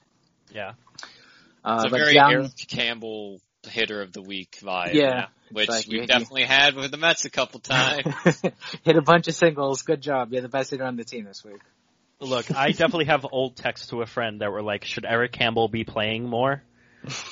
Yeah. 0.52 0.74
Uh, 1.64 1.76
It's 1.84 1.94
a 1.94 1.96
very 1.98 2.14
Jung- 2.16 2.32
Eric 2.34 2.52
Campbell 2.68 3.40
hitter 3.70 4.02
of 4.02 4.12
the 4.12 4.22
week 4.22 4.58
vibe. 4.62 4.94
Yeah, 4.94 5.28
Which 5.52 5.70
like 5.70 5.86
we've 5.88 6.02
you- 6.02 6.08
definitely 6.08 6.44
had 6.44 6.76
with 6.76 6.92
the 6.92 6.98
Mets 6.98 7.26
a 7.26 7.30
couple 7.30 7.60
times. 7.62 8.14
hit 8.84 8.98
a 8.98 9.02
bunch 9.02 9.28
of 9.28 9.36
singles. 9.36 9.82
Good 9.84 10.02
job. 10.02 10.34
You're 10.34 10.42
the 10.42 10.50
best 10.50 10.72
hitter 10.72 10.84
on 10.84 10.96
the 10.98 11.04
team 11.06 11.26
this 11.26 11.44
week. 11.44 11.62
Look, 12.20 12.56
I 12.56 12.72
definitely 12.72 13.06
have 13.06 13.26
old 13.32 13.56
texts 13.58 13.88
to 13.88 14.02
a 14.02 14.06
friend 14.06 14.42
that 14.42 14.52
were 14.52 14.62
like, 14.62 14.86
should 14.86 15.06
Eric 15.06 15.32
Campbell 15.34 15.68
be 15.68 15.84
playing 15.84 16.28
more? 16.30 16.62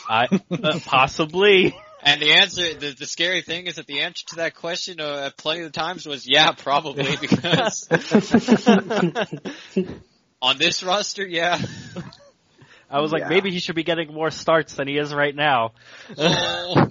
I, 0.09 0.27
uh, 0.51 0.79
possibly. 0.85 1.75
And 2.03 2.21
the 2.21 2.33
answer, 2.33 2.73
the, 2.73 2.95
the 2.97 3.05
scary 3.05 3.41
thing 3.41 3.67
is 3.67 3.75
that 3.75 3.85
the 3.85 4.01
answer 4.01 4.25
to 4.29 4.35
that 4.37 4.55
question 4.55 4.99
uh, 4.99 5.27
at 5.27 5.37
plenty 5.37 5.61
of 5.61 5.71
times 5.71 6.07
was 6.07 6.27
yeah, 6.27 6.51
probably 6.51 7.15
because 7.21 7.87
on 10.41 10.57
this 10.57 10.81
roster, 10.83 11.25
yeah. 11.25 11.59
I 12.89 13.01
was 13.01 13.11
like, 13.11 13.21
Yeah. 13.21 13.29
maybe 13.29 13.51
he 13.51 13.59
should 13.59 13.75
be 13.75 13.83
getting 13.83 14.13
more 14.13 14.31
starts 14.31 14.73
than 14.73 14.87
he 14.87 14.97
is 14.97 15.13
right 15.13 15.35
now. 15.35 15.73
Oh. 16.17 16.87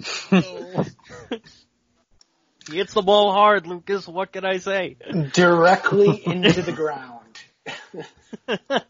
He 2.69 2.77
hits 2.77 2.93
the 2.93 3.01
ball 3.01 3.33
hard, 3.33 3.67
Lucas. 3.67 4.07
What 4.07 4.31
can 4.31 4.45
I 4.45 4.57
say? 4.57 4.95
Directly 5.33 6.21
into 6.25 6.61
the 6.61 6.71
ground. 6.71 7.19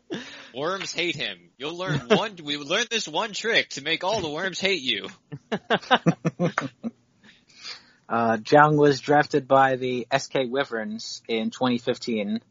Worms 0.53 0.93
hate 0.93 1.15
him. 1.15 1.37
You'll 1.57 1.77
learn 1.77 1.99
one. 2.07 2.35
We 2.43 2.57
learned 2.57 2.87
this 2.89 3.07
one 3.07 3.33
trick 3.33 3.69
to 3.71 3.83
make 3.83 4.03
all 4.03 4.21
the 4.21 4.29
worms 4.29 4.59
hate 4.59 4.81
you. 4.81 5.07
Uh, 8.11 8.37
Jung 8.45 8.75
was 8.75 8.99
drafted 8.99 9.47
by 9.47 9.77
the 9.77 10.05
SK 10.13 10.39
Wyverns 10.49 11.21
in 11.29 11.49
2015, 11.49 12.41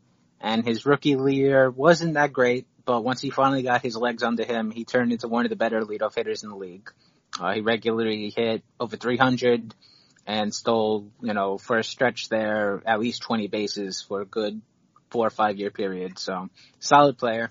and 0.40 0.64
his 0.64 0.86
rookie 0.86 1.10
year 1.10 1.68
wasn't 1.68 2.14
that 2.14 2.32
great, 2.32 2.66
but 2.86 3.04
once 3.04 3.20
he 3.20 3.28
finally 3.28 3.62
got 3.62 3.82
his 3.82 3.94
legs 3.94 4.22
under 4.22 4.42
him, 4.42 4.70
he 4.70 4.86
turned 4.86 5.12
into 5.12 5.28
one 5.28 5.44
of 5.44 5.50
the 5.50 5.56
better 5.56 5.82
leadoff 5.82 6.14
hitters 6.14 6.44
in 6.44 6.48
the 6.48 6.56
league. 6.56 6.90
Uh, 7.38 7.52
he 7.52 7.60
regularly 7.60 8.32
hit 8.34 8.64
over 8.80 8.96
300 8.96 9.74
and 10.26 10.54
stole, 10.54 11.10
you 11.20 11.34
know, 11.34 11.58
for 11.58 11.76
a 11.76 11.84
stretch 11.84 12.30
there, 12.30 12.82
at 12.86 12.98
least 12.98 13.20
20 13.20 13.48
bases 13.48 14.00
for 14.00 14.22
a 14.22 14.26
good 14.26 14.62
four 15.10 15.26
or 15.26 15.30
five 15.30 15.58
year 15.58 15.70
period. 15.70 16.18
So, 16.18 16.48
solid 16.78 17.18
player. 17.18 17.50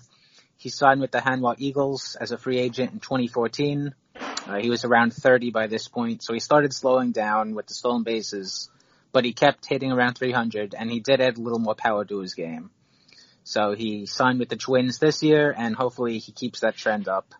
He 0.60 0.68
signed 0.68 1.00
with 1.00 1.10
the 1.10 1.20
Hanwha 1.20 1.54
Eagles 1.56 2.18
as 2.20 2.32
a 2.32 2.36
free 2.36 2.58
agent 2.58 2.92
in 2.92 3.00
2014. 3.00 3.94
Uh, 4.14 4.56
he 4.56 4.68
was 4.68 4.84
around 4.84 5.14
30 5.14 5.52
by 5.52 5.68
this 5.68 5.88
point, 5.88 6.22
so 6.22 6.34
he 6.34 6.40
started 6.40 6.74
slowing 6.74 7.12
down 7.12 7.54
with 7.54 7.66
the 7.66 7.72
stolen 7.72 8.02
bases, 8.02 8.68
but 9.10 9.24
he 9.24 9.32
kept 9.32 9.64
hitting 9.64 9.90
around 9.90 10.18
300, 10.18 10.74
and 10.74 10.90
he 10.90 11.00
did 11.00 11.22
add 11.22 11.38
a 11.38 11.40
little 11.40 11.58
more 11.58 11.74
power 11.74 12.04
to 12.04 12.18
his 12.18 12.34
game. 12.34 12.70
So 13.42 13.72
he 13.74 14.04
signed 14.04 14.38
with 14.38 14.50
the 14.50 14.56
Twins 14.56 14.98
this 14.98 15.22
year, 15.22 15.54
and 15.56 15.74
hopefully 15.74 16.18
he 16.18 16.30
keeps 16.30 16.60
that 16.60 16.76
trend 16.76 17.08
up. 17.08 17.34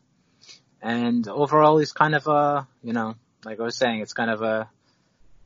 And 0.80 1.28
overall, 1.28 1.76
he's 1.76 1.92
kind 1.92 2.14
of 2.14 2.26
a, 2.26 2.66
you 2.82 2.94
know, 2.94 3.16
like 3.44 3.60
I 3.60 3.64
was 3.64 3.76
saying, 3.76 4.00
it's 4.00 4.14
kind 4.14 4.30
of 4.30 4.40
a 4.40 4.70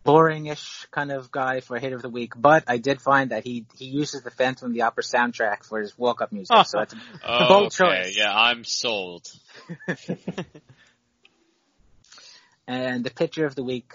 boring-ish 0.05 0.87
kind 0.91 1.11
of 1.11 1.31
guy 1.31 1.61
for 1.61 1.79
hit 1.79 1.93
of 1.93 2.03
the 2.03 2.11
week. 2.11 2.33
But 2.37 2.65
I 2.67 2.77
did 2.79 3.01
find 3.01 3.31
that 3.31 3.45
he 3.45 3.67
he 3.77 3.87
uses 3.87 4.23
the 4.23 4.31
Phantom 4.31 4.69
of 4.69 4.75
the 4.75 4.83
Opera 4.83 5.03
soundtrack 5.03 5.65
for 5.65 5.81
his 5.81 5.97
walk-up 5.99 6.33
music, 6.33 6.67
so 6.67 6.79
that's 6.79 6.95
a, 6.95 6.99
a 7.25 7.49
bold 7.49 7.67
okay, 7.67 8.03
choice. 8.05 8.17
yeah, 8.17 8.33
I'm 8.33 8.65
sold. 8.65 9.27
And 12.67 13.05
the 13.05 13.11
pitcher 13.11 13.45
of 13.45 13.55
the 13.55 13.63
week, 13.63 13.93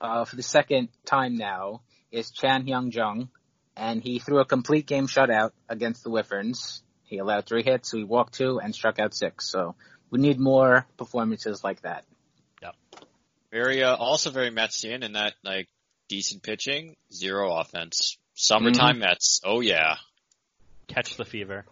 uh, 0.00 0.24
for 0.24 0.36
the 0.36 0.42
second 0.42 0.88
time 1.04 1.36
now, 1.36 1.82
is 2.10 2.30
Chan 2.30 2.64
Hyung 2.66 2.94
Jung, 2.94 3.28
and 3.76 4.02
he 4.02 4.18
threw 4.18 4.38
a 4.38 4.44
complete 4.44 4.86
game 4.86 5.08
shutout 5.08 5.50
against 5.68 6.04
the 6.04 6.10
Wyverns. 6.10 6.82
He 7.04 7.18
allowed 7.18 7.46
three 7.46 7.64
hits, 7.64 7.90
so 7.90 7.96
he 7.98 8.04
walked 8.04 8.34
two 8.34 8.60
and 8.60 8.74
struck 8.74 8.98
out 8.98 9.14
six. 9.14 9.50
So 9.50 9.74
we 10.10 10.20
need 10.20 10.38
more 10.38 10.86
performances 10.96 11.64
like 11.64 11.82
that. 11.82 12.04
Very, 13.52 13.82
uh, 13.82 13.94
also 13.94 14.30
very 14.30 14.50
Metsian 14.50 15.04
in 15.04 15.12
that 15.12 15.34
like 15.44 15.68
decent 16.08 16.42
pitching, 16.42 16.96
zero 17.12 17.54
offense. 17.54 18.16
Summertime 18.34 18.98
Mets. 18.98 19.40
Oh 19.44 19.60
yeah. 19.60 19.96
Catch 20.88 21.16
the 21.16 21.24
fever. 21.24 21.66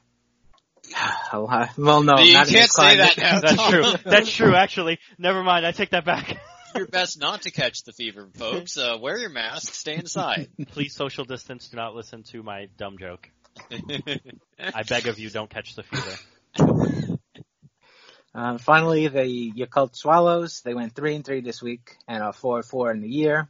well, 1.32 2.02
no, 2.02 2.18
you 2.18 2.34
not 2.34 2.46
can't 2.46 2.48
this 2.48 2.74
say 2.74 2.96
climate. 2.96 3.16
that 3.16 3.18
now. 3.18 3.40
That's 3.42 3.68
true. 3.68 4.10
That's 4.10 4.32
true, 4.32 4.54
actually. 4.54 4.98
Never 5.18 5.42
mind. 5.42 5.66
I 5.66 5.72
take 5.72 5.90
that 5.90 6.04
back. 6.04 6.38
Your 6.74 6.86
best 6.86 7.20
not 7.20 7.42
to 7.42 7.50
catch 7.50 7.82
the 7.82 7.92
fever, 7.92 8.28
folks. 8.34 8.78
Uh, 8.78 8.96
wear 9.00 9.18
your 9.18 9.30
mask. 9.30 9.74
Stay 9.74 9.96
inside. 9.96 10.50
Please 10.68 10.94
social 10.94 11.24
distance. 11.24 11.66
Do 11.66 11.76
not 11.76 11.96
listen 11.96 12.22
to 12.30 12.44
my 12.44 12.68
dumb 12.78 12.96
joke. 12.96 13.28
I 14.56 14.84
beg 14.88 15.08
of 15.08 15.18
you, 15.18 15.30
don't 15.30 15.50
catch 15.50 15.74
the 15.74 15.82
fever. 15.82 17.18
Uh, 18.34 18.58
finally, 18.58 19.08
the 19.08 19.52
Yakult 19.52 19.96
Swallows. 19.96 20.62
They 20.62 20.74
went 20.74 20.94
three 20.94 21.16
and 21.16 21.24
three 21.24 21.40
this 21.40 21.60
week 21.60 21.96
and 22.06 22.22
are 22.22 22.32
four 22.32 22.58
and 22.58 22.64
four 22.64 22.90
in 22.92 23.00
the 23.00 23.08
year. 23.08 23.48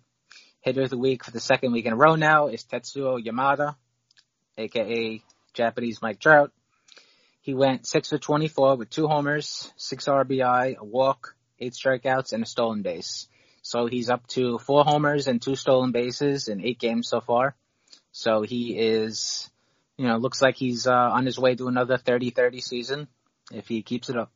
Hitter 0.62 0.82
of 0.82 0.90
the 0.90 0.98
week 0.98 1.24
for 1.24 1.30
the 1.30 1.40
second 1.40 1.72
week 1.72 1.86
in 1.86 1.92
a 1.92 1.96
row 1.96 2.16
now 2.16 2.48
is 2.48 2.64
Tetsuto 2.64 3.22
Yamada, 3.22 3.76
aka 4.56 5.22
Japanese 5.54 6.00
Mike 6.02 6.20
Trout. 6.20 6.52
He 7.42 7.54
went 7.54 7.86
six 7.86 8.08
for 8.08 8.18
24 8.18 8.76
with 8.76 8.90
two 8.90 9.08
homers, 9.08 9.72
six 9.76 10.06
RBI, 10.06 10.76
a 10.76 10.84
walk, 10.84 11.34
eight 11.58 11.72
strikeouts, 11.72 12.32
and 12.32 12.42
a 12.42 12.46
stolen 12.46 12.82
base. 12.82 13.28
So 13.62 13.86
he's 13.86 14.10
up 14.10 14.26
to 14.28 14.58
four 14.58 14.84
homers 14.84 15.26
and 15.26 15.40
two 15.40 15.56
stolen 15.56 15.92
bases 15.92 16.48
in 16.48 16.64
eight 16.64 16.78
games 16.78 17.08
so 17.08 17.20
far. 17.20 17.54
So 18.12 18.42
he 18.42 18.78
is, 18.78 19.48
you 19.96 20.06
know, 20.06 20.16
looks 20.16 20.42
like 20.42 20.56
he's 20.56 20.86
uh, 20.86 20.92
on 20.92 21.26
his 21.26 21.38
way 21.38 21.54
to 21.54 21.68
another 21.68 21.96
30-30 21.98 22.62
season 22.62 23.08
if 23.52 23.68
he 23.68 23.82
keeps 23.82 24.08
it 24.10 24.16
up. 24.16 24.30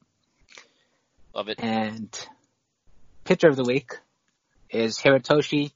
Love 1.35 1.49
it. 1.49 1.59
And 1.59 2.09
pitcher 3.25 3.49
of 3.49 3.57
the 3.57 3.64
week 3.64 3.99
is 4.70 4.99
Hirotoshi 4.99 5.73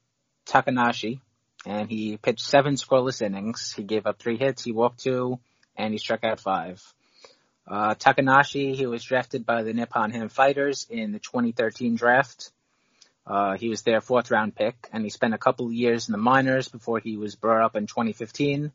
Takanashi, 0.46 1.20
and 1.66 1.90
he 1.90 2.16
pitched 2.16 2.46
seven 2.46 2.76
scoreless 2.76 3.22
innings. 3.22 3.72
He 3.76 3.82
gave 3.82 4.06
up 4.06 4.20
three 4.20 4.36
hits, 4.36 4.62
he 4.62 4.70
walked 4.70 5.00
two, 5.00 5.40
and 5.76 5.92
he 5.92 5.98
struck 5.98 6.22
out 6.22 6.38
five. 6.38 6.80
Uh, 7.66 7.96
Takanashi, 7.96 8.76
he 8.76 8.86
was 8.86 9.02
drafted 9.02 9.44
by 9.44 9.64
the 9.64 9.74
Nippon 9.74 10.12
Ham 10.12 10.28
Fighters 10.28 10.86
in 10.88 11.10
the 11.10 11.18
2013 11.18 11.96
draft. 11.96 12.52
Uh, 13.26 13.56
he 13.56 13.68
was 13.68 13.82
their 13.82 14.00
fourth 14.00 14.30
round 14.30 14.54
pick, 14.54 14.88
and 14.92 15.02
he 15.02 15.10
spent 15.10 15.34
a 15.34 15.38
couple 15.38 15.72
years 15.72 16.08
in 16.08 16.12
the 16.12 16.18
minors 16.18 16.68
before 16.68 17.00
he 17.00 17.16
was 17.16 17.34
brought 17.34 17.64
up 17.64 17.74
in 17.74 17.88
2015, 17.88 18.70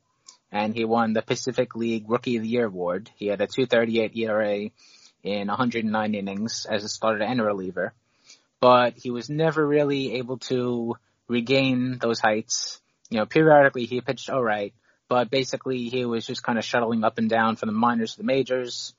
and 0.52 0.76
he 0.76 0.84
won 0.84 1.14
the 1.14 1.22
Pacific 1.22 1.76
League 1.78 2.10
Rookie 2.10 2.36
of 2.36 2.44
the 2.44 2.50
Year 2.50 2.66
award. 2.66 3.10
He 3.16 3.28
had 3.28 3.40
a 3.40 3.48
238 3.48 4.18
ERA 4.18 4.70
in 5.24 5.48
109 5.48 6.16
innings 6.16 6.66
as 6.70 6.84
a 6.84 6.90
starter 6.90 7.24
and 7.24 7.40
a 7.40 7.44
reliever, 7.44 7.94
but 8.60 8.96
he 8.98 9.10
was 9.10 9.30
never 9.30 9.66
really 9.66 10.16
able 10.16 10.38
to 10.38 10.96
regain 11.28 11.98
those 12.00 12.20
heights. 12.20 12.82
You 13.10 13.20
know, 13.20 13.26
periodically 13.26 13.86
he 13.86 14.02
pitched 14.02 14.30
alright, 14.30 14.74
but 15.08 15.30
basically 15.30 15.90
he 15.90 16.06
was 16.06 16.26
just 16.26 16.44
kind 16.44 16.58
of 16.58 16.66
shuttling 16.66 17.04
up 17.04 17.18
and 17.18 17.30
down 17.30 17.56
from 17.56 17.68
the 17.68 17.74
minors 17.74 18.14
to 18.14 18.18
the 18.18 18.24
majors. 18.24 18.94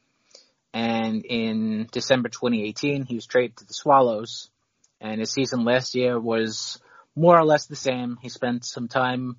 And 0.72 1.24
in 1.24 1.88
December 1.92 2.28
2018, 2.28 3.04
he 3.04 3.14
was 3.14 3.26
traded 3.26 3.58
to 3.58 3.66
the 3.66 3.74
Swallows, 3.74 4.50
and 5.00 5.20
his 5.20 5.30
season 5.30 5.64
last 5.64 5.94
year 5.94 6.18
was 6.18 6.80
more 7.14 7.38
or 7.38 7.44
less 7.44 7.66
the 7.66 7.76
same. 7.76 8.18
He 8.20 8.28
spent 8.28 8.64
some 8.64 8.88
time 8.88 9.36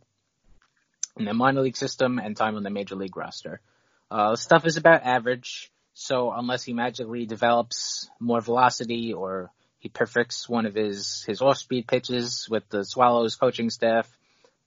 in 1.17 1.25
the 1.25 1.33
minor 1.33 1.61
league 1.61 1.77
system 1.77 2.19
and 2.19 2.37
time 2.37 2.55
on 2.55 2.63
the 2.63 2.69
major 2.69 2.95
league 2.95 3.17
roster. 3.17 3.61
Uh, 4.09 4.35
stuff 4.35 4.65
is 4.65 4.77
about 4.77 5.03
average, 5.03 5.71
so 5.95 6.31
unless 6.31 6.63
he 6.63 6.73
magically 6.73 7.25
develops 7.25 8.10
more 8.19 8.41
velocity 8.41 9.13
or 9.13 9.49
he 9.79 9.88
perfects 9.88 10.47
one 10.47 10.65
of 10.65 10.75
his, 10.75 11.23
his 11.25 11.41
off-speed 11.41 11.88
pitches 11.88 12.47
with 12.49 12.67
the 12.67 12.84
Swallows 12.84 13.38
coaching 13.38 13.69
staff, 13.69 14.10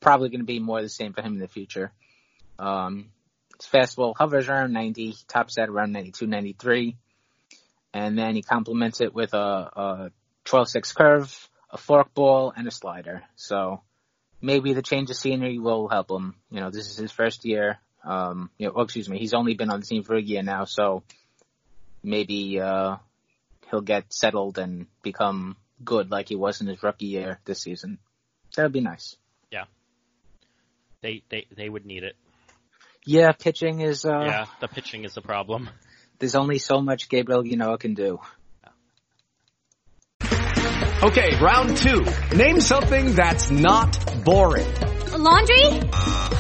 probably 0.01 0.31
going 0.31 0.41
to 0.41 0.47
be 0.47 0.59
more 0.59 0.81
the 0.81 0.89
same 0.89 1.13
for 1.13 1.21
him 1.21 1.35
in 1.35 1.39
the 1.39 1.47
future. 1.47 1.93
Um, 2.59 3.11
his 3.59 3.67
fastball 3.67 4.17
hovers 4.17 4.49
around 4.49 4.73
90, 4.73 5.17
tops 5.29 5.59
at 5.59 5.69
around 5.69 5.93
92, 5.93 6.27
93, 6.27 6.97
and 7.93 8.19
then 8.19 8.35
he 8.35 8.41
complements 8.41 9.03
it 9.03 9.13
with 9.13 9.35
a, 9.35 9.37
a 9.37 10.11
12-6 10.47 10.95
curve, 10.95 11.49
a 11.69 11.77
forkball, 11.77 12.53
and 12.57 12.67
a 12.67 12.71
slider. 12.71 13.23
So 13.37 13.83
maybe 14.41 14.73
the 14.73 14.83
change 14.83 15.11
of 15.11 15.17
scenery 15.17 15.59
will 15.59 15.89
help 15.89 16.11
him. 16.11 16.37
You 16.51 16.61
know, 16.61 16.71
this 16.71 16.89
is 16.89 16.97
his 16.97 17.13
first 17.13 17.45
year. 17.45 17.81
Um, 18.09 18.51
you 18.57 18.67
know, 18.67 18.73
oh, 18.75 18.83
excuse 18.83 19.07
me, 19.07 19.19
he's 19.19 19.35
only 19.35 19.53
been 19.53 19.71
on 19.71 19.81
the 19.81 19.87
team 19.87 20.03
for 20.03 20.17
a 20.17 20.23
year 20.23 20.43
now, 20.43 20.65
so 20.65 21.03
maybe 22.03 22.59
uh, 22.59 22.97
he'll 23.71 23.83
get 23.83 24.11
settled 24.15 24.57
and 24.57 24.87
become 25.03 25.57
good 25.85 26.11
like 26.11 26.31
he 26.31 26.35
was 26.35 26.63
in 26.63 26.69
his 26.69 26.83
rookie 26.83 27.07
year 27.07 27.39
this 27.45 27.61
season. 27.61 27.99
That 28.57 28.63
would 28.63 28.73
be 28.73 28.81
nice. 28.81 29.17
Yeah. 29.53 29.65
They 31.03 31.23
they 31.29 31.47
they 31.55 31.69
would 31.69 31.85
need 31.85 32.03
it. 32.03 32.17
Yeah, 33.05 33.33
pitching 33.33 33.81
is. 33.81 34.07
Uh, 34.07 34.21
yeah, 34.25 34.47
the 34.61 34.69
pitching 34.69 35.05
is 35.05 35.17
a 35.19 35.23
problem. 35.23 35.69
There's 36.19 36.35
only 36.35 36.59
so 36.59 36.81
much 36.81 37.11
Gabriel 37.11 37.45
Ynoa 37.45 37.79
can 37.79 37.93
do. 37.93 38.21
Okay, 41.01 41.39
round 41.41 41.77
two. 41.77 42.05
Name 42.35 42.61
something 42.61 43.15
that's 43.15 43.51
not 43.51 44.25
boring. 44.25 44.67
A 45.13 45.19
laundry? 45.19 45.63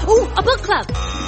Ooh, 0.09 0.29
a 0.37 0.43
book 0.43 0.63
club. 0.63 1.28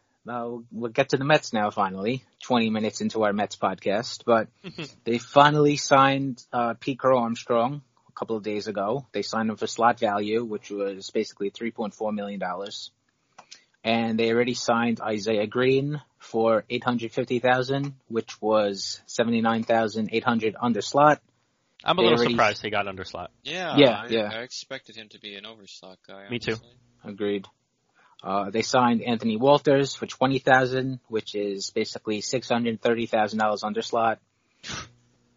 uh, 0.27 0.49
we'll 0.71 0.91
get 0.91 1.09
to 1.09 1.17
the 1.17 1.25
Mets 1.25 1.53
now 1.53 1.69
finally, 1.71 2.23
20 2.43 2.69
minutes 2.69 3.01
into 3.01 3.23
our 3.23 3.33
Mets 3.33 3.55
podcast, 3.55 4.23
but 4.25 4.47
they 5.03 5.17
finally 5.17 5.77
signed, 5.77 6.43
uh, 6.53 6.73
Pete 6.79 6.99
Crow 6.99 7.19
Armstrong 7.19 7.81
a 8.07 8.11
couple 8.13 8.35
of 8.37 8.43
days 8.43 8.67
ago. 8.67 9.05
They 9.13 9.21
signed 9.23 9.49
him 9.49 9.55
for 9.57 9.67
slot 9.67 9.99
value, 9.99 10.43
which 10.43 10.69
was 10.69 11.09
basically 11.11 11.49
$3.4 11.51 12.13
million. 12.13 12.41
And 13.83 14.19
they 14.19 14.31
already 14.31 14.53
signed 14.53 15.01
Isaiah 15.01 15.47
Green 15.47 15.99
for 16.19 16.65
850,000, 16.69 17.95
which 18.09 18.39
was 18.39 19.01
79,800 19.07 20.55
under 20.61 20.81
slot. 20.81 21.19
I'm 21.83 21.97
a 21.97 22.01
They 22.01 22.03
little 22.03 22.19
already- 22.19 22.33
surprised 22.35 22.61
they 22.61 22.69
got 22.69 22.87
under 22.87 23.03
slot. 23.05 23.31
Yeah, 23.43 23.75
Yeah, 23.77 24.01
I, 24.03 24.07
yeah. 24.07 24.29
I 24.31 24.41
expected 24.41 24.95
him 24.95 25.09
to 25.09 25.19
be 25.19 25.33
an 25.35 25.45
overslot 25.45 25.97
guy. 26.07 26.29
Me 26.29 26.37
too. 26.37 26.57
Agreed. 27.03 27.47
Uh, 28.23 28.51
they 28.51 28.61
signed 28.61 29.01
Anthony 29.01 29.37
Walters 29.37 29.95
for 29.95 30.05
twenty 30.05 30.39
thousand, 30.39 30.99
which 31.07 31.33
is 31.33 31.71
basically 31.71 32.21
six 32.21 32.49
hundred 32.49 32.81
thirty 32.81 33.07
thousand 33.07 33.39
dollars 33.39 33.63
under 33.63 33.81
slot. 33.81 34.19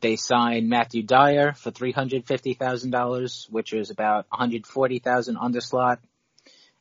They 0.01 0.17
signed 0.17 0.69
Matthew 0.69 1.03
Dyer 1.03 1.55
for 1.55 1.71
three 1.71 1.93
hundred 1.93 2.27
fifty 2.27 2.53
thousand 2.53 2.91
dollars, 2.91 3.49
which 3.51 3.73
is 3.73 3.91
about 3.91 4.27
one 4.29 4.39
hundred 4.39 4.67
forty 4.67 4.99
thousand 4.99 5.39
under 5.39 5.63
slot. 5.63 6.01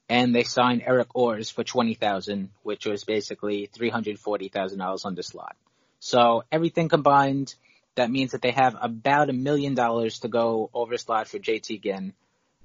And 0.10 0.36
they 0.36 0.44
signed 0.44 0.84
Eric 0.86 1.16
Orze 1.16 1.50
for 1.50 1.63
twenty 1.63 1.94
thousand, 1.94 2.50
which 2.63 2.86
was 2.86 3.06
basically 3.06 3.70
three 3.74 3.89
hundred 3.89 4.20
forty 4.20 4.50
thousand 4.50 4.80
dollars 4.80 5.06
under 5.06 5.24
slot. 5.24 5.56
So 6.00 6.44
everything 6.52 6.89
combined, 6.89 7.56
that 7.96 8.12
means 8.12 8.32
that 8.32 8.42
they 8.42 8.52
have 8.52 8.76
about 8.82 9.30
a 9.30 9.34
million 9.34 9.74
dollars 9.74 10.20
to 10.20 10.28
go 10.28 10.70
over 10.74 10.98
slot 10.98 11.30
for 11.30 11.39
JT 11.39 11.82
Ginn 11.82 12.13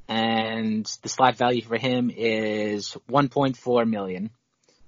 and 0.08 0.86
the 1.02 1.08
slot 1.08 1.36
value 1.36 1.62
for 1.62 1.76
him 1.76 2.10
is 2.14 2.96
1.4 3.10 3.88
million. 3.88 4.30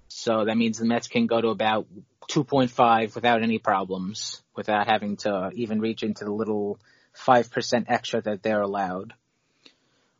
So 0.09 0.47
that 0.47 0.57
means 0.57 0.79
the 0.79 0.87
Mets 0.87 1.09
can 1.09 1.27
go 1.27 1.41
to 1.41 1.49
about 1.49 1.87
2.5 2.31 3.15
without 3.15 3.43
any 3.43 3.59
problems, 3.59 4.43
without 4.57 4.89
having 4.89 5.17
to 5.19 5.51
even 5.55 5.81
reach 5.81 6.03
into 6.03 6.25
the 6.25 6.33
little 6.33 6.79
5% 7.17 7.85
extra 7.89 8.23
that 8.23 8.43
they're 8.43 8.63
allowed. 8.63 9.15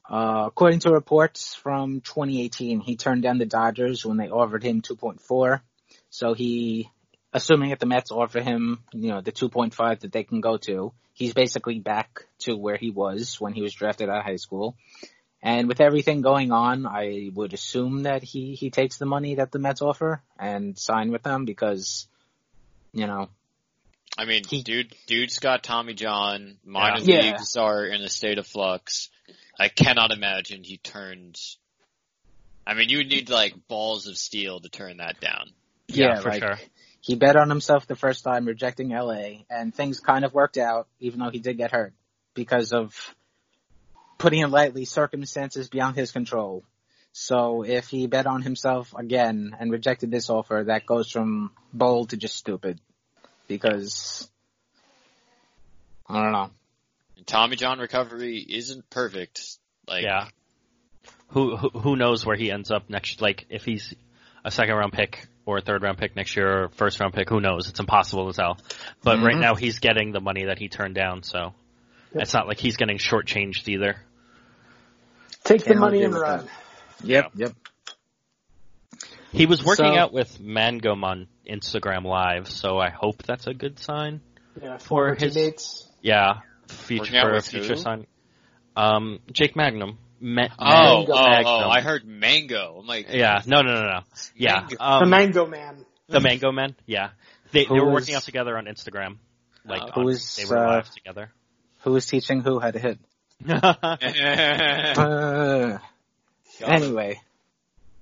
Uh, 0.09 0.45
according 0.49 0.81
to 0.81 0.91
reports 0.91 1.55
from 1.55 2.01
2018, 2.01 2.81
he 2.81 2.97
turned 2.97 3.23
down 3.23 3.39
the 3.39 3.47
Dodgers 3.47 4.05
when 4.05 4.17
they 4.17 4.29
offered 4.29 4.63
him 4.63 4.83
2.4. 4.83 5.61
So 6.11 6.35
he, 6.35 6.91
assuming 7.33 7.71
that 7.71 7.79
the 7.79 7.87
Mets 7.87 8.11
offer 8.11 8.41
him, 8.41 8.83
you 8.93 9.09
know, 9.09 9.21
the 9.21 9.33
2.5 9.33 10.01
that 10.01 10.13
they 10.13 10.25
can 10.25 10.41
go 10.41 10.57
to, 10.59 10.93
he's 11.15 11.35
basically 11.35 11.79
back 11.79 12.25
to 12.41 12.57
where 12.57 12.77
he 12.77 12.91
was 12.91 13.41
when 13.41 13.53
he 13.53 13.63
was 13.63 13.73
drafted 13.75 14.09
out 14.09 14.19
of 14.19 14.25
high 14.25 14.37
school. 14.37 14.77
And 15.43 15.69
with 15.69 15.81
everything 15.81 16.21
going 16.21 16.53
on, 16.53 16.87
I 16.87 17.31
would 17.33 17.55
assume 17.55 18.03
that 18.03 18.23
he, 18.23 18.55
he 18.55 18.71
takes 18.71 18.99
the 18.99 19.07
money 19.07 19.37
that 19.37 19.53
the 19.53 19.59
Mets 19.59 19.81
offer 19.81 20.23
and 20.39 20.79
sign 20.79 21.13
with 21.13 21.23
them 21.23 21.45
because, 21.47 22.07
you 22.93 23.07
know, 23.07 23.29
I 24.19 24.25
mean, 24.27 24.43
dude, 24.43 24.95
dude's 25.07 25.39
got 25.39 25.63
Tommy 25.63 25.95
John. 25.95 26.59
Minor 26.65 27.01
Yeah. 27.03 27.23
leagues 27.23 27.57
are 27.57 27.87
in 27.87 28.03
a 28.03 28.09
state 28.09 28.39
of 28.39 28.47
flux. 28.47 29.09
I 29.59 29.69
cannot 29.69 30.11
imagine 30.11 30.63
he 30.63 30.77
turns. 30.79 31.57
I 32.67 32.75
mean, 32.75 32.89
you 32.89 32.99
would 32.99 33.09
need 33.09 33.31
like 33.31 33.55
balls 33.69 34.09
of 34.09 34.19
steel 34.19 34.61
to 34.61 34.69
turn 34.69 34.99
that 34.99 35.21
down. 35.21 35.53
yeah, 35.89 36.21
for 36.21 36.29
like, 36.29 36.71
he 37.01 37.15
bet 37.15 37.37
on 37.37 37.49
himself 37.49 37.87
the 37.87 37.97
first 37.97 38.25
time 38.25 38.45
rejecting 38.45 38.91
LA 38.91 39.43
and 39.49 39.75
things 39.75 40.01
kind 40.01 40.25
of 40.25 40.35
worked 40.35 40.59
out 40.59 40.87
even 40.99 41.21
though 41.21 41.31
he 41.31 41.39
did 41.39 41.57
get 41.57 41.73
hurt 41.73 41.93
because 42.35 42.73
of 42.73 43.15
putting 44.19 44.41
it 44.41 44.49
lightly 44.49 44.85
circumstances 44.85 45.69
beyond 45.69 45.97
his 45.97 46.13
control. 46.13 46.63
So 47.13 47.65
if 47.65 47.89
he 47.89 48.07
bet 48.07 48.27
on 48.27 48.43
himself 48.43 48.95
again 48.97 49.57
and 49.59 49.73
rejected 49.73 50.11
this 50.11 50.31
offer, 50.31 50.65
that 50.67 50.87
goes 50.87 51.11
from 51.11 51.51
bold 51.73 52.11
to 52.11 52.17
just 52.17 52.37
stupid 52.37 52.79
because 53.49 54.31
I 56.07 56.23
don't 56.23 56.33
know. 56.33 56.51
And 57.17 57.27
Tommy 57.27 57.57
John 57.57 57.79
recovery 57.79 58.39
isn't 58.39 58.89
perfect. 58.91 59.59
Like, 59.89 60.05
yeah. 60.05 60.29
Who, 61.29 61.57
who 61.57 61.69
who 61.71 61.97
knows 61.97 62.27
where 62.27 62.37
he 62.37 62.51
ends 62.51 62.71
up 62.71 62.91
next? 62.91 63.21
Like 63.21 63.47
if 63.51 63.65
he's, 63.65 63.95
a 64.45 64.51
second 64.51 64.75
round 64.75 64.93
pick 64.93 65.27
or 65.51 65.59
a 65.59 65.61
third 65.61 65.83
round 65.83 65.99
pick 65.99 66.17
next 66.17 66.37
year 66.37 66.65
or 66.65 66.69
first 66.71 67.01
round 67.01 67.13
pick. 67.15 67.29
Who 67.29 67.41
knows? 67.41 67.69
It's 67.69 67.81
impossible 67.81 68.31
to 68.33 68.37
tell. 68.37 68.59
But 69.03 69.19
right 69.21 69.35
Mhm. 69.37 69.41
now 69.41 69.55
he's 69.55 69.79
getting 69.79 70.13
the 70.13 70.21
money 70.21 70.45
that 70.45 70.59
he 70.59 70.69
turned 70.69 70.95
down, 70.95 71.23
so 71.23 71.55
it's 72.13 72.33
not 72.33 72.47
like 72.47 72.59
he's 72.59 72.77
getting 72.77 72.99
shortchanged 72.99 73.69
either. 73.69 73.97
Take 75.45 75.61
the 75.63 75.69
Can't 75.71 75.81
money 75.81 76.03
and 76.03 76.15
run. 76.15 76.49
Yep, 77.03 77.33
yep. 77.35 77.53
He 79.33 79.47
was 79.47 79.65
working 79.65 79.87
So- 79.95 79.99
out 79.99 80.13
with 80.13 80.41
Mangum 80.41 81.05
on 81.05 81.29
Instagram 81.49 82.05
Live, 82.05 82.49
so 82.49 82.79
I 82.79 82.91
hope 82.91 83.23
that's 83.23 83.47
a 83.47 83.55
good 83.55 83.79
sign. 83.79 84.21
Yeah, 84.61 84.79
For 84.79 84.87
former 84.87 85.15
his- 85.15 85.35
teammates. 85.35 85.89
Yeah, 86.03 86.41
future 86.69 87.21
for 87.21 87.31
a 87.31 87.35
with 87.35 87.47
future 87.49 87.75
who? 87.75 87.81
sign. 87.81 88.07
Um, 88.77 89.21
Jake 89.33 89.55
Mangum. 89.57 89.99
Ma- 90.21 90.49
Oh, 90.59 90.99
Mango 90.99 91.13
oh, 91.13 91.27
Mangum. 91.31 91.47
oh, 91.47 91.69
I 91.71 91.81
heard 91.81 92.05
mango. 92.05 92.77
I'm 92.81 92.87
like, 92.87 93.07
Yeah, 93.11 93.41
no, 93.47 93.63
no, 93.63 93.75
no, 93.75 93.83
no. 93.89 94.01
Yeah, 94.37 94.61
Mango. 94.61 94.77
um, 94.81 95.01
the 95.01 95.07
Mango 95.07 95.47
Man. 95.47 95.85
the 96.09 96.21
Mango 96.21 96.53
Man. 96.53 96.77
Yeah, 96.87 97.11
they 97.53 97.65
they 97.65 97.81
were 97.81 97.91
working 97.91 98.15
out 98.15 98.23
together 98.23 98.57
on 98.59 98.67
Instagram. 98.67 99.17
Like 99.65 99.83
Oh. 99.83 99.87
on- 99.87 99.93
Who 99.95 100.05
was, 100.05 100.37
they 100.37 100.45
were 100.45 100.59
uh, 100.59 100.83
together. 100.83 101.31
Who 101.83 101.93
was 101.93 102.05
teaching 102.07 102.41
who 102.43 102.59
how 102.61 102.71
to 102.71 102.79
hit? 102.79 102.99
Uh, 105.01 105.79
anyway, 106.61 107.19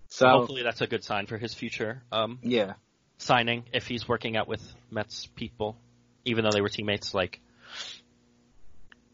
so 0.09 0.29
hopefully 0.29 0.63
that's 0.65 0.81
a 0.81 0.87
good 0.89 1.05
sign 1.05 1.27
for 1.27 1.39
his 1.39 1.55
future 1.55 2.03
um, 2.11 2.41
yeah, 2.43 2.73
signing 3.19 3.63
if 3.73 3.87
he's 3.87 4.09
working 4.09 4.37
out 4.37 4.49
with 4.49 4.61
Mets 4.91 5.27
people, 5.37 5.77
even 6.25 6.43
though 6.45 6.51
they 6.51 6.61
were 6.61 6.69
teammates. 6.69 7.15
Like, 7.15 7.39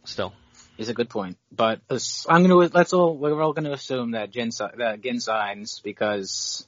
still, 0.04 0.32
is 0.78 0.88
a 0.88 0.94
good 0.94 1.08
point. 1.08 1.38
But 1.52 1.80
I'm 2.28 2.42
gonna 2.42 2.56
let's 2.56 2.92
all 2.92 3.16
we're 3.16 3.40
all 3.42 3.52
gonna 3.52 3.72
assume 3.72 4.12
that 4.12 4.30
Ginn 4.30 4.50
that 4.76 5.00
Ginn 5.02 5.20
signs 5.20 5.80
because 5.80 6.66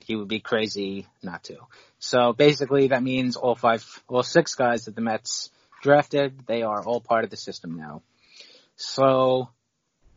he 0.00 0.16
would 0.16 0.28
be 0.28 0.40
crazy 0.40 1.06
not 1.22 1.44
to. 1.44 1.56
So 1.98 2.32
basically, 2.32 2.88
that 2.88 3.02
means 3.02 3.36
all 3.36 3.54
five, 3.54 3.84
all 4.08 4.22
six 4.22 4.54
guys 4.54 4.86
that 4.86 4.94
the 4.94 5.02
Mets 5.02 5.50
drafted, 5.82 6.46
they 6.46 6.62
are 6.62 6.82
all 6.82 7.00
part 7.00 7.24
of 7.24 7.30
the 7.30 7.36
system 7.36 7.76
now. 7.76 8.02
So 8.76 9.50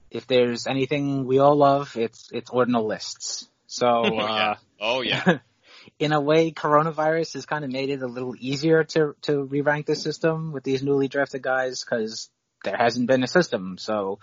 if 0.10 0.26
there's 0.28 0.68
anything 0.68 1.26
we 1.26 1.40
all 1.40 1.56
love, 1.56 1.96
it's 1.98 2.30
it's 2.32 2.50
ordinal 2.50 2.88
lists. 2.88 3.48
So 3.68 3.88
oh 3.88 4.18
uh, 4.18 4.28
yeah, 4.28 4.56
oh 4.80 5.02
yeah. 5.02 5.40
in 6.00 6.14
a 6.14 6.22
way, 6.22 6.52
coronavirus 6.52 7.34
has 7.34 7.46
kind 7.46 7.66
of 7.66 7.72
made 7.72 7.90
it 7.90 8.02
a 8.02 8.08
little 8.08 8.36
easier 8.40 8.84
to 8.86 9.16
to 9.24 9.44
re-rank 9.44 9.86
the 9.86 9.96
system 9.96 10.54
with 10.54 10.64
these 10.64 10.82
newly 10.82 11.08
drafted 11.08 11.42
guys 11.42 11.84
because 11.84 12.30
there 12.64 12.78
hasn't 12.78 13.08
been 13.08 13.24
a 13.24 13.28
system, 13.28 13.78
so 13.78 14.20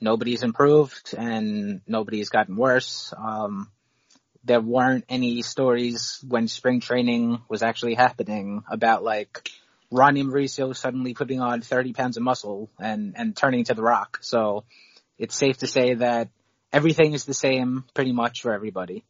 nobody's 0.00 0.42
improved 0.42 1.14
and 1.16 1.80
nobody's 1.86 2.28
gotten 2.28 2.56
worse. 2.56 3.12
Um, 3.16 3.70
there 4.44 4.60
weren't 4.60 5.04
any 5.08 5.42
stories 5.42 6.24
when 6.26 6.48
spring 6.48 6.80
training 6.80 7.42
was 7.48 7.62
actually 7.62 7.94
happening 7.94 8.62
about 8.70 9.02
like 9.02 9.50
Ronny 9.90 10.22
Mauricio 10.22 10.76
suddenly 10.76 11.14
putting 11.14 11.40
on 11.40 11.60
30 11.60 11.92
pounds 11.92 12.16
of 12.16 12.22
muscle 12.22 12.70
and, 12.78 13.14
and 13.16 13.36
turning 13.36 13.64
to 13.64 13.74
the 13.74 13.82
rock. 13.82 14.18
So 14.22 14.64
it's 15.18 15.34
safe 15.34 15.58
to 15.58 15.66
say 15.66 15.94
that 15.94 16.28
everything 16.72 17.14
is 17.14 17.24
the 17.24 17.34
same 17.34 17.84
pretty 17.94 18.12
much 18.12 18.42
for 18.42 18.52
everybody. 18.52 19.04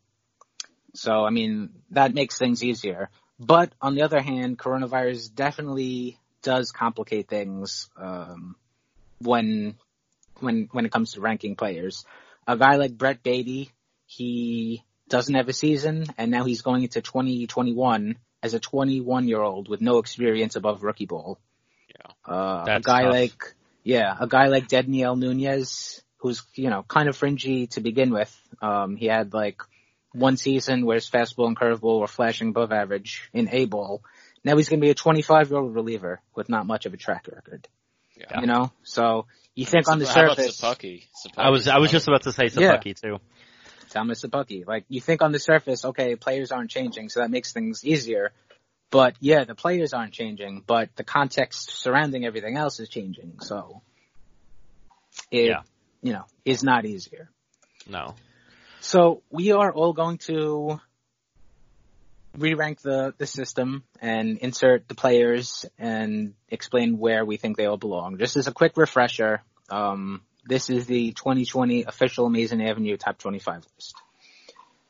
So, 0.95 1.25
I 1.25 1.31
mean, 1.31 1.71
that 1.91 2.15
makes 2.15 2.39
things 2.39 2.65
easier. 2.65 3.11
But 3.39 3.73
on 3.81 3.95
the 3.95 4.03
other 4.03 4.21
hand, 4.21 4.59
coronavirus 4.59 5.35
definitely 5.35 6.19
does 6.43 6.71
complicate 6.73 7.29
things, 7.29 7.89
um, 7.97 8.57
when, 9.21 9.77
when, 10.41 10.69
when 10.73 10.85
it 10.85 10.93
comes 10.93 11.13
to 11.13 11.21
ranking 11.21 11.57
players. 11.57 12.05
A 12.47 12.57
guy 12.57 12.77
like 12.77 12.97
Brett 12.97 13.23
Baty, 13.23 13.71
he 14.07 14.85
doesn't 15.09 15.35
have 15.35 15.49
a 15.49 15.53
season 15.53 16.07
and 16.17 16.31
now 16.31 16.45
he's 16.45 16.63
going 16.63 16.83
into 16.83 17.01
2021 17.01 18.17
as 18.43 18.55
a 18.55 18.61
21 18.61 19.29
year 19.29 19.41
old 19.41 19.69
with 19.69 19.81
no 19.81 19.99
experience 19.99 20.57
above 20.57 20.83
rookie 20.83 21.07
ball. 21.07 21.39
Yeah. 21.89 22.33
Uh, 22.33 22.65
a 22.67 22.81
guy 22.81 23.03
tough. 23.03 23.13
like, 23.13 23.55
yeah, 23.83 24.15
a 24.19 24.27
guy 24.27 24.47
like 24.47 24.69
Dedniel 24.69 25.19
Nunez, 25.19 26.03
who's, 26.19 26.43
you 26.55 26.71
know, 26.71 26.83
kind 26.83 27.09
of 27.09 27.17
fringy 27.17 27.69
to 27.69 27.81
begin 27.81 28.11
with. 28.11 28.35
Um, 28.61 28.97
he 28.97 29.07
had 29.07 29.33
like 29.33 29.63
one 30.13 30.37
season 30.37 30.85
where 30.85 30.97
his 30.97 31.09
fastball 31.09 31.47
and 31.47 31.59
curveball 31.59 32.01
were 32.01 32.07
flashing 32.07 32.49
above 32.49 32.73
average 32.73 33.29
in 33.33 33.49
A 33.51 33.65
ball. 33.65 34.03
Now 34.45 34.57
he's 34.57 34.69
going 34.69 34.81
to 34.81 34.85
be 34.85 34.91
a 34.91 34.95
25 34.95 35.51
year 35.51 35.59
old 35.59 35.75
reliever 35.75 36.21
with 36.35 36.49
not 36.49 36.67
much 36.67 36.87
of 36.87 36.95
a 36.95 36.97
track 36.97 37.29
record. 37.33 37.69
Yeah. 38.19 38.41
You 38.41 38.47
know, 38.47 38.73
so 38.83 39.27
you 39.55 39.65
think 39.65 39.89
on 39.89 39.99
the 39.99 40.07
How 40.07 40.25
about 40.25 40.37
surface, 40.37 40.61
Szapucki? 40.61 41.05
I 41.37 41.51
was 41.51 41.69
I 41.69 41.79
was 41.79 41.91
just 41.91 42.09
about 42.09 42.23
to 42.25 42.33
say 42.33 42.45
Yeah. 42.45 42.77
Szapucki 42.77 43.01
too. 43.01 43.19
Thomas 43.91 44.23
Szapucki. 44.23 44.67
Like 44.67 44.85
you 44.89 45.01
think 45.01 45.23
on 45.23 45.33
the 45.33 45.39
surface, 45.39 45.85
okay, 45.85 46.17
players 46.17 46.53
aren't 46.53 46.71
changing, 46.71 47.09
so 47.09 47.21
that 47.21 47.31
makes 47.31 47.53
things 47.53 47.85
easier. 47.85 48.33
But 48.91 49.17
yeah, 49.21 49.45
the 49.45 49.55
players 49.55 49.93
aren't 49.93 50.13
changing, 50.13 50.63
but 50.67 50.89
the 50.97 51.05
context 51.05 51.71
surrounding 51.71 52.25
everything 52.25 52.57
else 52.57 52.81
is 52.81 52.89
changing. 52.89 53.41
So 53.41 53.83
it, 55.31 55.47
Yeah. 55.47 55.63
you 56.03 56.13
know, 56.13 56.25
is 56.45 56.63
not 56.63 56.85
easier. 56.87 57.31
No. 57.87 58.15
So 58.81 59.23
we 59.31 59.53
are 59.53 59.73
all 59.73 59.93
going 59.93 60.19
to 60.19 60.81
re-rank 62.39 62.81
the, 62.81 63.15
the 63.19 63.27
system 63.27 63.85
and 64.01 64.39
insert 64.39 64.89
the 64.89 64.95
players 64.95 65.67
and 65.79 66.35
explain 66.49 66.99
where 66.99 67.25
we 67.25 67.37
think 67.37 67.57
they 67.57 67.67
all 67.67 67.77
belong. 67.77 68.19
Just 68.19 68.37
as 68.37 68.47
a 68.47 68.53
quick 68.53 68.77
refresher, 68.77 69.43
um, 69.71 70.23
this 70.47 70.71
is 70.71 70.87
the 70.87 71.13
2020 71.13 71.85
official 71.85 72.27
Amazin' 72.27 72.63
Avenue 72.67 72.97
top 72.97 73.19
25 73.19 73.65
list. 73.77 73.95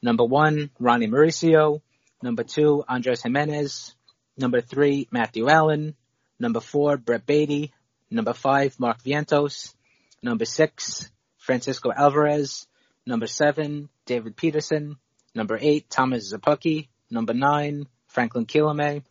Number 0.01 0.25
one, 0.25 0.71
Ronny 0.79 1.09
Mauricio. 1.09 1.81
Number 2.23 2.45
two, 2.45 2.85
Andres 2.89 3.23
Gimenez. 3.23 3.95
Number 4.37 4.61
three, 4.61 5.09
Matthew 5.11 5.49
Allan. 5.49 5.97
Number 6.39 6.61
four, 6.61 6.97
Brett 6.97 7.27
Baty. 7.27 7.73
Number 8.11 8.33
five, 8.33 8.79
Mark 8.79 9.03
Vientos. 9.03 9.75
Number 10.23 10.45
six, 10.45 11.11
Francisco 11.37 11.91
Alvarez. 11.93 12.67
Number 13.07 13.27
seven, 13.27 13.89
David 14.07 14.37
Peterson. 14.37 14.97
Number 15.35 15.59
eight, 15.61 15.91
Thomas 15.91 16.33
Szapucki. 16.33 16.89
Number 17.11 17.35
nine, 17.35 17.87
Franklin 18.07 18.47
Kilome. 18.47 19.03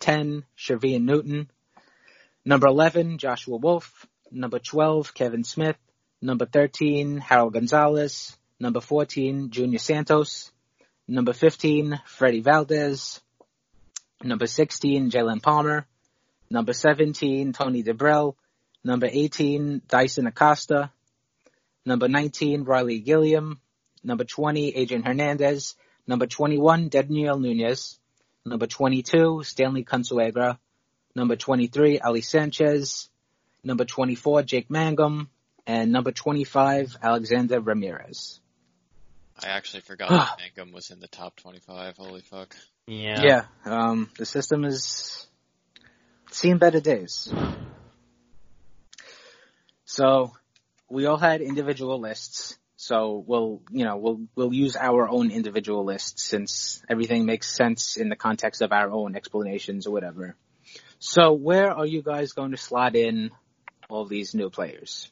Ten, 0.00 0.44
Shervyen 0.56 1.02
Newton. 1.02 1.50
Number 2.44 2.68
11, 2.68 3.18
Joshua 3.18 3.56
Wolf. 3.56 4.06
Number 4.30 4.58
12, 4.58 5.14
Kevin 5.14 5.44
Smith. 5.44 5.76
Number 6.20 6.46
13, 6.46 7.18
Harold 7.18 7.52
Gonzalez. 7.52 8.36
Number 8.60 8.80
14, 8.80 9.50
Junior 9.50 9.78
Santos. 9.78 10.50
Number 11.06 11.32
15, 11.32 12.00
Freddy 12.06 12.40
Valdez. 12.40 13.20
Number 14.22 14.46
16, 14.46 15.10
Jaylen 15.10 15.42
Palmer. 15.42 15.86
Number 16.50 16.72
17, 16.72 17.52
Tony 17.52 17.82
Dibrell. 17.82 18.34
Number 18.82 19.08
18, 19.10 19.82
Daison 19.88 20.26
Acosta. 20.26 20.92
Number 21.84 22.08
19, 22.08 22.64
Riley 22.64 22.98
Gilliam. 23.00 23.60
Number 24.02 24.24
20, 24.24 24.74
Adrian 24.74 25.02
Hernandez. 25.02 25.76
Number 26.08 26.26
21, 26.26 26.88
Dedniel 26.88 27.38
Nunez. 27.38 27.98
Number 28.46 28.66
22, 28.66 29.42
Stanley 29.44 29.84
Consuegra. 29.84 30.58
Number 31.14 31.36
23, 31.36 32.00
Ali 32.00 32.22
Sanchez. 32.22 33.10
Number 33.62 33.84
24, 33.84 34.42
Jake 34.44 34.70
Mangum. 34.70 35.28
And 35.66 35.92
number 35.92 36.10
25, 36.10 36.96
Alexander 37.02 37.60
Ramirez. 37.60 38.40
I 39.38 39.48
actually 39.48 39.82
forgot 39.82 40.08
that 40.08 40.38
Mangum 40.38 40.72
was 40.72 40.90
in 40.90 40.98
the 40.98 41.08
top 41.08 41.36
25. 41.36 41.98
Holy 41.98 42.22
fuck. 42.22 42.56
Yeah. 42.86 43.22
Yeah, 43.22 43.42
um, 43.66 44.10
the 44.16 44.24
system 44.24 44.64
is 44.64 45.26
seen 46.30 46.56
better 46.56 46.80
days. 46.80 47.30
So, 49.84 50.32
we 50.88 51.04
all 51.04 51.18
had 51.18 51.42
individual 51.42 52.00
lists. 52.00 52.56
So 52.80 53.24
we'll, 53.26 53.60
you 53.72 53.84
know, 53.84 53.96
we'll, 53.96 54.20
we'll 54.36 54.54
use 54.54 54.76
our 54.76 55.08
own 55.08 55.32
individual 55.32 55.84
lists 55.84 56.22
since 56.22 56.80
everything 56.88 57.26
makes 57.26 57.52
sense 57.52 57.96
in 57.96 58.08
the 58.08 58.14
context 58.14 58.62
of 58.62 58.70
our 58.70 58.88
own 58.88 59.16
explanations 59.16 59.88
or 59.88 59.90
whatever. 59.90 60.36
So 61.00 61.32
where 61.32 61.72
are 61.72 61.84
you 61.84 62.02
guys 62.02 62.34
going 62.34 62.52
to 62.52 62.56
slot 62.56 62.94
in 62.94 63.32
all 63.88 64.04
these 64.04 64.32
new 64.32 64.48
players? 64.48 65.10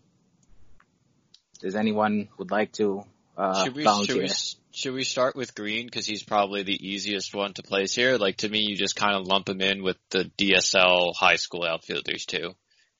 Does 1.59 1.75
anyone 1.75 2.29
would 2.39 2.53
like 2.53 2.71
to, 2.75 3.03
uh, 3.37 3.65
should 3.65 3.75
we 3.75 3.83
volunteer? 3.83 4.15
should 4.15 4.23
we 4.23 4.57
should 4.71 4.95
we 4.95 5.03
start 5.03 5.35
with 5.35 5.57
Greene 5.57 5.87
because 5.87 6.07
he's 6.07 6.23
probably 6.23 6.63
the 6.63 6.89
easiest 6.89 7.35
one 7.35 7.53
to 7.55 7.65
place 7.65 7.97
here? 7.97 8.17
Like 8.17 8.37
to 8.39 8.49
me, 8.49 8.61
you 8.61 8.77
just 8.77 8.95
kind 8.95 9.17
of 9.17 9.27
lump 9.27 9.49
him 9.49 9.61
in 9.61 9.83
with 9.83 9.97
the 10.11 10.31
DSL 10.39 11.17
high 11.17 11.37
school 11.37 11.65
outfielders 11.65 12.27
too, 12.27 12.55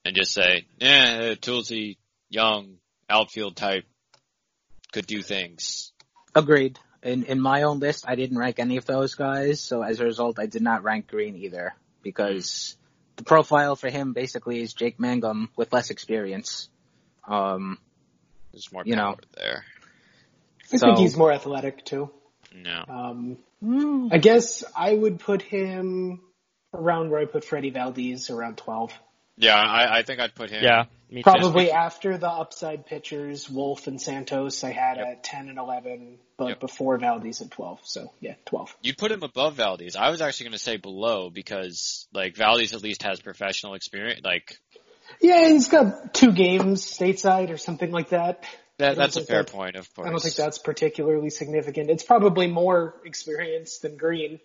and 0.05 0.17
just 0.17 0.33
say, 0.33 0.67
"Yeah, 0.79 1.35
Toolsy, 1.35 1.99
young 2.31 2.79
outfield 3.11 3.57
type, 3.57 3.85
could 4.97 5.07
do 5.07 5.23
things." 5.23 5.93
Agreed. 6.35 6.79
In 7.03 7.25
in 7.25 7.41
my 7.41 7.63
own 7.63 7.79
list, 7.79 8.05
I 8.09 8.15
didn't 8.17 8.39
rank 8.39 8.59
any 8.59 8.79
of 8.79 8.85
those 8.87 9.15
guys, 9.15 9.61
so 9.61 9.83
as 9.83 10.01
a 10.01 10.05
result, 10.05 10.39
I 10.39 10.47
did 10.47 10.63
not 10.63 10.83
rank 10.83 11.07
Greene 11.07 11.37
either 11.37 11.75
because 12.03 12.77
the 13.17 13.25
profile 13.25 13.77
for 13.77 13.89
him 13.91 14.13
basically 14.13 14.61
is 14.61 14.73
Jake 14.75 14.99
Mangum 14.99 15.51
with 15.57 15.73
less 15.73 15.91
experience. 15.91 16.69
Um, 17.27 17.79
There's 18.53 18.73
more 18.73 18.83
you 18.85 18.97
know, 18.97 19.17
there. 19.37 19.65
I 20.73 20.77
So- 20.77 20.87
think 20.87 20.99
he's 20.99 21.17
more 21.17 21.33
athletic 21.33 21.85
too. 21.85 22.11
No. 22.55 22.85
Um, 22.89 23.39
I 24.13 24.19
guess 24.19 24.65
I 24.75 24.95
would 24.95 25.21
put 25.21 25.43
him 25.43 26.21
around 26.73 27.11
where 27.11 27.21
I 27.21 27.25
put 27.25 27.45
Freddy 27.45 27.71
Valdez, 27.71 28.31
around 28.31 28.57
12. 28.59 28.93
Yeah, 29.37 29.55
I, 29.55 29.99
I 29.99 30.03
think 30.03 30.21
I'd 30.21 30.35
put 30.35 30.51
him. 30.51 30.63
Yeah, 30.65 30.85
me 31.11 31.23
too. 31.23 31.31
Probably 31.31 31.71
after 31.71 32.17
the 32.17 32.29
upside 32.29 32.87
pitchers, 32.87 33.51
Wolf 33.51 33.87
and 33.87 34.01
Santos, 34.01 34.65
I 34.65 34.73
had 34.73 34.99
at 34.99 35.23
10 35.23 35.49
and 35.49 35.59
11, 35.59 36.19
but 36.39 36.49
Yep. 36.49 36.61
before 36.61 36.99
Valdez 36.99 37.43
at 37.43 37.51
12. 37.51 37.81
So 37.85 38.13
yeah, 38.21 38.35
12. 38.47 38.75
You'd 38.83 38.99
put 38.99 39.13
him 39.13 39.23
above 39.23 39.55
Valdez. 39.57 39.95
I 39.97 40.11
was 40.11 40.21
actually 40.21 40.45
going 40.45 40.59
to 40.59 40.65
say 40.65 40.77
below 40.79 41.31
because 41.31 42.07
like 42.13 42.37
Valdez 42.37 42.73
at 42.73 42.83
least 42.83 43.03
has 43.03 43.21
professional 43.21 43.75
experience. 43.75 44.21
Like 44.25 44.59
Yeah, 45.21 45.49
he's 45.49 45.69
got 45.69 46.15
two 46.15 46.33
games 46.33 46.83
stateside 46.83 47.51
or 47.51 47.59
something 47.59 47.91
like 47.91 48.11
that. 48.11 48.45
That, 48.79 48.97
that's 48.97 49.17
a 49.17 49.23
fair 49.25 49.43
that- 49.43 49.53
point, 49.53 49.77
of 49.77 49.93
course. 49.95 50.07
I 50.07 50.11
don't 50.11 50.21
think 50.23 50.35
that's 50.35 50.59
particularly 50.59 51.31
significant. 51.31 51.91
It's 51.91 52.05
probably 52.05 52.47
more 52.47 52.95
experience 53.05 53.79
than 53.79 53.97
Greene. 53.97 54.39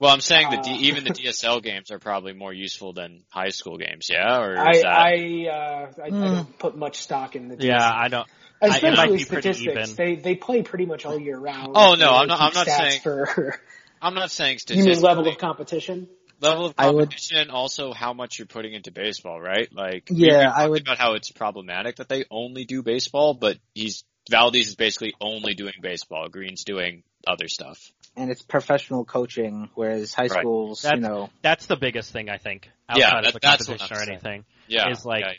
Well, 0.00 0.12
I'm 0.12 0.20
saying 0.20 0.50
that 0.50 0.60
Uh, 0.60 0.62
D, 0.62 0.70
even 0.88 1.04
the 1.04 1.10
DSL 1.18 1.62
games 1.62 1.90
are 1.90 1.98
probably 1.98 2.32
more 2.32 2.52
useful 2.52 2.92
than 2.92 3.22
high 3.30 3.50
school 3.50 3.78
games. 3.78 4.08
Yeah, 4.10 4.40
or 4.40 4.58
I 4.58 4.72
that? 4.72 4.86
I, 4.86 5.46
uh, 5.48 5.92
I, 6.02 6.06
I 6.06 6.10
don't 6.10 6.58
put 6.58 6.76
much 6.76 6.98
stock 7.00 7.36
in 7.36 7.48
the 7.48 7.56
Yeah, 7.58 7.90
I 7.92 8.08
don't. 8.08 8.28
I, 8.62 8.66
it 8.66 8.70
might 8.70 8.76
Especially 8.92 9.16
be 9.18 9.24
pretty 9.24 9.52
statistics. 9.52 9.90
even. 9.90 9.96
They 9.96 10.16
they 10.16 10.34
play 10.36 10.62
pretty 10.62 10.86
much 10.86 11.04
all 11.04 11.18
year 11.18 11.38
round. 11.38 11.72
Oh, 11.74 11.94
no, 11.94 12.10
I'm 12.10 12.28
not- 12.28 12.40
I'm 12.40 12.54
not 12.54 12.66
saying- 12.66 13.00
for. 13.00 13.60
I'm 14.02 14.14
not 14.14 14.30
saying 14.30 14.58
statistics. 14.58 14.86
you 14.86 14.94
statistically. 14.94 15.08
mean 15.08 15.16
level 15.18 15.32
of 15.32 15.38
competition? 15.38 16.08
level 16.40 16.66
of 16.66 16.74
I 16.76 16.90
would- 16.90 17.14
also 17.50 17.92
how 17.94 18.12
much 18.12 18.38
you're 18.38 18.46
putting 18.46 18.74
into 18.74 18.90
baseball, 18.90 19.40
right? 19.40 19.68
Like, 19.72 20.08
Yeah, 20.10 20.28
we, 20.28 20.36
we 20.36 20.44
I 20.44 20.66
would- 20.68 20.82
about 20.82 20.98
how 20.98 21.14
it's 21.14 21.30
problematic 21.30 21.96
that 21.96 22.08
they 22.08 22.24
only 22.30 22.64
do 22.64 22.82
baseball, 22.82 23.34
but 23.34 23.56
he's 23.74 24.04
Valdez 24.30 24.68
is 24.68 24.74
basically 24.76 25.14
only 25.20 25.54
doing 25.54 25.74
baseball. 25.82 26.28
Greene's 26.28 26.64
doing 26.64 27.02
other 27.26 27.48
stuff. 27.48 27.78
And 28.16 28.30
it's 28.30 28.42
professional 28.42 29.04
coaching, 29.04 29.70
whereas 29.74 30.14
high 30.14 30.22
Right. 30.28 30.40
schools, 30.40 30.82
That's, 30.82 30.94
you 30.96 31.00
know, 31.00 31.30
that's 31.42 31.66
the 31.66 31.76
biggest 31.76 32.12
thing 32.12 32.28
I 32.30 32.38
think 32.38 32.70
Yeah, 32.94 33.06
outside 33.06 33.24
that- 33.24 33.26
of 33.28 33.32
the 33.34 33.40
competition 33.40 33.88
or 33.90 33.96
saying. 33.96 34.08
anything. 34.10 34.44
Yeah, 34.68 34.90
is 34.90 35.04
like 35.04 35.24
okay. 35.24 35.38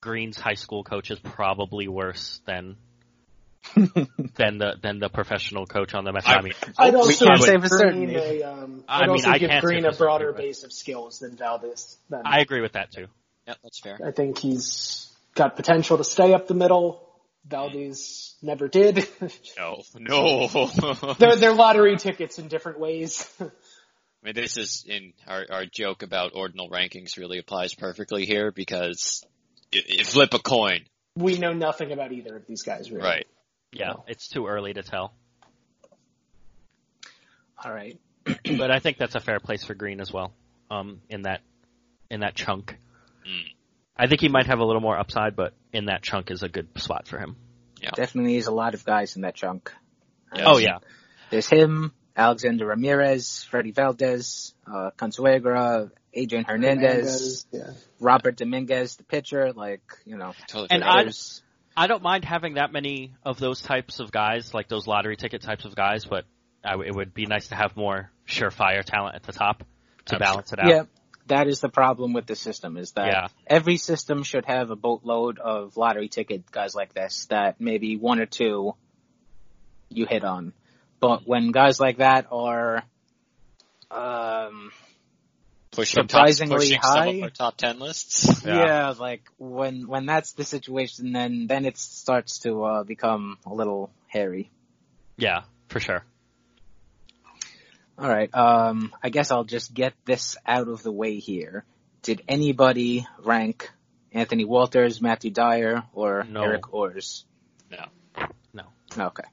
Greene's 0.00 0.38
high 0.38 0.54
school 0.54 0.82
coach 0.84 1.10
is 1.10 1.18
probably 1.20 1.86
worse 1.88 2.40
than 2.44 2.76
than 3.74 4.58
the 4.58 4.74
than 4.80 4.98
the 4.98 5.08
professional 5.08 5.66
coach 5.66 5.94
on 5.94 6.04
the 6.04 6.12
Mets. 6.12 6.26
I, 6.26 6.34
I- 6.36 6.42
mean, 6.42 6.52
I'd 6.78 6.92
We 6.94 6.98
also 7.00 7.24
can't 7.26 7.38
give 7.40 7.46
say 7.46 7.52
for 7.54 7.68
Greene 7.68 8.08
certainty. 8.10 8.40
a, 8.42 8.52
um, 8.52 8.84
I 8.88 8.98
I'd 8.98 9.00
mean, 9.02 9.10
also 9.10 9.30
I 9.30 9.38
give 9.38 9.50
can't 9.50 9.62
say 9.62 9.66
Greene 9.66 9.84
a 9.86 9.92
broader 9.92 10.26
certainty, 10.26 10.42
but- 10.42 10.48
base 10.48 10.64
of 10.64 10.72
skills 10.72 11.18
than 11.20 11.36
Valdez. 11.36 11.98
Then. 12.10 12.22
I 12.24 12.40
agree 12.40 12.60
with 12.62 12.72
that 12.72 12.92
too. 12.92 13.06
Yeah, 13.46 13.54
that's 13.62 13.78
fair. 13.80 13.98
I 14.04 14.10
think 14.10 14.38
he's 14.38 15.08
got 15.34 15.56
potential 15.56 15.98
to 15.98 16.04
stay 16.04 16.32
up 16.34 16.46
the 16.48 16.54
middle. 16.54 17.05
Valdez 17.48 18.34
never 18.42 18.68
did. 18.68 19.06
No, 19.58 19.82
no. 19.94 21.14
they're, 21.18 21.36
they're 21.36 21.54
lottery 21.54 21.96
tickets 21.96 22.38
in 22.38 22.48
different 22.48 22.78
ways. 22.78 23.26
I 23.40 23.46
mean, 24.22 24.34
this 24.34 24.56
is 24.56 24.84
in 24.86 25.12
our 25.26 25.46
our 25.50 25.66
joke 25.66 26.02
about 26.02 26.32
ordinal 26.34 26.68
rankings 26.68 27.16
really 27.16 27.38
applies 27.38 27.74
perfectly 27.74 28.26
here 28.26 28.52
because 28.52 29.24
you, 29.72 29.82
you 29.86 30.04
flip 30.04 30.34
a 30.34 30.38
coin, 30.38 30.80
we 31.14 31.38
know 31.38 31.52
nothing 31.52 31.92
about 31.92 32.12
either 32.12 32.36
of 32.36 32.46
these 32.46 32.62
guys, 32.62 32.90
really. 32.90 33.04
right? 33.04 33.26
Yeah, 33.72 33.94
it's 34.08 34.28
too 34.28 34.46
early 34.46 34.74
to 34.74 34.82
tell, 34.82 35.14
all 37.64 37.72
right. 37.72 37.98
but 38.24 38.70
I 38.70 38.78
think 38.80 38.98
that's 38.98 39.14
a 39.14 39.20
fair 39.20 39.40
place 39.40 39.64
for 39.64 39.74
Greene 39.74 40.00
as 40.00 40.12
well. 40.12 40.32
Um, 40.70 41.00
in 41.08 41.22
that 41.22 41.42
in 42.10 42.20
that 42.20 42.34
chunk, 42.34 42.76
Mm. 43.26 43.54
I 43.98 44.06
think 44.06 44.20
he 44.20 44.28
might 44.28 44.46
have 44.46 44.58
a 44.58 44.64
little 44.64 44.82
more 44.82 44.98
upside, 44.98 45.36
but 45.36 45.54
in 45.72 45.86
that 45.86 46.02
chunk 46.02 46.30
is 46.30 46.42
a 46.42 46.48
good 46.48 46.68
spot 46.76 47.08
for 47.08 47.18
him. 47.18 47.36
Yeah. 47.80 47.90
Definitely 47.94 48.36
is 48.36 48.46
a 48.46 48.52
lot 48.52 48.74
of 48.74 48.84
guys 48.84 49.16
in 49.16 49.22
that 49.22 49.34
chunk. 49.34 49.72
Oh 50.32 50.58
yeah, 50.58 50.78
There's 51.30 51.48
him, 51.48 51.92
Alexander 52.16 52.66
Ramirez, 52.66 53.44
Freddy 53.44 53.70
Valdez, 53.70 54.54
uh, 54.66 54.90
Consuegra, 54.98 55.90
Adrian 56.12 56.44
Hernandez, 56.44 56.90
Hernandez, 56.90 57.46
yeah. 57.52 57.70
Robert 58.00 58.36
Dominguez, 58.36 58.96
the 58.96 59.04
pitcher, 59.04 59.52
like, 59.52 59.82
you 60.04 60.16
know. 60.16 60.32
Totally 60.48 60.68
And. 60.70 60.84
I- 60.84 61.10
I 61.78 61.88
don't 61.88 62.02
mind 62.02 62.24
having 62.24 62.54
that 62.54 62.72
many 62.72 63.12
of 63.22 63.38
those 63.38 63.60
types 63.60 64.00
of 64.00 64.10
guys, 64.10 64.54
like 64.54 64.66
those 64.66 64.86
lottery 64.86 65.16
ticket 65.16 65.42
types 65.42 65.66
of 65.66 65.76
guys, 65.76 66.06
but 66.06 66.24
I 66.64 66.70
w 66.70 66.88
it 66.88 66.94
would 66.96 67.12
be 67.12 67.26
nice 67.26 67.48
to 67.48 67.54
have 67.54 67.76
more 67.76 68.10
surefire 68.26 68.82
talent 68.82 69.14
at 69.14 69.24
the 69.24 69.32
top 69.32 69.62
to 70.06 70.18
balance 70.18 70.54
it 70.54 70.58
out. 70.58 70.68
Yeah, 70.68 70.82
that 71.26 71.48
is 71.48 71.60
the 71.60 71.68
problem 71.68 72.12
with 72.12 72.26
the 72.26 72.36
system 72.36 72.76
is 72.76 72.92
that 72.92 73.06
Yeah. 73.08 73.28
every 73.46 73.76
system 73.76 74.22
should 74.22 74.44
have 74.44 74.70
a 74.70 74.76
boatload 74.76 75.38
of 75.38 75.76
lottery 75.76 76.08
ticket 76.08 76.50
guys 76.50 76.74
like 76.74 76.94
this 76.94 77.26
that 77.26 77.60
maybe 77.60 77.96
one 77.96 78.20
or 78.20 78.26
two 78.26 78.74
you 79.88 80.06
hit 80.06 80.24
on. 80.24 80.52
But 81.00 81.26
when 81.26 81.52
guys 81.52 81.78
like 81.80 81.98
that 81.98 82.26
are 82.32 82.82
um 83.90 84.72
pushing 85.70 86.02
top, 86.06 86.10
surprisingly 86.10 86.56
pushing 86.56 86.80
some 86.82 86.92
high. 86.92 87.20
our 87.22 87.30
top 87.30 87.56
ten 87.56 87.78
lists. 87.78 88.44
yeah. 88.44 88.94
like 88.98 89.22
when 89.38 89.86
when 89.86 90.06
that's 90.06 90.32
the 90.32 90.44
situation 90.44 91.12
then 91.12 91.46
then 91.46 91.64
it 91.64 91.76
starts 91.78 92.40
to 92.40 92.64
uh 92.64 92.84
become 92.84 93.38
a 93.46 93.54
little 93.54 93.90
hairy. 94.08 94.50
Yeah, 95.16 95.42
for 95.68 95.80
sure. 95.80 96.04
All 97.98 98.08
right. 98.08 98.32
Um, 98.34 98.92
I 99.02 99.08
guess 99.08 99.30
I'll 99.30 99.44
just 99.44 99.72
get 99.72 99.94
this 100.04 100.36
out 100.46 100.68
of 100.68 100.82
the 100.82 100.92
way 100.92 101.18
here. 101.18 101.64
Did 102.02 102.22
anybody 102.28 103.06
rank 103.22 103.70
Anthony 104.12 104.44
Walters, 104.44 105.00
Matthew 105.00 105.30
Dyer, 105.30 105.82
or 105.92 106.24
No. 106.28 106.42
Eric 106.42 106.72
Orze? 106.72 107.24
No. 107.70 107.86
No. 108.52 108.64
Okay. 109.06 109.24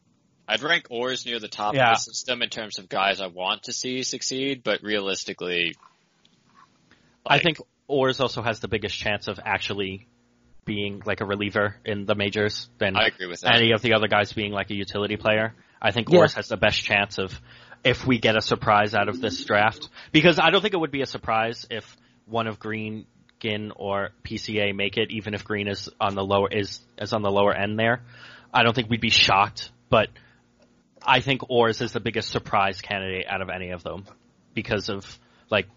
I'd 0.47 0.61
rank 0.61 0.88
Orze 0.89 1.26
near 1.26 1.39
the 1.39 1.47
top 1.47 1.74
Yeah. 1.76 1.91
of 1.91 1.95
the 1.97 2.01
system 2.01 2.41
in 2.41 2.49
terms 2.49 2.80
of 2.80 2.89
guys 2.89 3.22
I 3.22 3.28
want 3.28 3.64
to 3.64 3.74
see 3.74 4.03
succeed, 4.03 4.61
but 4.64 4.82
realistically, 4.84 5.76
I 7.26 7.39
think 7.39 7.57
Orze 7.88 8.20
also 8.20 8.41
has 8.41 8.59
the 8.59 8.68
biggest 8.68 8.97
chance 8.97 9.28
of 9.28 9.39
actually 9.43 10.07
being 10.66 11.01
like 11.05 11.22
a 11.22 11.26
reliever 11.26 11.76
in 11.86 12.05
the 12.05 12.16
majors 12.16 12.70
than 12.78 12.95
I 12.95 13.07
agree 13.07 13.28
with 13.28 13.41
that. 13.41 13.55
any 13.55 13.72
of 13.72 13.82
the 13.82 13.93
other 13.93 14.07
guys 14.07 14.32
being 14.34 14.51
like 14.51 14.70
a 14.70 14.76
utility 14.76 15.18
player. 15.18 15.53
I 15.82 15.91
think 15.91 16.09
Yeah. 16.09 16.20
Orze 16.20 16.34
has 16.36 16.47
the 16.47 16.57
best 16.57 16.80
chance 16.84 17.18
of 17.18 17.39
if 17.84 18.05
we 18.07 18.17
get 18.19 18.36
a 18.38 18.41
surprise 18.41 18.93
out 18.93 19.09
of 19.09 19.19
this 19.21 19.43
draft. 19.43 19.89
Because 20.11 20.39
I 20.39 20.49
don't 20.49 20.61
think 20.61 20.73
it 20.73 20.79
would 20.79 20.91
be 20.91 21.01
a 21.01 21.05
surprise 21.05 21.65
if 21.69 21.97
one 22.25 22.47
of 22.47 22.59
Greene, 22.59 23.05
Ginn, 23.39 23.71
or 23.75 24.09
PCA 24.23 24.73
make 24.75 24.97
it, 24.97 25.11
even 25.11 25.34
if 25.34 25.43
Greene 25.43 25.67
is 25.67 25.89
on 25.99 26.15
the 26.15 26.23
lower 26.23 26.49
is 26.49 26.79
is 26.97 27.11
on 27.13 27.21
the 27.21 27.31
lower 27.31 27.53
end 27.53 27.77
there. 27.77 28.01
I 28.53 28.63
don't 28.63 28.73
think 28.73 28.89
we'd 28.89 29.01
be 29.01 29.09
shocked, 29.09 29.71
but 29.89 30.09
I 31.05 31.19
think 31.19 31.49
Orze 31.49 31.81
is 31.81 31.91
the 31.91 31.99
biggest 31.99 32.29
surprise 32.29 32.79
candidate 32.81 33.25
out 33.27 33.41
of 33.41 33.49
any 33.49 33.71
of 33.71 33.84
them 33.84 34.05
because 34.53 34.89
of 34.89 35.19
like 35.49 35.67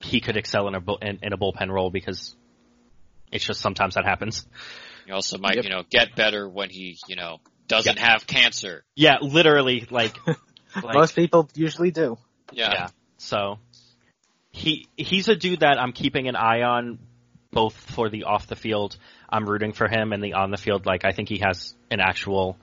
he 0.00 0.20
could 0.20 0.36
excel 0.36 0.66
in 0.68 0.74
a 0.74 0.80
bull- 0.80 0.98
in, 1.00 1.20
in 1.22 1.32
a 1.32 1.38
bullpen 1.38 1.70
role 1.70 1.90
because 1.90 2.34
it's 3.30 3.44
just 3.44 3.60
sometimes 3.60 3.94
that 3.94 4.04
happens. 4.04 4.46
he 5.06 5.12
also 5.12 5.38
might, 5.38 5.56
Yep. 5.56 5.64
you 5.64 5.70
know, 5.70 5.82
get 5.90 6.16
better 6.16 6.48
when 6.48 6.70
he, 6.70 6.98
you 7.08 7.16
know, 7.16 7.38
doesn't 7.68 7.98
have 7.98 8.26
cancer. 8.26 8.84
Yeah, 8.96 9.18
literally 9.22 9.86
like, 9.90 10.16
like 10.82 10.94
Most 10.94 11.14
people 11.14 11.48
usually 11.54 11.90
do. 11.90 12.18
Yeah. 12.52 12.72
yeah. 12.72 12.88
So 13.18 13.58
he 14.50 14.88
he's 14.96 15.28
a 15.28 15.36
dude 15.36 15.60
that 15.60 15.78
I'm 15.80 15.92
keeping 15.92 16.28
an 16.28 16.36
eye 16.36 16.62
on 16.62 16.98
both 17.50 17.74
for 17.74 18.08
the 18.08 18.24
off 18.24 18.46
the 18.46 18.56
field. 18.56 18.96
I'm 19.28 19.48
rooting 19.48 19.72
for 19.72 19.88
him 19.88 20.12
and 20.12 20.22
the 20.22 20.34
on 20.34 20.50
the 20.50 20.56
field. 20.56 20.86
Like 20.86 21.04
I 21.04 21.12
think 21.12 21.28
he 21.28 21.38
has 21.38 21.74
an 21.90 22.00
actual 22.00 22.56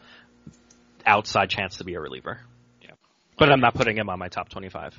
outside 1.06 1.50
chance 1.50 1.78
to 1.78 1.84
be 1.84 1.96
a 1.96 2.00
reliever. 2.00 2.42
Yeah. 2.82 2.92
But 3.38 3.52
I'm 3.52 3.60
not 3.60 3.74
putting 3.74 3.98
him 3.98 4.10
on 4.10 4.20
my 4.20 4.28
top 4.28 4.50
25. 4.50 4.96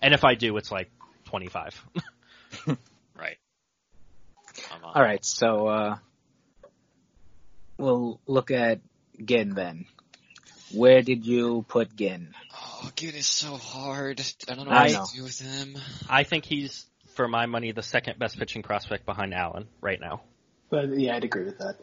And 0.00 0.14
if 0.14 0.24
I 0.24 0.34
do, 0.34 0.56
it's 0.56 0.70
like 0.70 0.90
25. 1.26 1.84
Right. 3.16 3.36
All 4.82 5.02
right. 5.02 5.24
So 5.24 5.68
uh, 5.68 5.96
we'll 7.78 8.20
look 8.26 8.50
at 8.50 8.80
Ginn 9.24 9.54
then. 9.54 9.86
Where 10.74 11.02
did 11.02 11.24
you 11.26 11.64
put 11.68 11.94
Ginn? 11.96 12.34
Oh, 12.52 12.90
Ginn 12.96 13.14
is 13.14 13.26
so 13.26 13.56
hard. 13.56 14.20
I 14.48 14.54
don't 14.54 14.66
know 14.66 14.72
I 14.72 14.84
what 14.84 14.92
know. 14.92 15.04
to 15.06 15.16
do 15.16 15.22
with 15.24 15.38
him. 15.40 15.76
I 16.08 16.24
think 16.24 16.44
he's, 16.44 16.86
for 17.14 17.28
my 17.28 17.46
money, 17.46 17.72
the 17.72 17.82
second 17.82 18.18
best 18.18 18.38
pitching 18.38 18.62
prospect 18.62 19.06
behind 19.06 19.34
Allan 19.34 19.68
right 19.80 20.00
now. 20.00 20.22
But 20.70 20.98
yeah, 20.98 21.16
I'd 21.16 21.24
agree 21.24 21.44
with 21.44 21.58
that. 21.58 21.76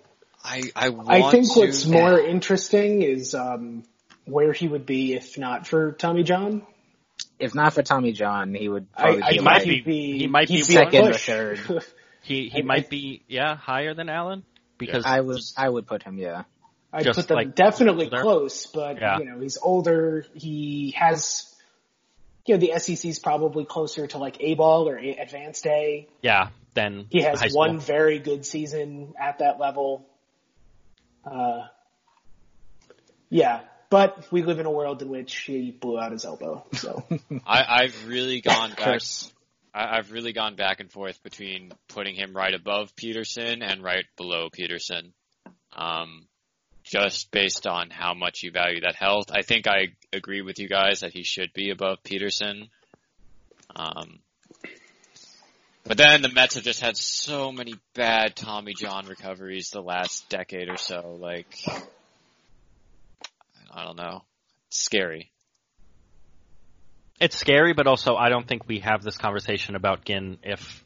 I 0.43 0.63
I 0.75 0.89
want 0.89 1.09
I 1.09 1.31
think 1.31 1.53
to, 1.53 1.59
what's 1.59 1.85
more 1.85 2.19
interesting 2.19 3.03
is 3.03 3.35
um, 3.35 3.83
where 4.25 4.53
he 4.53 4.67
would 4.67 4.85
be 4.87 5.13
if 5.13 5.37
not 5.37 5.67
for 5.67 5.91
Tommy 5.91 6.23
John. 6.23 6.63
If 7.39 7.53
not 7.53 7.73
for 7.73 7.83
Tommy 7.83 8.11
John, 8.11 8.55
he 8.55 8.67
would 8.67 8.87
I, 8.95 9.01
probably 9.03 9.21
I 9.23 9.29
be 9.29 9.33
think 9.35 9.43
might 9.43 9.67
like- 9.67 9.85
be- 9.85 10.17
he 10.17 10.27
might 10.27 10.47
be 10.47 10.61
second 10.61 11.07
or 11.07 11.13
third. 11.13 11.59
He 12.23 12.49
he 12.49 12.59
I- 12.59 12.61
might 12.63 12.85
I- 12.85 12.89
be 12.89 13.23
yeah 13.27 13.55
higher 13.55 13.93
than 13.95 14.07
Allan 14.09 14.43
because 14.77 15.05
I 15.05 15.21
was 15.21 15.53
I 15.57 15.67
would 15.69 15.87
put 15.87 16.03
him. 16.03 16.17
Yeah. 16.19 16.43
I'd 16.93 17.05
put 17.05 17.27
them 17.27 17.35
like 17.37 17.55
definitely 17.55 18.05
older? 18.05 18.21
close, 18.21 18.65
but 18.67 18.99
Yeah. 18.99 19.19
you 19.19 19.25
know 19.25 19.39
he's 19.39 19.57
older. 19.61 20.25
He 20.33 20.91
has, 20.97 21.53
you 22.45 22.55
know, 22.55 22.59
the 22.59 22.77
SEC's 22.79 23.19
probably 23.19 23.65
closer 23.65 24.07
to 24.07 24.17
like 24.17 24.37
A 24.41 24.55
ball 24.55 24.89
or 24.89 24.97
A- 24.97 25.17
Advanced 25.17 25.65
A. 25.67 26.07
yeah 26.21 26.49
then 26.73 27.05
He 27.09 27.21
has 27.21 27.39
high 27.41 27.49
one 27.51 27.79
very 27.79 28.19
good 28.19 28.45
season 28.45 29.13
at 29.19 29.39
that 29.39 29.59
level. 29.59 30.05
Uh, 31.25 31.67
yeah, 33.29 33.61
but 33.89 34.25
we 34.31 34.43
live 34.43 34.59
in 34.59 34.65
a 34.65 34.71
world 34.71 35.01
in 35.01 35.09
which 35.09 35.35
he 35.35 35.71
blew 35.71 35.99
out 35.99 36.11
his 36.11 36.25
elbow. 36.25 36.65
So 36.73 37.03
I, 37.45 37.83
I've 37.83 38.07
really 38.07 38.41
gone 38.41 38.71
back. 38.71 39.01
I, 39.73 39.97
I've 39.97 40.11
really 40.11 40.33
gone 40.33 40.55
back 40.55 40.79
and 40.79 40.91
forth 40.91 41.21
between 41.23 41.71
putting 41.89 42.15
him 42.15 42.33
right 42.35 42.53
above 42.53 42.95
Peterson 42.95 43.61
and 43.61 43.83
right 43.83 44.05
below 44.17 44.49
Peterson. 44.51 45.13
Um, 45.73 46.27
just 46.91 47.31
based 47.31 47.65
on 47.65 47.89
how 47.89 48.13
much 48.13 48.43
you 48.43 48.51
value 48.51 48.81
that 48.81 48.95
health. 48.95 49.31
I 49.31 49.43
think 49.43 49.65
I 49.65 49.93
agree 50.11 50.41
with 50.41 50.59
you 50.59 50.67
guys 50.67 50.99
that 50.99 51.13
he 51.13 51.23
should 51.23 51.53
be 51.53 51.69
above 51.69 52.03
Peterson. 52.03 52.67
Um, 53.73 54.19
but 55.85 55.97
then 55.97 56.21
the 56.21 56.29
Mets 56.29 56.55
have 56.55 56.65
just 56.65 56.81
had 56.81 56.97
so 56.97 57.53
many 57.53 57.75
bad 57.93 58.35
Tommy 58.35 58.73
John 58.73 59.05
recoveries 59.07 59.69
the 59.69 59.81
last 59.81 60.27
decade 60.27 60.67
or 60.67 60.75
so. 60.75 61.17
Like, 61.17 61.47
I 63.73 63.85
don't 63.85 63.97
know. 63.97 64.23
It's 64.67 64.83
scary. 64.83 65.31
It's 67.21 67.37
scary, 67.37 67.71
but 67.73 67.87
also 67.87 68.15
I 68.15 68.27
don't 68.27 68.47
think 68.47 68.67
we 68.67 68.79
have 68.79 69.01
this 69.01 69.17
conversation 69.17 69.75
about 69.75 70.03
Ginn 70.03 70.39
if 70.43 70.83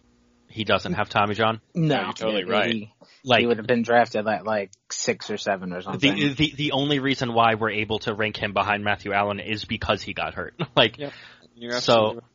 he 0.56 0.64
doesn't 0.64 0.94
have 0.94 1.10
Tommy 1.10 1.36
John. 1.36 1.60
No, 1.74 1.96
you're 2.02 2.14
totally 2.14 2.44
he- 2.46 2.50
right. 2.50 2.72
He, 2.74 2.94
Like 3.26 3.42
he 3.42 3.46
would 3.46 3.58
have 3.58 3.68
been 3.68 3.82
drafted 3.84 4.26
at 4.26 4.46
like 4.46 4.72
six 4.90 5.30
or 5.30 5.38
seven 5.38 5.74
or 5.74 5.82
something. 5.82 6.16
the 6.16 6.34
the 6.34 6.54
the 6.56 6.72
only 6.72 7.00
reason 7.00 7.34
why 7.34 7.56
we're 7.56 7.72
able 7.72 8.00
to 8.00 8.14
rank 8.14 8.38
him 8.38 8.54
behind 8.54 8.84
Matthew 8.84 9.12
Allan 9.12 9.40
is 9.42 9.66
because 9.66 10.02
he 10.02 10.14
got 10.14 10.34
hurt. 10.34 10.54
like 10.76 10.98
Yep. 10.98 11.12
You're 11.56 11.76
absolutely 11.76 12.22
so 12.22 12.26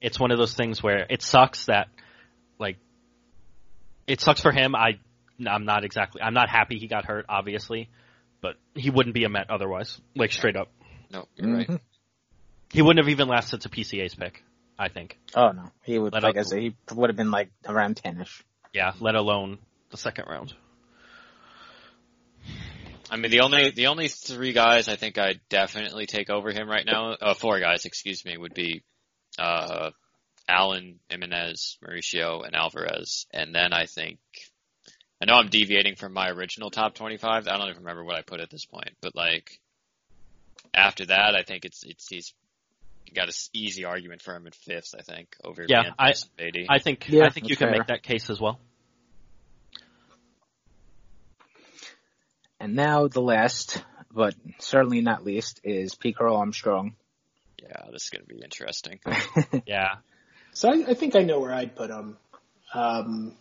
it's 0.00 0.18
one 0.18 0.30
of 0.30 0.38
those 0.38 0.54
things 0.54 0.82
where 0.82 1.06
it 1.10 1.22
sucks 1.22 1.66
that 1.66 1.88
like 2.58 2.78
it 4.06 4.20
sucks 4.20 4.40
for 4.40 4.52
him. 4.52 4.74
I 4.74 4.98
I'm 5.46 5.64
not 5.66 5.84
exactly 5.84 6.22
I'm 6.22 6.34
not 6.34 6.48
happy 6.48 6.78
he 6.78 6.86
got 6.86 7.04
hurt 7.04 7.26
obviously, 7.28 7.90
but 8.40 8.56
he 8.74 8.88
wouldn't 8.90 9.14
be 9.14 9.24
a 9.24 9.28
Met 9.28 9.50
otherwise. 9.50 10.00
Like 10.14 10.32
straight 10.32 10.56
up. 10.56 10.68
No, 11.10 11.26
you're 11.36 11.54
right. 11.54 11.68
Mhm. 11.68 11.80
He 12.72 12.82
wouldn't 12.82 13.04
have 13.04 13.10
even 13.10 13.28
lasted 13.28 13.60
to 13.62 13.68
PCA's 13.68 14.14
pick, 14.14 14.42
I 14.78 14.88
think. 14.88 15.18
Oh 15.34 15.50
no, 15.52 15.70
he 15.82 15.98
would 15.98 16.12
Let 16.12 16.22
like 16.22 16.36
I 16.36 16.40
up- 16.40 16.46
said, 16.46 16.60
he 16.60 16.74
would 16.94 17.10
have 17.10 17.16
been 17.16 17.30
like 17.30 17.50
around 17.66 17.96
ten-ish. 17.96 18.44
Yeah, 18.72 18.92
let 19.00 19.14
alone 19.14 19.58
the 19.90 19.96
second 19.96 20.26
round. 20.28 20.52
I 23.10 23.16
mean, 23.16 23.30
the 23.30 23.40
only 23.40 23.70
the 23.70 23.86
only 23.86 24.08
three 24.08 24.52
guys 24.52 24.88
I 24.88 24.96
think 24.96 25.16
I'd 25.16 25.40
definitely 25.48 26.06
take 26.06 26.28
over 26.28 26.50
him 26.50 26.68
right 26.68 26.84
now, 26.84 27.12
uh, 27.12 27.34
four 27.34 27.60
guys, 27.60 27.84
excuse 27.84 28.24
me, 28.24 28.36
would 28.36 28.52
be 28.54 28.82
uh, 29.38 29.90
Allan, 30.48 30.98
Gimenez, 31.08 31.78
Mauricio, 31.84 32.44
and 32.44 32.54
Alvarez. 32.56 33.26
And 33.32 33.54
then 33.54 33.72
I 33.72 33.86
think 33.86 34.18
I 35.22 35.26
know 35.26 35.34
I'm 35.34 35.48
deviating 35.48 35.94
from 35.94 36.12
my 36.12 36.28
original 36.30 36.70
top 36.70 36.94
25. 36.96 37.46
I 37.46 37.56
don't 37.56 37.68
even 37.68 37.78
remember 37.82 38.04
what 38.04 38.16
I 38.16 38.22
put 38.22 38.40
at 38.40 38.50
this 38.50 38.66
point, 38.66 38.90
but 39.00 39.14
like 39.14 39.60
after 40.74 41.06
that, 41.06 41.36
I 41.36 41.42
think 41.44 41.64
it's 41.64 41.84
it's 41.84 42.08
he's 42.08 42.34
you 43.06 43.14
got 43.14 43.28
an 43.28 43.34
easy 43.52 43.84
argument 43.84 44.22
for 44.22 44.34
him 44.34 44.46
in 44.46 44.52
fifth. 44.52 44.94
I 44.98 45.02
think 45.02 45.36
over 45.44 45.64
Yeah, 45.68 45.84
Leandros 45.84 45.94
I- 45.98 46.12
Baty. 46.36 46.66
I 46.68 46.78
think 46.78 47.08
Yeah, 47.08 47.24
I 47.24 47.30
think 47.30 47.48
you 47.48 47.56
can 47.56 47.68
fair. 47.68 47.78
make 47.78 47.86
that 47.88 48.02
case 48.02 48.30
as 48.30 48.40
well. 48.40 48.58
And 52.58 52.74
now 52.74 53.06
the 53.08 53.20
last, 53.20 53.82
but 54.10 54.34
certainly 54.58 55.00
not 55.00 55.24
least, 55.24 55.60
is 55.62 55.94
Pete 55.94 56.16
Crow-Armstrong. 56.16 56.94
yeah, 57.62 57.82
this 57.92 58.04
is 58.04 58.10
gonna 58.10 58.24
be 58.24 58.40
interesting. 58.42 59.00
Yeah. 59.66 59.96
So 60.52 60.70
I, 60.70 60.90
I 60.90 60.94
think 60.94 61.16
I 61.16 61.20
know 61.22 61.40
where 61.40 61.52
I'd 61.52 61.76
put 61.76 61.90
him. 61.90 62.16
Um, 62.72 63.34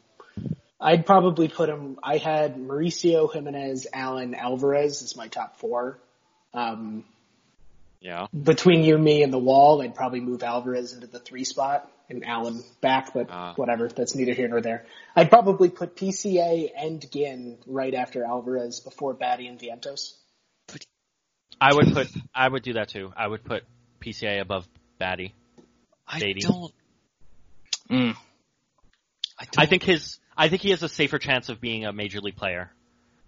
I'd 0.82 1.06
probably 1.06 1.48
put 1.48 1.70
him. 1.70 1.98
I 2.04 2.18
had 2.18 2.58
Mauricio 2.58 3.32
Gimenez, 3.32 3.88
Allan, 3.94 4.36
Alvarez 4.36 5.02
as 5.02 5.16
my 5.16 5.30
top 5.30 5.58
four. 5.58 5.98
Um, 6.54 7.06
Yeah. 8.06 8.28
between 8.40 8.84
you, 8.84 9.00
me, 9.00 9.24
and 9.24 9.34
the 9.34 9.40
wall, 9.40 9.82
I'd 9.82 9.96
probably 9.96 10.20
move 10.20 10.44
Alvarez 10.44 10.94
into 10.94 11.08
the 11.08 11.18
three 11.18 11.44
spot 11.44 11.90
and 12.08 12.24
Allan 12.24 12.64
back, 12.80 13.16
but 13.16 13.28
Ah. 13.32 13.54
whatever. 13.56 13.88
That's 13.88 14.14
neither 14.14 14.34
here 14.34 14.48
nor 14.48 14.62
there. 14.62 14.86
I'd 15.16 15.32
probably 15.32 15.70
put 15.70 15.96
PCA 15.96 16.72
and 16.78 17.04
Ginn 17.12 17.58
right 17.66 17.96
after 17.96 18.24
Alvarez 18.24 18.80
before 18.80 19.16
Baty 19.16 19.48
and 19.48 19.60
Vientos. 19.60 20.14
I 21.60 21.74
would 21.74 21.94
put 21.94 22.08
I 22.34 22.48
would 22.48 22.62
do 22.62 22.74
that 22.74 22.90
too. 22.90 23.12
I 23.18 23.26
would 23.28 23.44
put 23.44 23.64
PCA 24.02 24.40
above 24.40 24.68
Baty. 25.00 25.34
I 26.08 26.20
Baty. 26.20 26.42
don't. 26.42 26.74
Mm. 27.90 28.16
I, 29.40 29.46
I 29.58 29.66
think 29.66 29.82
his 29.82 30.20
I 30.38 30.50
think 30.50 30.62
he 30.62 30.70
has 30.70 30.84
a 30.84 30.90
safer 30.90 31.18
chance 31.18 31.50
of 31.50 31.60
being 31.60 31.86
a 31.86 31.92
major 31.94 32.20
league 32.22 32.36
player 32.36 32.70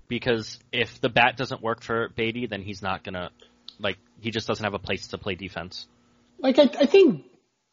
because 0.08 0.60
if 0.72 1.02
the 1.02 1.10
bat 1.10 1.36
doesn't 1.36 1.64
work 1.64 1.82
for 1.82 2.10
Baty, 2.10 2.46
then 2.46 2.62
he's 2.62 2.84
not 2.84 3.04
gonna 3.04 3.32
like 3.80 3.98
he 4.20 4.32
just 4.32 4.48
doesn't 4.48 4.64
have 4.64 4.74
a 4.74 4.80
place 4.80 5.08
to 5.10 5.18
play 5.18 5.36
defense. 5.36 5.88
Like 6.40 6.60
I, 6.60 6.64
I 6.64 6.86
think 6.86 7.26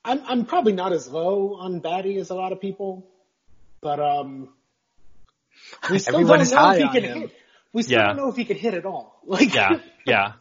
I'm 0.04 0.20
I'm 0.26 0.46
probably 0.46 0.72
not 0.72 0.92
as 0.92 1.08
low 1.08 1.54
on 1.56 1.80
Baty 1.80 2.16
as 2.18 2.30
a 2.30 2.34
lot 2.34 2.52
of 2.52 2.60
people, 2.60 3.06
but 3.80 4.00
um, 4.00 4.50
we 5.90 5.98
still 5.98 6.14
Everyone 6.16 6.38
don't 6.40 6.50
know 6.50 6.70
if 6.70 6.78
he 6.78 6.88
can 6.88 7.04
him. 7.04 7.20
hit. 7.22 7.30
We 7.72 7.82
still 7.82 7.98
Yeah. 7.98 8.06
don't 8.08 8.16
know 8.16 8.28
if 8.28 8.36
he 8.36 8.44
can 8.44 8.56
hit 8.56 8.74
at 8.74 8.84
all. 8.86 9.20
Like 9.26 9.54
Yeah, 9.54 9.80
yeah, 10.06 10.32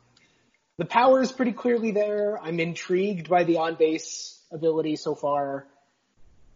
the 0.77 0.85
power 0.85 1.21
is 1.21 1.31
pretty 1.31 1.53
clearly 1.53 1.91
there. 1.91 2.37
I'm 2.41 2.59
intrigued 2.59 3.29
by 3.29 3.43
the 3.43 3.57
on 3.57 3.75
base 3.75 4.39
ability 4.51 4.97
so 4.97 5.15
far, 5.15 5.67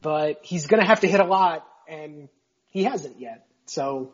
but 0.02 0.40
he's 0.44 0.68
gonna 0.68 0.86
have 0.86 1.00
to 1.02 1.08
hit 1.08 1.20
a 1.20 1.26
lot, 1.26 1.66
and 1.88 2.30
he 2.72 2.84
hasn't 2.84 3.20
yet. 3.20 3.48
So 3.66 4.14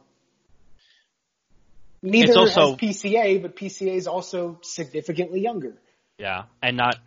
neither 2.03 2.27
It's 2.33 2.37
also- 2.37 2.71
has 2.71 2.77
PCA, 2.77 3.41
but 3.41 3.55
PCA 3.55 3.95
is 3.95 4.07
also 4.07 4.59
significantly 4.61 5.41
younger. 5.41 5.73
yeah, 6.19 6.43
and 6.61 6.77
not 6.77 6.97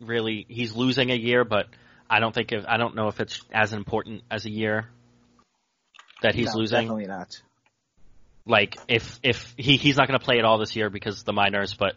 really. 0.00 0.46
He's 0.48 0.74
losing 0.76 1.10
a 1.10 1.16
year, 1.16 1.44
but 1.44 1.66
I 2.08 2.20
don't 2.20 2.34
think 2.34 2.52
if 2.52 2.64
I 2.68 2.76
don't 2.76 2.94
know 2.94 3.08
if 3.08 3.18
it's 3.20 3.42
as 3.52 3.72
important 3.72 4.22
as 4.30 4.44
a 4.44 4.50
year 4.50 4.88
that 6.22 6.34
he's 6.36 6.52
No, 6.54 6.60
losing. 6.60 6.82
Definitely 6.82 7.06
not. 7.06 7.40
like 8.46 8.76
if 8.88 9.18
if 9.22 9.54
he 9.56 9.76
he's 9.76 9.96
not 9.96 10.06
going 10.08 10.18
to 10.18 10.24
play 10.24 10.38
at 10.38 10.44
all 10.44 10.58
this 10.58 10.76
year 10.76 10.90
because 10.90 11.18
of 11.20 11.24
the 11.24 11.32
minors, 11.32 11.74
but 11.74 11.94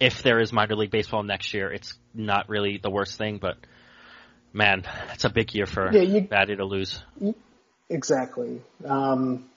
if 0.00 0.22
there 0.22 0.40
is 0.40 0.52
minor 0.52 0.76
league 0.76 0.90
baseball 0.90 1.22
next 1.22 1.52
year, 1.54 1.70
it's 1.72 1.94
not 2.14 2.48
really 2.48 2.78
the 2.78 2.90
worst 2.90 3.18
thing. 3.18 3.38
But 3.38 3.56
man, 4.52 4.84
it's 5.12 5.24
a 5.24 5.30
big 5.30 5.54
year 5.54 5.66
for 5.66 5.92
Yeah, 5.92 6.02
you- 6.02 6.22
Baty 6.22 6.56
to 6.56 6.64
lose. 6.64 7.02
Exactly. 7.90 8.60
Um, 8.84 9.48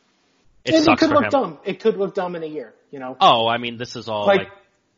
It 0.64 0.76
and 0.76 0.88
it 0.88 0.98
could 1.00 1.10
look 1.10 1.24
him. 1.26 1.30
dumb. 1.30 1.60
It 1.66 1.80
could 1.80 1.98
look 1.98 2.14
dumb 2.14 2.36
in 2.36 2.44
a 2.44 2.48
year, 2.48 2.74
you 2.92 3.00
know. 3.00 3.18
Oh, 3.20 3.48
I 3.48 3.58
mean, 3.58 3.78
this 3.78 3.96
is 3.96 4.08
all 4.08 4.26
Like- 4.26 4.50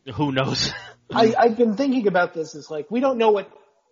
like, 0.06 0.16
who 0.16 0.32
knows? 0.32 0.72
I, 1.14 1.34
I've 1.38 1.58
been 1.58 1.76
thinking 1.76 2.08
about 2.08 2.34
this. 2.34 2.56
It's 2.56 2.70
like 2.70 2.90
we 2.90 3.00
don't 3.00 3.18
know 3.18 3.32
what 3.32 3.50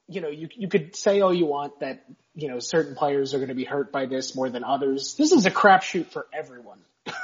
you 0.07 0.21
know. 0.21 0.29
You 0.29 0.49
you 0.55 0.67
could 0.67 0.95
say 0.95 1.21
all 1.21 1.33
you 1.33 1.45
want 1.45 1.79
that 1.81 2.03
you 2.33 2.47
know 2.49 2.59
certain 2.59 2.95
players 2.95 3.33
are 3.33 3.37
going 3.37 3.49
to 3.49 3.55
be 3.55 3.63
hurt 3.63 3.91
by 3.91 4.05
this 4.05 4.35
more 4.35 4.49
than 4.49 4.63
others. 4.63 5.15
This 5.15 5.31
is 5.31 5.45
a 5.45 5.51
crapshoot 5.51 6.07
for 6.11 6.27
everyone. 6.33 6.79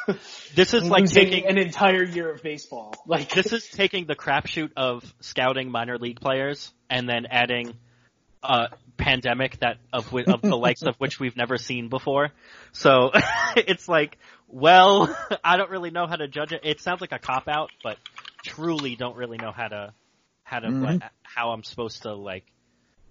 this 0.55 0.73
is 0.73 0.83
like 0.83 1.05
taking 1.05 1.45
an 1.45 1.57
entire 1.57 2.03
year 2.03 2.31
of 2.31 2.41
baseball. 2.41 2.93
Like 3.07 3.29
this 3.29 3.53
is 3.53 3.67
taking 3.67 4.05
the 4.05 4.15
crapshoot 4.15 4.71
of 4.75 5.03
scouting 5.21 5.71
minor 5.71 5.97
league 5.97 6.19
players 6.19 6.71
and 6.89 7.07
then 7.07 7.25
adding 7.29 7.73
a 8.43 8.69
pandemic 8.97 9.59
that 9.59 9.77
of, 9.93 10.13
of 10.13 10.41
the 10.41 10.57
likes 10.57 10.81
of 10.81 10.95
which 10.97 11.19
we've 11.19 11.37
never 11.37 11.57
seen 11.57 11.89
before. 11.89 12.31
So 12.71 13.11
it's 13.55 13.87
like, 13.87 14.17
well, 14.47 15.15
I 15.43 15.57
don't 15.57 15.69
really 15.69 15.91
know 15.91 16.07
how 16.07 16.15
to 16.15 16.27
judge 16.27 16.51
it. 16.53 16.61
It 16.63 16.81
sounds 16.81 17.01
like 17.01 17.11
a 17.11 17.19
cop 17.19 17.47
out, 17.47 17.69
but 17.83 17.97
truly 18.43 18.95
don't 18.95 19.15
really 19.15 19.37
know 19.37 19.51
how 19.51 19.67
to 19.67 19.93
how 20.43 20.59
to 20.59 20.67
Mhm. 20.67 20.83
like, 21.01 21.11
how 21.23 21.51
I'm 21.51 21.63
supposed 21.63 22.03
to 22.03 22.13
like 22.13 22.45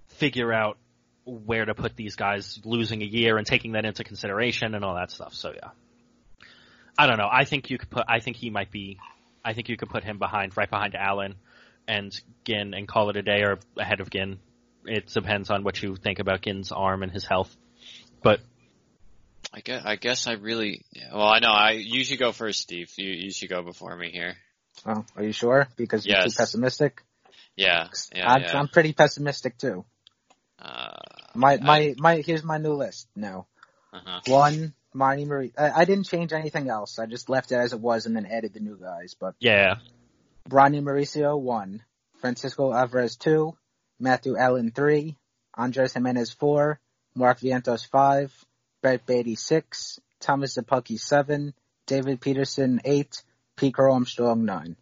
figure 0.09 0.53
out 0.53 0.78
where 1.24 1.64
to 1.64 1.74
put 1.74 1.97
these 1.97 2.16
guys 2.16 2.61
losing 2.64 3.03
a 3.03 3.05
year 3.05 3.37
and 3.37 3.47
taking 3.47 3.72
that 3.72 3.84
into 3.84 4.05
consideration 4.05 4.74
and 4.74 4.84
all 4.84 4.95
that 4.95 5.11
stuff. 5.11 5.34
So 5.34 5.53
yeah. 5.55 5.70
I 6.99 7.07
don't 7.07 7.18
know. 7.18 7.28
I 7.30 7.45
think 7.45 7.68
you 7.70 7.76
could 7.78 7.91
put. 7.91 8.05
I 8.09 8.20
think 8.20 8.37
he 8.37 8.49
might 8.49 8.70
be. 8.70 8.99
I 9.45 9.53
think 9.53 9.68
you 9.68 9.76
could 9.76 9.91
put 9.91 10.03
him 10.03 10.18
behind, 10.18 10.57
right 10.57 10.70
behind 10.70 10.95
Allan 10.95 11.34
and 11.87 12.18
Ginn, 12.45 12.72
and 12.74 12.89
call 12.89 13.11
it 13.11 13.16
a 13.16 13.22
day, 13.22 13.43
or 13.43 13.59
ahead 13.76 14.01
of 14.01 14.09
Ginn. 14.11 14.39
It 14.87 15.09
depends 15.09 15.51
on 15.51 15.62
what 15.62 15.82
you 15.82 15.97
think 15.97 16.18
about 16.20 16.41
Ginn's 16.41 16.72
arm 16.72 17.03
and 17.03 17.12
his 17.12 17.24
health. 17.26 17.55
But 18.22 18.41
I 19.53 19.61
guess, 19.61 19.82
I 19.84 19.97
guess 19.97 20.26
I 20.26 20.32
really, 20.32 20.84
well, 21.12 21.26
I 21.28 21.38
know, 21.38 21.51
I 21.51 21.70
usually 21.72 22.18
go 22.18 22.32
first, 22.32 22.61
Steve. 22.61 22.90
You, 22.97 23.11
you 23.11 23.30
should 23.32 23.49
go 23.49 23.62
before 23.62 23.97
me 23.97 24.11
here. 24.11 24.36
Oh, 24.84 25.05
are 25.16 25.22
you 25.22 25.32
sure? 25.32 25.68
Because 25.76 26.07
you're 26.07 26.16
Yes. 26.18 26.34
too 26.34 26.38
pessimistic. 26.38 27.03
Yeah, 27.57 27.88
yeah, 28.14 28.30
I'm, 28.30 28.42
yeah. 28.42 28.59
I'm 28.59 28.68
pretty 28.68 28.92
pessimistic 28.92 29.57
too. 29.57 29.84
Uh, 30.61 30.90
My 31.34 31.57
my 31.57 31.94
my 31.97 32.16
here's 32.16 32.44
my 32.44 32.59
new 32.59 32.74
list 32.74 33.09
now. 33.16 33.47
uh-huh. 33.94 34.20
One, 34.26 34.74
Marty 34.92 35.24
Marie. 35.24 35.53
I, 35.57 35.70
I 35.70 35.84
didn't 35.86 36.05
change 36.05 36.34
anything 36.34 36.68
else. 36.68 36.99
I 36.99 37.07
just 37.07 37.30
left 37.30 37.53
it 37.53 37.57
as 37.57 37.72
it 37.72 37.80
was 37.80 38.05
and 38.05 38.14
then 38.14 38.26
added 38.26 38.53
the 38.53 38.61
new 38.61 38.76
guys. 38.78 39.14
But 39.18 39.34
yeah, 39.40 39.76
Ronny 40.51 40.80
Mauricio 40.82 41.40
one, 41.40 41.82
Francisco 42.20 42.74
Alvarez 42.74 43.16
two, 43.16 43.57
Matthew 43.99 44.36
Allan 44.36 44.70
three, 44.70 45.16
Andres 45.55 45.94
Gimenez 45.94 46.32
four, 46.32 46.78
Mark 47.14 47.40
Vientos 47.40 47.88
five, 47.88 48.34
Brett 48.87 49.05
Baty 49.05 49.34
six, 49.34 49.99
Thomas 50.20 50.57
Szapucki 50.57 50.97
seven, 50.97 51.55
David 51.89 52.20
Peterson 52.20 52.80
eight, 52.84 53.20
Pete 53.57 53.74
Armstrong 53.76 54.45
nine. 54.45 54.76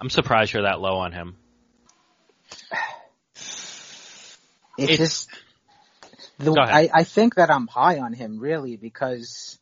I'm 0.00 0.08
surprised 0.10 0.52
you're 0.52 0.62
that 0.62 0.78
low 0.80 0.98
on 0.98 1.10
him. 1.10 1.34
It's, 4.78 4.92
It's- 4.92 4.98
just 4.98 5.28
the. 6.38 6.52
I, 6.52 6.88
I 6.94 7.02
think 7.04 7.34
that 7.34 7.50
I'm 7.50 7.66
high 7.66 7.98
on 7.98 8.12
him 8.12 8.38
really 8.38 8.76
because 8.76 9.58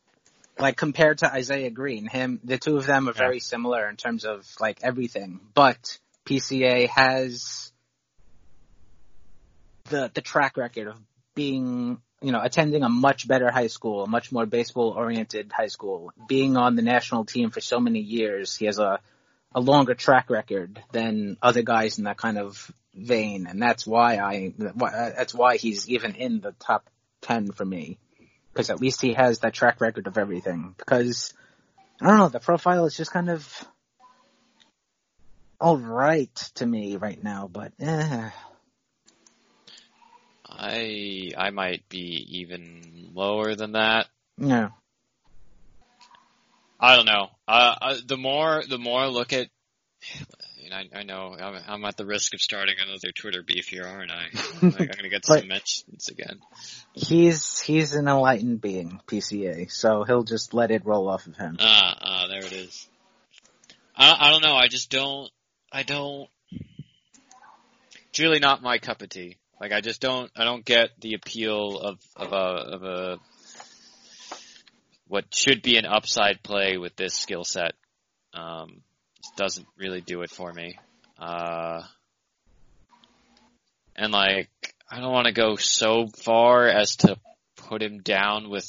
like 0.59 0.77
compared 0.77 1.19
to 1.19 1.31
Isaiah 1.31 1.71
Greene, 1.71 2.05
him 2.07 2.39
the 2.43 2.59
two 2.59 2.77
of 2.77 2.85
them 2.85 3.09
are 3.09 3.13
very 3.13 3.39
similar 3.39 3.89
in 3.89 3.95
terms 3.95 4.25
of 4.25 4.47
like 4.59 4.79
everything. 4.83 5.39
But 5.55 5.97
PCA 6.27 6.87
has 6.89 7.71
the 9.85 10.11
the 10.13 10.21
track 10.21 10.55
record 10.57 10.87
of 10.87 10.99
being 11.35 11.99
you 12.23 12.31
know 12.31 12.41
attending 12.41 12.83
a 12.83 12.89
much 12.89 13.27
better 13.27 13.51
high 13.51 13.67
school, 13.67 14.03
a 14.03 14.07
much 14.07 14.31
more 14.31 14.45
baseball 14.45 14.91
oriented 14.91 15.51
high 15.51 15.67
school, 15.67 16.11
being 16.27 16.55
on 16.55 16.75
the 16.75 16.81
national 16.81 17.25
team 17.25 17.51
for 17.51 17.59
so 17.59 17.79
many 17.79 17.99
years. 17.99 18.55
He 18.55 18.65
has 18.65 18.79
a 18.79 18.99
a 19.53 19.59
longer 19.59 19.93
track 19.93 20.29
record 20.29 20.81
than 20.91 21.37
other 21.41 21.61
guys 21.61 21.99
in 21.99 22.05
that 22.05 22.17
kind 22.17 22.37
of 22.37 22.71
vein, 22.95 23.45
and 23.45 23.61
that's 23.61 23.85
why 23.85 24.17
I 24.17 24.53
that's 24.57 25.33
why 25.33 25.57
he's 25.57 25.89
even 25.89 26.15
in 26.15 26.39
the 26.39 26.53
top 26.59 26.89
ten 27.21 27.51
for 27.51 27.65
me, 27.65 27.99
because 28.51 28.69
at 28.69 28.79
least 28.79 29.01
he 29.01 29.13
has 29.13 29.39
that 29.39 29.53
track 29.53 29.81
record 29.81 30.07
of 30.07 30.17
everything. 30.17 30.73
Because 30.77 31.33
I 32.01 32.07
don't 32.07 32.17
know, 32.17 32.29
the 32.29 32.39
profile 32.39 32.85
is 32.85 32.95
just 32.95 33.11
kind 33.11 33.29
of 33.29 33.67
all 35.59 35.77
right 35.77 36.35
to 36.55 36.65
me 36.65 36.95
right 36.95 37.21
now, 37.21 37.49
but 37.51 37.73
eh. 37.79 38.29
I 40.57 41.31
I 41.37 41.49
might 41.49 41.87
be 41.89 42.39
even 42.39 43.09
lower 43.13 43.55
than 43.55 43.73
that. 43.73 44.07
No. 44.37 44.69
I 46.79 46.95
don't 46.95 47.05
know. 47.05 47.29
Uh, 47.47 47.75
uh, 47.81 47.95
the 48.05 48.17
more 48.17 48.63
the 48.67 48.77
more 48.77 48.99
I 48.99 49.07
look 49.07 49.33
at, 49.33 49.47
you 50.57 50.69
know, 50.69 50.75
I, 50.75 50.99
I 50.99 51.03
know 51.03 51.35
I'm, 51.39 51.61
I'm 51.67 51.85
at 51.85 51.97
the 51.97 52.05
risk 52.05 52.33
of 52.33 52.41
starting 52.41 52.75
another 52.81 53.11
Twitter 53.15 53.41
beef 53.41 53.67
here, 53.67 53.85
aren't 53.85 54.11
I? 54.11 54.25
Like, 54.61 54.81
I'm 54.81 54.87
gonna 54.87 55.09
get 55.09 55.25
some 55.25 55.47
mentions 55.47 56.09
again. 56.09 56.39
He's 56.93 57.59
he's 57.59 57.93
an 57.93 58.07
enlightened 58.07 58.61
being, 58.61 58.99
PCA, 59.07 59.71
so 59.71 60.03
he'll 60.03 60.23
just 60.23 60.53
let 60.53 60.71
it 60.71 60.85
roll 60.85 61.09
off 61.09 61.27
of 61.27 61.35
him. 61.35 61.57
Ah, 61.59 61.97
ah, 62.01 62.27
there 62.29 62.45
it 62.45 62.53
is. 62.53 62.87
I 63.95 64.15
I 64.19 64.31
don't 64.31 64.41
know. 64.41 64.55
I 64.55 64.67
just 64.67 64.89
don't. 64.89 65.29
I 65.71 65.83
don't. 65.83 66.29
It's 68.09 68.19
really 68.19 68.39
not 68.39 68.61
my 68.61 68.77
cup 68.77 69.01
of 69.01 69.09
tea. 69.09 69.37
Like 69.63 69.71
I 69.71 69.79
just 69.79 70.01
don't. 70.01 70.29
I 70.35 70.43
don't 70.43 70.65
get 70.65 70.89
the 70.99 71.13
appeal 71.13 71.79
of 71.79 71.97
of 72.17 72.33
a 72.33 72.35
of 72.35 72.83
a 72.83 73.17
what 75.07 75.33
should 75.33 75.61
be 75.61 75.77
an 75.77 75.85
upside 75.85 76.43
play 76.43 76.77
with 76.77 76.97
this 76.97 77.13
skill 77.13 77.45
set. 77.45 77.71
Um, 78.33 78.81
doesn't 79.37 79.65
really 79.77 80.01
do 80.01 80.21
it 80.23 80.31
for 80.31 80.51
me. 80.51 80.77
Uh, 81.17 81.81
and 83.95 84.11
like 84.11 84.49
I 84.91 84.99
don't 84.99 85.13
want 85.13 85.27
to 85.27 85.31
go 85.31 85.55
so 85.55 86.07
far 86.07 86.67
as 86.67 86.97
to 86.97 87.15
put 87.55 87.81
him 87.81 87.99
down 87.99 88.49
with 88.49 88.67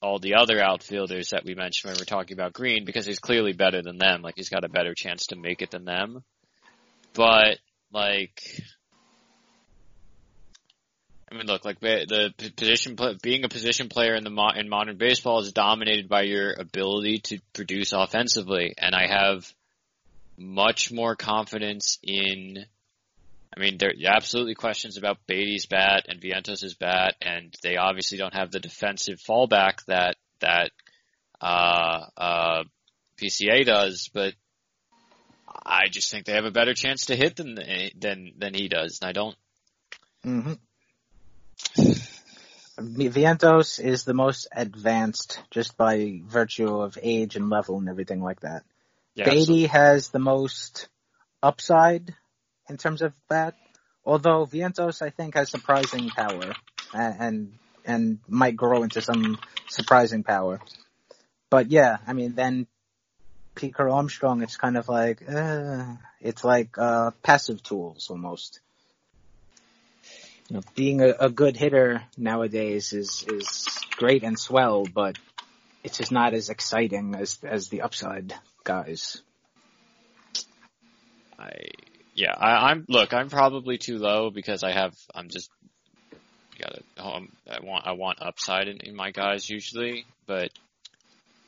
all 0.00 0.20
the 0.20 0.36
other 0.36 0.60
outfielders 0.60 1.30
that 1.30 1.44
we 1.44 1.56
mentioned 1.56 1.90
when 1.90 1.96
we 1.96 2.02
are 2.02 2.04
talking 2.04 2.36
about 2.36 2.52
Greene 2.52 2.84
because 2.84 3.06
he's 3.06 3.18
clearly 3.18 3.54
better 3.54 3.82
than 3.82 3.98
them. 3.98 4.22
Like 4.22 4.34
he's 4.36 4.50
got 4.50 4.62
a 4.62 4.68
better 4.68 4.94
chance 4.94 5.26
to 5.26 5.36
make 5.36 5.62
it 5.62 5.72
than 5.72 5.84
them. 5.84 6.22
But 7.12 7.58
like, 7.90 8.40
I 11.30 11.34
mean, 11.34 11.46
look, 11.46 11.64
like 11.64 11.80
the 11.80 12.32
position 12.56 12.96
being 13.22 13.44
a 13.44 13.48
position 13.48 13.88
player 13.88 14.14
in 14.14 14.24
the 14.24 14.52
in 14.56 14.68
modern 14.68 14.96
baseball 14.96 15.40
is 15.40 15.52
dominated 15.52 16.08
by 16.08 16.22
your 16.22 16.54
ability 16.58 17.18
to 17.24 17.38
produce 17.52 17.92
offensively, 17.92 18.74
and 18.78 18.94
I 18.94 19.06
have 19.06 19.52
much 20.38 20.90
more 20.90 21.16
confidence 21.16 21.98
in. 22.02 22.64
I 23.54 23.60
mean, 23.60 23.76
there 23.78 23.90
are 23.90 24.16
absolutely 24.16 24.54
questions 24.54 24.96
about 24.96 25.26
Baty's 25.26 25.66
bat 25.66 26.06
and 26.08 26.20
Vientos' 26.20 26.78
bat, 26.78 27.16
and 27.20 27.54
they 27.62 27.76
obviously 27.76 28.16
don't 28.16 28.34
have 28.34 28.50
the 28.50 28.60
defensive 28.60 29.18
fallback 29.18 29.84
that 29.86 30.16
that 30.40 30.70
uh, 31.40 32.04
uh, 32.16 32.64
PCA 33.20 33.66
does. 33.66 34.08
But 34.14 34.34
I 35.48 35.88
just 35.90 36.10
think 36.10 36.24
they 36.24 36.34
have 36.34 36.44
a 36.46 36.50
better 36.50 36.74
chance 36.74 37.06
to 37.06 37.16
hit 37.16 37.36
than 37.36 37.58
than 37.98 38.32
than 38.38 38.54
he 38.54 38.68
does, 38.68 39.00
and 39.02 39.10
I 39.10 39.12
don't. 39.12 39.36
hmm 40.22 40.52
Vientos 42.78 43.80
is 43.80 44.04
the 44.04 44.14
most 44.14 44.48
advanced 44.52 45.40
just 45.50 45.76
by 45.76 46.20
virtue 46.24 46.80
of 46.80 46.96
age 47.02 47.36
and 47.36 47.50
level 47.50 47.78
and 47.78 47.88
everything 47.88 48.22
like 48.22 48.40
that. 48.40 48.64
Yeah, 49.14 49.24
Baty 49.24 49.66
has 49.66 50.10
the 50.10 50.20
most 50.20 50.88
upside 51.42 52.14
in 52.68 52.76
terms 52.76 53.02
of 53.02 53.12
that, 53.28 53.56
although 54.04 54.46
Vientos 54.46 55.02
I 55.02 55.10
think 55.10 55.34
has 55.34 55.50
surprising 55.50 56.08
power 56.10 56.54
and 56.94 57.16
and, 57.20 57.52
and 57.84 58.18
might 58.28 58.56
grow 58.56 58.82
into 58.84 59.00
some 59.00 59.38
surprising 59.68 60.22
power. 60.22 60.60
But 61.50 61.70
yeah, 61.70 61.98
I 62.06 62.12
mean 62.12 62.34
then 62.34 62.68
Peter 63.56 63.88
Armstrong, 63.88 64.42
it's 64.42 64.56
kind 64.56 64.76
of 64.76 64.88
like 64.88 65.22
uh, 65.28 65.84
it's 66.20 66.44
like 66.44 66.78
uh, 66.78 67.10
passive 67.24 67.60
tools 67.62 68.08
almost. 68.08 68.60
You 70.48 70.56
know, 70.56 70.62
being 70.74 71.02
a, 71.02 71.14
a 71.20 71.30
good 71.30 71.56
hitter 71.56 72.02
nowadays 72.16 72.92
is 72.92 73.24
is 73.28 73.68
great 73.96 74.22
and 74.22 74.38
swell, 74.38 74.84
but 74.84 75.18
it's 75.84 75.98
just 75.98 76.10
not 76.10 76.32
as 76.32 76.48
exciting 76.48 77.14
as 77.14 77.38
as 77.42 77.68
the 77.68 77.82
upside 77.82 78.34
guys. 78.64 79.20
I 81.38 81.50
yeah, 82.14 82.34
I, 82.36 82.70
I'm 82.70 82.84
look. 82.88 83.12
I'm 83.12 83.28
probably 83.28 83.78
too 83.78 83.98
low 83.98 84.30
because 84.30 84.64
I 84.64 84.72
have. 84.72 84.94
I'm 85.14 85.28
just 85.28 85.50
got 86.58 86.74
to. 86.74 87.04
Um, 87.04 87.28
I 87.48 87.60
want. 87.60 87.86
I 87.86 87.92
want 87.92 88.22
upside 88.22 88.68
in, 88.68 88.78
in 88.78 88.96
my 88.96 89.10
guys 89.10 89.48
usually, 89.48 90.06
but 90.26 90.50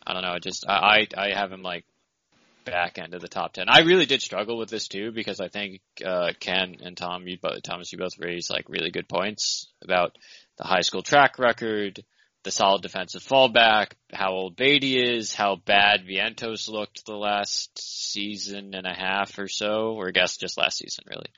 I 0.06 0.12
don't 0.12 0.22
know. 0.22 0.32
I 0.32 0.38
Just 0.38 0.66
I. 0.68 1.08
I 1.16 1.26
I 1.26 1.34
have 1.34 1.50
him 1.50 1.62
like 1.62 1.84
back 2.70 2.98
end 2.98 3.14
of 3.14 3.20
the 3.20 3.28
top 3.28 3.52
ten. 3.52 3.66
I 3.68 3.80
really 3.80 4.06
did 4.06 4.22
struggle 4.22 4.56
with 4.56 4.70
this 4.70 4.88
too 4.88 5.10
because 5.12 5.40
I 5.40 5.48
think 5.48 5.80
uh, 6.04 6.32
Ken 6.38 6.76
and 6.82 6.96
Tom, 6.96 7.26
you 7.26 7.36
both, 7.42 7.62
Thomas, 7.62 7.92
you 7.92 7.98
both 7.98 8.18
raised 8.18 8.50
like 8.50 8.68
really 8.68 8.90
good 8.90 9.08
points 9.08 9.66
about 9.82 10.16
the 10.56 10.64
high 10.64 10.80
school 10.80 11.02
track 11.02 11.38
record, 11.38 12.02
the 12.44 12.50
solid 12.50 12.82
defensive 12.82 13.22
fallback, 13.22 13.92
how 14.12 14.30
old 14.30 14.56
Baty 14.56 14.96
is, 14.96 15.34
how 15.34 15.56
bad 15.56 16.06
Vientos 16.06 16.68
looked 16.68 17.04
the 17.04 17.16
last 17.16 17.70
season 17.78 18.74
and 18.74 18.86
a 18.86 18.94
half 18.94 19.38
or 19.38 19.48
so, 19.48 19.92
or 19.96 20.08
I 20.08 20.12
guess 20.12 20.36
just 20.36 20.56
last 20.56 20.78
season 20.78 21.04
really. 21.08 21.30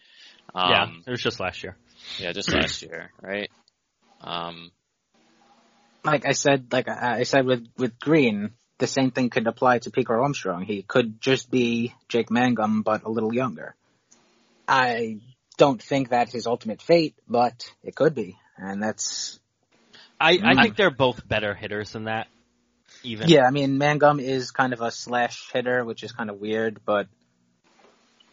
Um, 0.55 0.71
yeah, 0.71 0.89
it 1.07 1.11
was 1.11 1.23
just 1.23 1.41
last 1.41 1.63
year. 1.63 1.77
Yeah, 2.19 2.33
just 2.33 2.53
last 2.55 2.83
year, 2.83 3.11
right? 3.21 3.51
Um, 4.21 4.71
Like 6.05 6.27
I 6.27 6.33
said, 6.33 6.73
like 6.73 6.89
I 6.89 7.21
I 7.21 7.23
said 7.23 7.47
with 7.47 7.67
with 7.79 7.99
Greene, 7.99 8.51
the 8.83 8.89
same 8.89 9.13
thing 9.13 9.31
could 9.31 9.47
apply 9.47 9.79
to 9.79 9.93
Pico 9.93 10.13
Armstrong. 10.13 10.65
He 10.65 10.83
could 10.83 11.21
just 11.21 11.49
be 11.53 11.95
Jake 12.09 12.33
Mangum, 12.33 12.83
but 12.83 13.05
a 13.05 13.09
little 13.09 13.33
younger. 13.33 13.77
I 14.67 15.21
don't 15.57 15.81
think 15.81 16.09
that's 16.09 16.33
his 16.33 16.49
ultimate 16.49 16.83
fate, 16.83 17.15
but 17.29 17.65
it 17.85 17.95
could 17.95 18.13
be, 18.17 18.37
and 18.57 18.83
that's 18.83 19.39
I, 20.21 20.33
I 20.33 20.55
Mm. 20.55 20.63
think 20.63 20.77
they're 20.77 20.91
both 20.91 21.27
better 21.27 21.55
hitters 21.55 21.93
than 21.93 22.05
that. 22.05 22.27
Even 23.05 23.29
yeah. 23.29 23.45
I 23.47 23.51
mean, 23.53 23.79
Mangum 23.79 24.19
is 24.19 24.51
kind 24.51 24.73
of 24.73 24.81
a 24.81 24.91
slash 24.91 25.51
hitter, 25.53 25.85
which 25.85 26.03
is 26.03 26.11
kind 26.11 26.29
of 26.29 26.41
weird, 26.41 26.81
but 26.85 27.07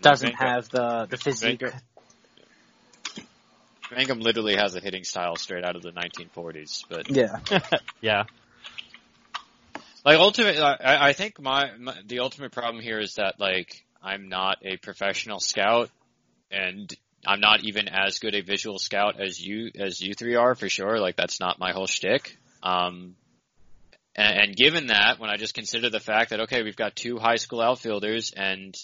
doesn't 0.02 0.30
Mangum- 0.34 0.47
have 0.47 0.70
the 0.70 1.06
the 1.12 1.18
physique. 1.18 1.62
Mangum- 1.62 1.80
Mangum 3.91 4.20
literally 4.20 4.56
has 4.56 4.74
a 4.76 4.80
hitting 4.80 5.04
style 5.04 5.36
straight 5.36 5.64
out 5.64 5.76
of 5.76 5.84
the 5.84 5.91
1940s, 5.91 6.86
but 6.89 7.10
Yeah, 7.10 7.39
yeah. 8.02 8.24
Like 10.06 10.18
ultimate, 10.18 10.58
I, 10.58 11.10
I 11.10 11.14
think 11.14 11.41
my, 11.41 11.72
my 11.78 11.95
the 12.06 12.20
ultimate 12.20 12.52
problem 12.52 12.82
here 12.82 13.00
is 13.00 13.16
that 13.16 13.39
like 13.39 13.86
I'm 14.02 14.30
not 14.30 14.58
a 14.64 14.78
professional 14.78 15.39
scout, 15.39 15.89
and 16.52 16.91
I'm 17.26 17.39
not 17.39 17.64
even 17.64 17.88
as 17.88 18.20
good 18.20 18.36
a 18.36 18.41
visual 18.41 18.80
scout 18.80 19.20
as 19.20 19.39
you 19.39 19.72
as 19.78 20.02
you 20.02 20.14
three 20.14 20.36
are 20.36 20.56
for 20.56 20.70
sure. 20.70 21.00
Like 21.00 21.16
that's 21.16 21.39
not 21.39 21.60
my 21.60 21.72
whole 21.72 21.88
shtick. 21.88 22.38
Um, 22.64 23.16
and, 24.16 24.39
and 24.39 24.56
given 24.56 24.88
that, 24.88 25.20
when 25.20 25.30
I 25.30 25.38
just 25.38 25.54
consider 25.54 25.89
the 25.89 26.00
fact 26.00 26.30
that 26.30 26.41
okay, 26.41 26.64
we've 26.64 26.76
got 26.76 26.95
two 26.95 27.18
high 27.18 27.38
school 27.38 27.62
outfielders 27.62 28.34
and 28.36 28.76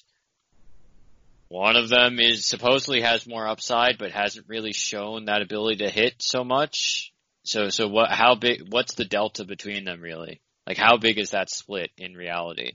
one 1.47 1.75
of 1.75 1.89
them 1.89 2.19
is 2.19 2.45
supposedly 2.45 3.01
has 3.01 3.27
more 3.27 3.47
upside, 3.47 3.97
but 3.97 4.11
hasn't 4.11 4.49
really 4.49 4.73
shown 4.73 5.25
that 5.25 5.41
ability 5.41 5.77
to 5.77 5.89
hit 5.89 6.15
so 6.19 6.43
much. 6.43 7.13
So, 7.43 7.69
so 7.69 7.87
what? 7.87 8.09
How 8.09 8.35
big? 8.35 8.73
What's 8.73 8.95
the 8.95 9.05
delta 9.05 9.45
between 9.45 9.85
them 9.85 10.01
really? 10.01 10.41
Like, 10.67 10.77
how 10.77 10.97
big 10.97 11.19
is 11.19 11.31
that 11.31 11.49
split 11.49 11.91
in 11.97 12.15
reality? 12.15 12.73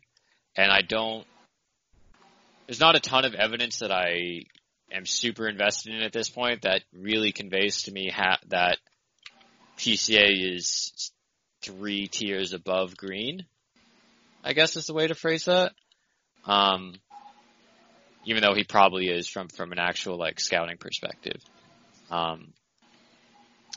And 0.56 0.70
I 0.70 0.82
don't. 0.82 1.26
There's 2.66 2.80
not 2.80 2.96
a 2.96 3.00
ton 3.00 3.24
of 3.24 3.34
evidence 3.34 3.80
that 3.80 3.90
I 3.90 4.42
am 4.92 5.06
super 5.06 5.48
invested 5.48 5.94
in 5.94 6.02
at 6.02 6.12
this 6.12 6.28
point 6.28 6.62
that 6.62 6.82
really 6.92 7.32
conveys 7.32 7.82
to 7.82 7.92
me 7.92 8.10
ha- 8.14 8.38
that 8.48 8.78
PCA 9.76 10.54
is 10.54 11.12
three 11.62 12.06
tiers 12.06 12.52
above 12.52 12.96
Greene. 12.96 13.44
I 14.44 14.52
guess 14.52 14.76
is 14.76 14.86
the 14.86 14.94
way 14.94 15.06
to 15.06 15.14
phrase 15.14 15.46
that. 15.46 15.72
Um, 16.44 16.94
even 18.24 18.42
though 18.42 18.54
he 18.54 18.64
probably 18.64 19.08
is 19.08 19.28
from 19.28 19.48
from 19.48 19.72
an 19.72 19.78
actual 19.78 20.16
like 20.16 20.40
scouting 20.40 20.76
perspective. 20.76 21.40
Um, 22.10 22.52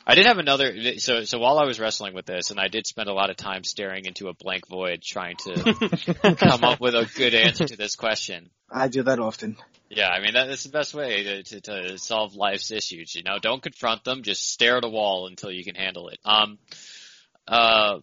I 0.05 0.15
did 0.15 0.25
have 0.25 0.37
another. 0.37 0.97
So 0.97 1.23
so 1.23 1.39
while 1.39 1.59
I 1.59 1.65
was 1.65 1.79
wrestling 1.79 2.13
with 2.13 2.25
this, 2.25 2.51
and 2.51 2.59
I 2.59 2.67
did 2.67 2.85
spend 2.85 3.09
a 3.09 3.13
lot 3.13 3.29
of 3.29 3.37
time 3.37 3.63
staring 3.63 4.05
into 4.05 4.27
a 4.27 4.33
blank 4.33 4.67
void 4.67 5.01
trying 5.01 5.37
to 5.37 6.35
come 6.37 6.63
up 6.63 6.81
with 6.81 6.93
a 6.93 7.09
good 7.15 7.33
answer 7.33 7.65
to 7.65 7.77
this 7.77 7.95
question. 7.95 8.49
I 8.69 8.87
do 8.89 9.03
that 9.03 9.19
often. 9.19 9.57
Yeah, 9.89 10.09
I 10.09 10.19
mean 10.19 10.33
that 10.33 10.49
is 10.49 10.63
the 10.63 10.69
best 10.69 10.93
way 10.93 11.23
to, 11.23 11.43
to, 11.43 11.61
to 11.61 11.97
solve 11.97 12.35
life's 12.35 12.71
issues. 12.71 13.15
You 13.15 13.23
know, 13.23 13.37
don't 13.41 13.61
confront 13.61 14.03
them; 14.03 14.23
just 14.23 14.51
stare 14.51 14.77
at 14.77 14.83
a 14.83 14.89
wall 14.89 15.27
until 15.27 15.51
you 15.51 15.63
can 15.63 15.75
handle 15.75 16.09
it. 16.09 16.19
Um, 16.25 16.57
uh, 17.47 17.99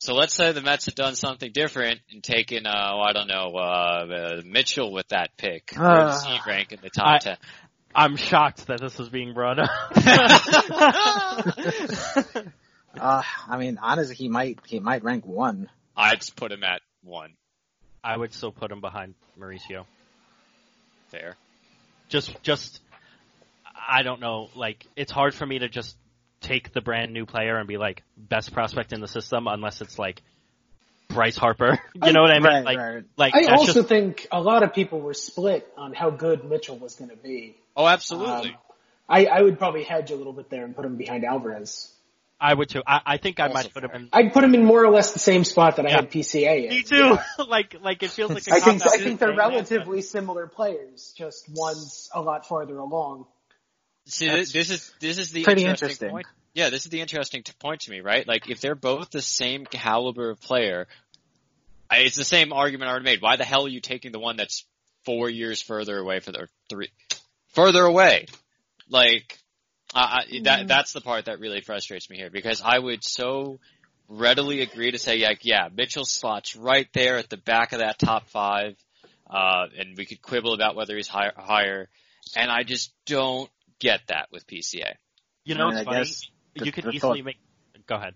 so 0.00 0.14
let's 0.14 0.34
say 0.34 0.52
the 0.52 0.62
Mets 0.62 0.86
have 0.86 0.94
done 0.94 1.16
something 1.16 1.50
different 1.52 2.00
and 2.12 2.22
taken, 2.22 2.66
uh, 2.66 2.92
oh, 2.92 3.00
I 3.00 3.12
don't 3.12 3.26
know, 3.26 3.52
uh, 3.56 4.38
uh 4.38 4.42
Mitchell 4.44 4.92
with 4.92 5.08
that 5.08 5.36
pick. 5.36 5.72
Where 5.76 5.88
does 5.88 6.24
he 6.24 6.38
rank 6.46 6.72
in 6.72 6.78
the 6.80 6.90
top 6.90 7.06
I- 7.06 7.18
ten? 7.18 7.36
I'm 7.94 8.16
shocked 8.16 8.66
that 8.66 8.80
this 8.80 8.98
is 9.00 9.08
being 9.08 9.34
brought 9.34 9.58
up. 9.58 9.70
Uh, 12.98 13.22
I 13.46 13.58
mean, 13.58 13.78
honestly, 13.80 14.16
he 14.16 14.28
might 14.28 14.58
he 14.66 14.80
might 14.80 15.04
rank 15.04 15.24
one. 15.24 15.68
I'd 15.96 16.24
put 16.34 16.50
him 16.50 16.64
at 16.64 16.80
one. 17.02 17.34
I 18.02 18.16
would 18.16 18.32
still 18.32 18.52
put 18.52 18.70
him 18.70 18.80
behind 18.80 19.14
Mauricio. 19.38 19.84
Fair. 21.08 21.36
Just, 22.08 22.42
just, 22.42 22.80
I 23.88 24.02
don't 24.02 24.20
know. 24.20 24.48
Like, 24.54 24.86
it's 24.96 25.12
hard 25.12 25.34
for 25.34 25.44
me 25.44 25.58
to 25.58 25.68
just 25.68 25.96
take 26.40 26.72
the 26.72 26.80
brand 26.80 27.12
new 27.12 27.26
player 27.26 27.56
and 27.58 27.66
be 27.66 27.76
like 27.76 28.02
best 28.16 28.52
prospect 28.52 28.92
in 28.92 29.00
the 29.00 29.08
system 29.08 29.46
unless 29.46 29.80
it's 29.80 29.98
like 29.98 30.22
Bryce 31.08 31.36
Harper. 31.36 31.78
You 31.94 32.12
know 32.12 32.22
what 32.22 32.30
I 32.30 32.38
mean? 32.38 32.44
Right, 32.44 32.64
like, 32.64 32.78
right. 32.78 33.04
like 33.16 33.34
I 33.34 33.52
also 33.52 33.72
just- 33.72 33.88
think 33.88 34.28
a 34.30 34.40
lot 34.40 34.62
of 34.62 34.72
people 34.72 35.00
were 35.00 35.14
split 35.14 35.66
on 35.76 35.92
how 35.94 36.10
good 36.10 36.44
Mitchell 36.44 36.78
was 36.78 36.94
going 36.94 37.10
to 37.10 37.16
be. 37.16 37.56
Oh, 37.76 37.86
absolutely. 37.86 38.50
Um, 38.50 38.56
I, 39.08 39.24
I 39.26 39.42
would 39.42 39.58
probably 39.58 39.84
hedge 39.84 40.10
a 40.10 40.16
little 40.16 40.32
bit 40.32 40.48
there 40.50 40.64
and 40.64 40.76
put 40.76 40.84
him 40.84 40.96
behind 40.96 41.24
Alvarez. 41.24 41.92
I 42.40 42.54
would 42.54 42.68
too. 42.68 42.82
I, 42.86 43.00
I 43.04 43.16
think 43.16 43.40
I 43.40 43.48
might 43.48 43.72
put 43.74 43.82
him 43.82 43.90
in. 43.92 44.08
I'd 44.12 44.32
put 44.32 44.44
him 44.44 44.54
in 44.54 44.64
more 44.64 44.84
or 44.84 44.90
less 44.90 45.12
the 45.12 45.18
same 45.18 45.42
spot 45.42 45.76
that 45.76 45.86
I 45.86 45.90
had 45.90 46.10
PCA 46.10 46.64
in. 46.64 46.70
Me 46.70 46.82
too. 46.82 47.18
like, 47.48 47.76
like 47.82 48.02
it 48.02 48.10
feels 48.10 48.30
like 48.30 48.46
a 48.46 48.54
I 48.54 48.60
think 48.60 48.86
I 48.86 48.98
think 48.98 49.18
they're 49.18 49.28
saying 49.28 49.36
that, 49.36 49.48
relatively 49.48 50.02
similar 50.02 50.46
players. 50.46 51.12
Just 51.16 51.48
one's 51.52 52.08
a 52.14 52.20
lot 52.20 52.46
farther 52.46 52.78
along. 52.78 53.26
See, 54.06 54.28
this, 54.28 54.52
this 54.52 54.70
is 54.70 54.92
this 55.00 55.18
is 55.18 55.32
the 55.32 55.42
pretty 55.42 55.64
interesting, 55.64 56.08
interesting. 56.08 56.10
point. 56.10 56.26
Yeah, 56.54 56.70
this 56.70 56.84
is 56.84 56.90
the 56.90 57.00
interesting 57.00 57.42
point 57.60 57.82
to 57.82 57.90
me, 57.90 58.00
right? 58.00 58.26
Like, 58.26 58.50
if 58.50 58.60
they're 58.60 58.74
both 58.74 59.10
the 59.10 59.22
same 59.22 59.64
caliber 59.64 60.30
of 60.30 60.40
player, 60.40 60.88
it's 61.90 62.16
the 62.16 62.24
same 62.24 62.52
argument 62.52 62.88
I 62.88 62.92
already 62.92 63.04
made. 63.04 63.22
Why 63.22 63.36
the 63.36 63.44
hell 63.44 63.66
are 63.66 63.68
you 63.68 63.80
taking 63.80 64.12
the 64.12 64.18
one 64.18 64.36
that's 64.36 64.64
four 65.04 65.30
years 65.30 65.62
further 65.62 65.96
away 65.96 66.20
for 66.20 66.32
their 66.32 66.48
three 66.68 66.90
further 67.48 67.84
away? 67.84 68.26
Like, 68.88 69.38
I, 69.94 70.24
I, 70.30 70.40
that 70.44 70.68
that's 70.68 70.92
the 70.92 71.00
part 71.00 71.26
that 71.26 71.40
really 71.40 71.60
frustrates 71.60 72.10
me 72.10 72.16
here 72.16 72.30
because 72.30 72.60
I 72.62 72.78
would 72.78 73.04
so 73.04 73.58
readily 74.08 74.60
agree 74.60 74.90
to 74.90 74.98
say, 74.98 75.18
like, 75.22 75.40
yeah, 75.42 75.68
Mitchell 75.74 76.04
slots 76.04 76.56
right 76.56 76.88
there 76.92 77.16
at 77.16 77.28
the 77.28 77.36
back 77.36 77.72
of 77.72 77.80
that 77.80 77.98
top 77.98 78.28
five, 78.28 78.76
uh, 79.30 79.66
and 79.78 79.96
we 79.96 80.06
could 80.06 80.22
quibble 80.22 80.54
about 80.54 80.76
whether 80.76 80.96
he's 80.96 81.08
higher, 81.08 81.32
higher, 81.36 81.88
and 82.36 82.50
I 82.50 82.62
just 82.62 82.92
don't 83.06 83.50
get 83.78 84.00
that 84.08 84.28
with 84.32 84.46
PCA. 84.46 84.94
You 85.44 85.54
know, 85.54 85.66
I 85.66 85.68
mean, 85.68 85.78
it's 85.78 85.80
I 85.80 85.84
funny. 85.84 85.98
guess 85.98 86.30
the- 86.58 86.66
you 86.66 86.72
could 86.72 86.86
easily 86.94 87.20
thought- 87.20 87.24
make. 87.24 87.38
Go 87.86 87.96
ahead. 87.96 88.14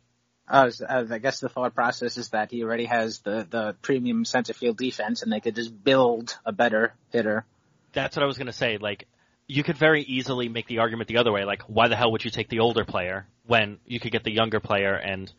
I, 0.49 0.66
uh, 0.86 1.05
I 1.11 1.18
guess 1.18 1.40
the 1.40 1.49
thought 1.49 1.74
process 1.74 2.18
is 2.18 2.30
that 2.30 2.51
he 2.51 2.62
already 2.64 2.84
has 2.86 3.20
the 3.20 3.47
the 3.49 3.76
premium 3.80 4.24
center 4.24 4.53
field 4.53 4.76
defense, 4.76 5.22
and 5.22 5.32
they 5.32 5.40
could 5.40 5.55
just 5.55 5.72
build 5.84 6.36
a 6.45 6.53
better 6.53 6.95
hitter. 7.11 7.47
That's 7.93 8.16
what 8.16 8.22
I 8.22 8.26
was 8.26 8.38
gonna 8.38 8.53
say. 8.53 8.76
Like, 8.78 9.07
you 9.47 9.62
could 9.62 9.78
very 9.78 10.03
easily 10.03 10.49
make 10.49 10.66
the 10.66 10.78
argument 10.80 11.09
the 11.09 11.18
other 11.18 11.32
way. 11.32 11.45
Like, 11.45 11.62
why 11.62 11.88
the 11.88 11.97
hell 11.97 12.11
would 12.12 12.24
you 12.24 12.30
take 12.30 12.49
the 12.49 12.59
older 12.61 12.84
player 12.84 13.26
when 13.47 13.78
you 13.86 14.01
could 14.01 14.12
get 14.12 14.24
the 14.24 14.32
younger 14.32 14.61
player 14.61 14.95
and 14.95 15.32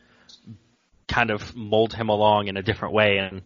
kind 1.08 1.32
of 1.32 1.56
mold 1.56 1.93
him 1.93 2.10
along 2.10 2.47
in 2.47 2.58
a 2.58 2.64
different 2.64 2.93
way? 2.93 3.18
And 3.18 3.41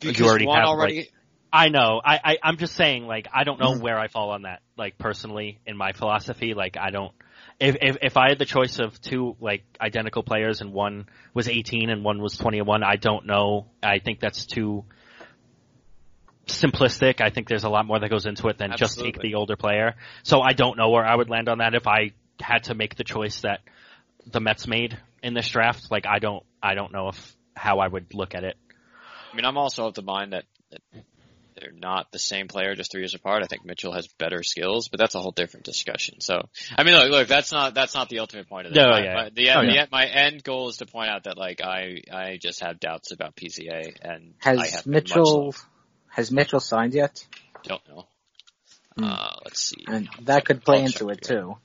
Because 0.00 0.18
you 0.18 0.26
already 0.26 0.46
have 0.46 0.66
already- 0.66 0.96
like. 0.96 1.12
I 1.56 1.68
know. 1.68 2.00
I, 2.04 2.18
I 2.24 2.38
I'm 2.42 2.56
just 2.56 2.74
saying. 2.74 3.06
Like, 3.06 3.28
I 3.32 3.44
don't 3.44 3.60
Mm-hmm. 3.60 3.74
know 3.76 3.80
where 3.80 3.96
I 3.98 4.08
fall 4.08 4.30
on 4.30 4.42
that. 4.42 4.60
Like, 4.76 4.98
personally, 4.98 5.60
in 5.66 5.76
my 5.76 5.92
philosophy, 5.92 6.52
like, 6.54 6.76
I 6.76 6.90
don't. 6.90 7.12
If 7.60 7.76
if 7.80 7.96
if 8.02 8.16
I 8.16 8.30
had 8.30 8.38
the 8.38 8.44
choice 8.44 8.78
of 8.78 9.00
two 9.00 9.36
like 9.40 9.64
identical 9.80 10.22
players 10.22 10.60
and 10.60 10.72
one 10.72 11.06
was 11.32 11.48
18 11.48 11.88
and 11.90 12.04
one 12.04 12.20
was 12.20 12.36
21, 12.36 12.82
I 12.82 12.96
don't 12.96 13.26
know. 13.26 13.66
I 13.82 13.98
think 14.00 14.20
that's 14.20 14.46
too 14.46 14.84
simplistic. 16.46 17.20
I 17.20 17.30
think 17.30 17.48
there's 17.48 17.64
a 17.64 17.68
lot 17.68 17.86
more 17.86 17.98
that 17.98 18.10
goes 18.10 18.26
into 18.26 18.48
it 18.48 18.58
than 18.58 18.72
just 18.76 18.98
take 18.98 19.18
the 19.20 19.34
older 19.34 19.56
player. 19.56 19.94
So 20.24 20.40
I 20.40 20.52
don't 20.52 20.76
know 20.76 20.90
where 20.90 21.04
I 21.04 21.14
would 21.14 21.30
land 21.30 21.48
on 21.48 21.58
that 21.58 21.74
if 21.74 21.86
I 21.86 22.12
had 22.40 22.64
to 22.64 22.74
make 22.74 22.96
the 22.96 23.04
choice 23.04 23.40
that 23.42 23.60
the 24.26 24.40
Mets 24.40 24.66
made 24.66 24.98
in 25.22 25.34
this 25.34 25.48
draft. 25.48 25.90
Like 25.90 26.06
I 26.06 26.18
don't 26.18 26.44
I 26.62 26.74
don't 26.74 26.92
know 26.92 27.08
if 27.08 27.36
how 27.54 27.78
I 27.78 27.88
would 27.88 28.14
look 28.14 28.34
at 28.34 28.44
it. 28.44 28.56
I 29.32 29.36
mean, 29.36 29.44
I'm 29.44 29.56
also 29.56 29.86
of 29.86 29.94
the 29.94 30.02
mind 30.02 30.32
that, 30.32 30.44
that 30.70 30.80
they're 31.56 31.72
not 31.72 32.10
the 32.12 32.18
same 32.18 32.48
player 32.48 32.74
just 32.74 32.90
three 32.92 33.00
years 33.02 33.14
apart. 33.14 33.42
I 33.42 33.46
think 33.46 33.64
Mitchell 33.64 33.92
has 33.92 34.06
better 34.18 34.42
skills, 34.42 34.88
but 34.88 34.98
that's 35.00 35.14
a 35.14 35.20
whole 35.20 35.32
different 35.32 35.64
discussion. 35.64 36.20
So, 36.20 36.48
I 36.76 36.84
mean, 36.84 36.94
look, 36.94 37.10
look, 37.10 37.28
that's 37.28 37.52
not 37.52 37.74
that's 37.74 37.94
not 37.94 38.08
the 38.08 38.20
ultimate 38.20 38.48
point 38.48 38.66
of 38.66 38.74
this. 38.74 38.82
No, 38.82 38.90
my, 38.90 39.02
yeah. 39.04 39.14
my- 39.14 39.30
the, 39.34 39.50
Oh, 39.50 39.60
the- 39.66 39.72
yeah. 39.74 39.86
my 39.90 40.06
end 40.06 40.42
goal 40.44 40.68
is 40.68 40.78
to 40.78 40.86
point 40.86 41.10
out 41.10 41.24
that 41.24 41.36
like 41.38 41.60
I 41.62 42.02
I 42.12 42.38
just 42.40 42.60
have 42.60 42.80
doubts 42.80 43.12
about 43.12 43.36
PCA 43.36 43.94
and 44.02 44.34
I 44.44 44.50
Has 44.50 44.70
have 44.74 44.86
Mitchell 44.86 45.54
has 46.08 46.30
Mitchell 46.30 46.60
signed 46.60 46.94
yet? 46.94 47.26
don't 47.64 47.82
know. 47.88 48.06
Hmm. 48.96 49.04
Uh, 49.04 49.30
let's 49.44 49.62
see. 49.70 49.84
And 49.88 50.08
that 50.22 50.44
could 50.44 50.64
play 50.64 50.78
I'll 50.78 50.86
into 50.86 51.06
check 51.08 51.18
it 51.18 51.22
too. 51.22 51.56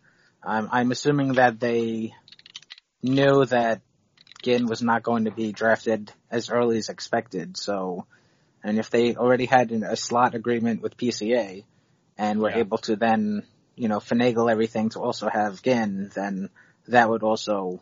I'm 0.44 0.70
I'm 0.72 0.92
assuming 0.92 1.34
that 1.34 1.60
they 1.60 2.14
knew 3.04 3.46
that 3.46 3.82
Ginn 4.42 4.68
was 4.68 4.82
not 4.82 5.04
going 5.04 5.26
to 5.26 5.32
be 5.32 5.52
drafted 5.52 6.12
as 6.32 6.50
early 6.50 6.78
as 6.78 6.90
expected. 6.90 7.58
So, 7.58 8.06
and 8.64 8.78
if 8.80 8.89
they 8.89 9.16
already 9.16 9.45
had 9.45 9.72
an- 9.72 9.84
a 9.84 9.95
slot 9.95 10.36
agreement 10.36 10.82
with 10.82 10.97
PCA 10.97 11.64
and 12.18 12.39
were 12.39 12.49
Yeah. 12.49 12.60
able 12.60 12.78
to 12.80 12.95
then, 12.95 13.45
you 13.76 13.88
know, 13.88 13.99
finagle 13.99 14.51
everything 14.51 14.89
to 14.89 14.99
also 14.99 15.30
have 15.30 15.62
Ginn, 15.64 16.10
then 16.14 16.49
that 16.88 17.10
would 17.10 17.24
also 17.24 17.82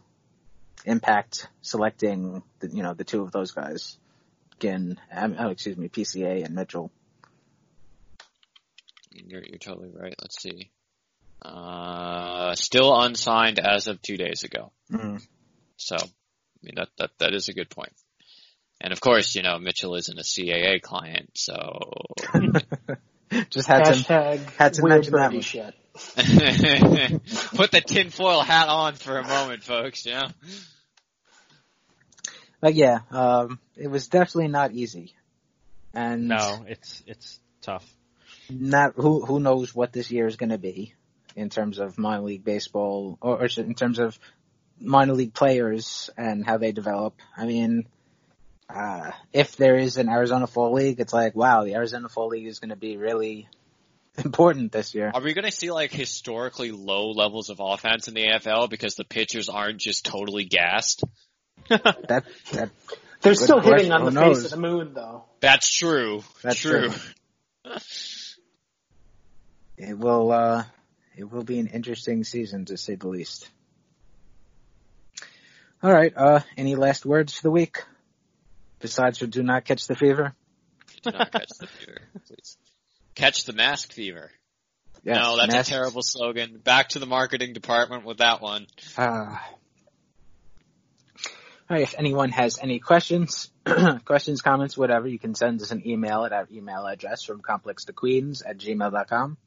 impact 0.85 1.47
selecting, 1.61 2.43
the, 2.59 2.69
you 2.69 2.83
know, 2.83 2.93
the 2.93 3.03
two 3.03 3.21
of 3.23 3.31
those 3.31 3.51
guys, 3.51 3.97
Ginn, 4.59 4.99
um, 5.11 5.35
oh, 5.39 5.49
excuse 5.49 5.77
me, 5.77 5.89
PCA 5.89 6.43
and 6.43 6.55
Mitchell. 6.55 6.91
You're, 9.11 9.43
you're 9.43 9.57
totally 9.57 9.89
right. 9.89 10.15
Let's 10.21 10.41
see. 10.41 10.69
Uh, 11.41 12.55
still 12.55 12.99
unsigned 13.01 13.59
as 13.59 13.87
of 13.87 14.01
two 14.01 14.17
days 14.17 14.43
ago. 14.43 14.71
Mhm. 14.91 15.25
So, 15.77 15.95
I 15.95 16.09
mean, 16.63 16.75
that, 16.75 16.89
that, 16.97 17.11
that 17.19 17.33
is 17.33 17.49
a 17.49 17.53
good 17.53 17.69
point. 17.69 17.93
And 18.79 18.93
of 18.93 19.01
course, 19.01 19.35
you 19.35 19.41
know, 19.43 19.57
Mitchell 19.57 19.95
isn't 19.95 20.17
a 20.17 20.23
CAA 20.23 20.81
client, 20.81 21.31
so. 21.33 21.79
Just 23.49 23.67
had 23.67 23.83
to 23.85 23.91
Hashtag 23.91 24.39
had 24.55 24.73
to 24.75 24.81
weird 24.83 25.11
mention 25.11 25.13
that 25.13 25.33
one. 25.33 25.41
shit. 25.41 25.73
Put 27.55 27.71
the 27.71 27.81
tinfoil 27.85 28.41
hat 28.41 28.69
on 28.69 28.93
for 28.93 29.17
a 29.17 29.27
moment, 29.27 29.63
folks, 29.63 30.05
you 30.05 30.13
know? 30.13 30.27
But 32.61 32.75
yeah, 32.75 32.99
um, 33.11 33.59
it 33.75 33.87
was 33.87 34.07
definitely 34.07 34.47
not 34.49 34.71
easy. 34.71 35.15
And 35.93 36.27
No, 36.27 36.65
it's 36.67 37.03
it's 37.07 37.39
tough. 37.61 37.85
not 38.49 38.93
who 38.95 39.25
who 39.25 39.39
knows 39.39 39.73
what 39.75 39.91
this 39.91 40.11
year 40.11 40.27
is 40.27 40.35
going 40.35 40.49
to 40.51 40.57
be 40.57 40.93
in 41.35 41.49
terms 41.49 41.79
of 41.79 41.97
minor 41.97 42.23
league 42.23 42.43
baseball 42.43 43.17
or, 43.21 43.43
or 43.43 43.47
in 43.57 43.73
terms 43.73 43.99
of 43.99 44.17
minor 44.79 45.13
league 45.13 45.33
players 45.33 46.09
and 46.17 46.45
how 46.45 46.57
they 46.57 46.71
develop. 46.71 47.15
I 47.35 47.45
mean, 47.45 47.87
uh, 48.69 49.11
if 49.33 49.55
there 49.55 49.77
is 49.77 49.97
an 49.97 50.09
Arizona 50.09 50.47
Fall 50.47 50.73
League, 50.73 50.99
it's 50.99 51.13
like 51.13 51.35
wow, 51.35 51.63
the 51.63 51.75
Arizona 51.75 52.09
Fall 52.09 52.29
League 52.29 52.47
is 52.47 52.59
going 52.59 52.69
to 52.69 52.75
be 52.75 52.97
really 52.97 53.47
important 54.23 54.71
this 54.71 54.93
year. 54.95 55.11
Are 55.13 55.21
we 55.21 55.33
gonna 55.33 55.51
see 55.51 55.71
like 55.71 55.91
historically 55.91 56.71
low 56.71 57.11
levels 57.11 57.49
of 57.49 57.59
offense 57.59 58.07
in 58.07 58.13
the 58.13 58.27
AFL 58.27 58.69
because 58.69 58.95
the 58.95 59.05
pitchers 59.05 59.49
aren't 59.49 59.79
just 59.79 60.05
totally 60.05 60.45
gassed? 60.45 61.03
that 61.69 62.25
that 62.51 62.69
They're 63.21 63.33
Good 63.33 63.37
still 63.37 63.61
hitting 63.61 63.91
on 63.91 64.01
Who 64.01 64.11
the 64.11 64.21
face 64.21 64.45
of 64.45 64.51
the 64.51 64.57
moon, 64.57 64.93
though. 64.93 65.25
That's 65.39 65.71
true. 65.71 66.23
That's 66.41 66.59
true. 66.59 66.89
true. 66.89 67.73
it 69.77 69.97
will 69.97 70.31
uh, 70.31 70.63
it 71.15 71.31
will 71.31 71.43
be 71.43 71.59
an 71.59 71.67
interesting 71.67 72.23
season 72.23 72.65
to 72.65 72.77
say 72.77 72.95
the 72.95 73.07
least. 73.07 73.49
All 75.83 75.91
right. 75.91 76.13
Uh, 76.15 76.39
any 76.57 76.75
last 76.75 77.05
words 77.05 77.35
for 77.35 77.43
the 77.43 77.51
week? 77.51 77.83
Besides, 78.79 79.19
do 79.19 79.43
not 79.43 79.65
catch 79.65 79.87
the 79.87 79.95
fever. 79.95 80.33
Do 81.03 81.11
not 81.11 81.31
catch 81.31 81.49
the 81.59 81.67
fever, 81.67 82.01
please. 82.27 82.57
Catch 83.15 83.45
the 83.45 83.53
mask 83.53 83.91
fever. 83.93 84.31
Yes, 85.03 85.17
no, 85.17 85.37
that's 85.37 85.53
masks. 85.53 85.69
a 85.69 85.71
terrible 85.71 86.01
slogan. 86.01 86.59
Back 86.63 86.89
to 86.89 86.99
the 86.99 87.05
marketing 87.05 87.53
department 87.53 88.03
with 88.05 88.17
that 88.17 88.41
one. 88.41 88.67
Uh, 88.97 89.37
Alright, 91.69 91.83
if 91.83 91.95
anyone 91.97 92.29
has 92.29 92.59
any 92.59 92.79
questions, 92.79 93.51
questions, 94.05 94.41
comments, 94.41 94.77
whatever, 94.77 95.05
you 95.07 95.19
can 95.19 95.35
send 95.35 95.61
us 95.61 95.71
an 95.71 95.85
email 95.85 96.23
at 96.23 96.31
our 96.31 96.47
email 96.49 96.85
address 96.85 97.23
from 97.23 97.41
complextoqueens 97.41 98.41
at 98.47 98.57
gmail.com. 98.57 99.37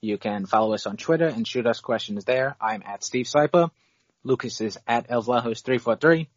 You 0.00 0.16
can 0.16 0.46
follow 0.46 0.72
us 0.72 0.86
on 0.86 0.96
Twitter 0.96 1.26
and 1.26 1.46
shoot 1.46 1.66
us 1.66 1.80
questions 1.80 2.24
there. 2.24 2.56
I'm 2.58 2.82
at 2.86 3.04
Steve 3.04 3.26
Sliper. 3.26 3.70
Lucas 4.24 4.62
is 4.62 4.78
at 4.86 5.08
Elvlajos343. 5.10 6.28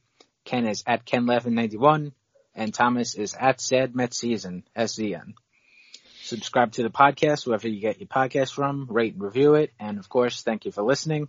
Ken 0.43 0.67
is 0.67 0.83
at 0.85 1.05
KenLevin91. 1.05 2.11
And 2.55 2.73
Thomas 2.73 3.15
is 3.15 3.33
at 3.33 3.59
Sad 3.59 3.95
Met 3.95 4.13
Season, 4.13 4.63
S-Z-N. 4.75 5.33
Subscribe 6.21 6.71
to 6.73 6.83
the 6.83 6.89
podcast 6.89 7.45
wherever 7.45 7.67
you 7.67 7.81
get 7.81 7.99
your 7.99 8.07
podcast 8.07 8.53
from. 8.53 8.87
Rate 8.89 9.13
and 9.13 9.21
review 9.21 9.55
it. 9.55 9.73
And 9.79 9.99
of 9.99 10.07
course, 10.07 10.41
thank 10.41 10.65
you 10.65 10.71
for 10.71 10.83
listening. 10.83 11.27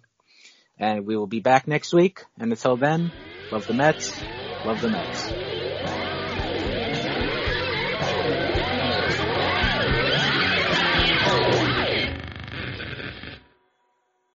And 0.78 1.06
we 1.06 1.16
will 1.16 1.26
be 1.26 1.40
back 1.40 1.66
next 1.66 1.92
week. 1.92 2.24
And 2.38 2.52
until 2.52 2.76
then, 2.76 3.10
love 3.50 3.66
the 3.66 3.74
Mets. 3.74 4.12
Love 4.64 4.80
the 4.80 4.88
Mets. 4.88 5.43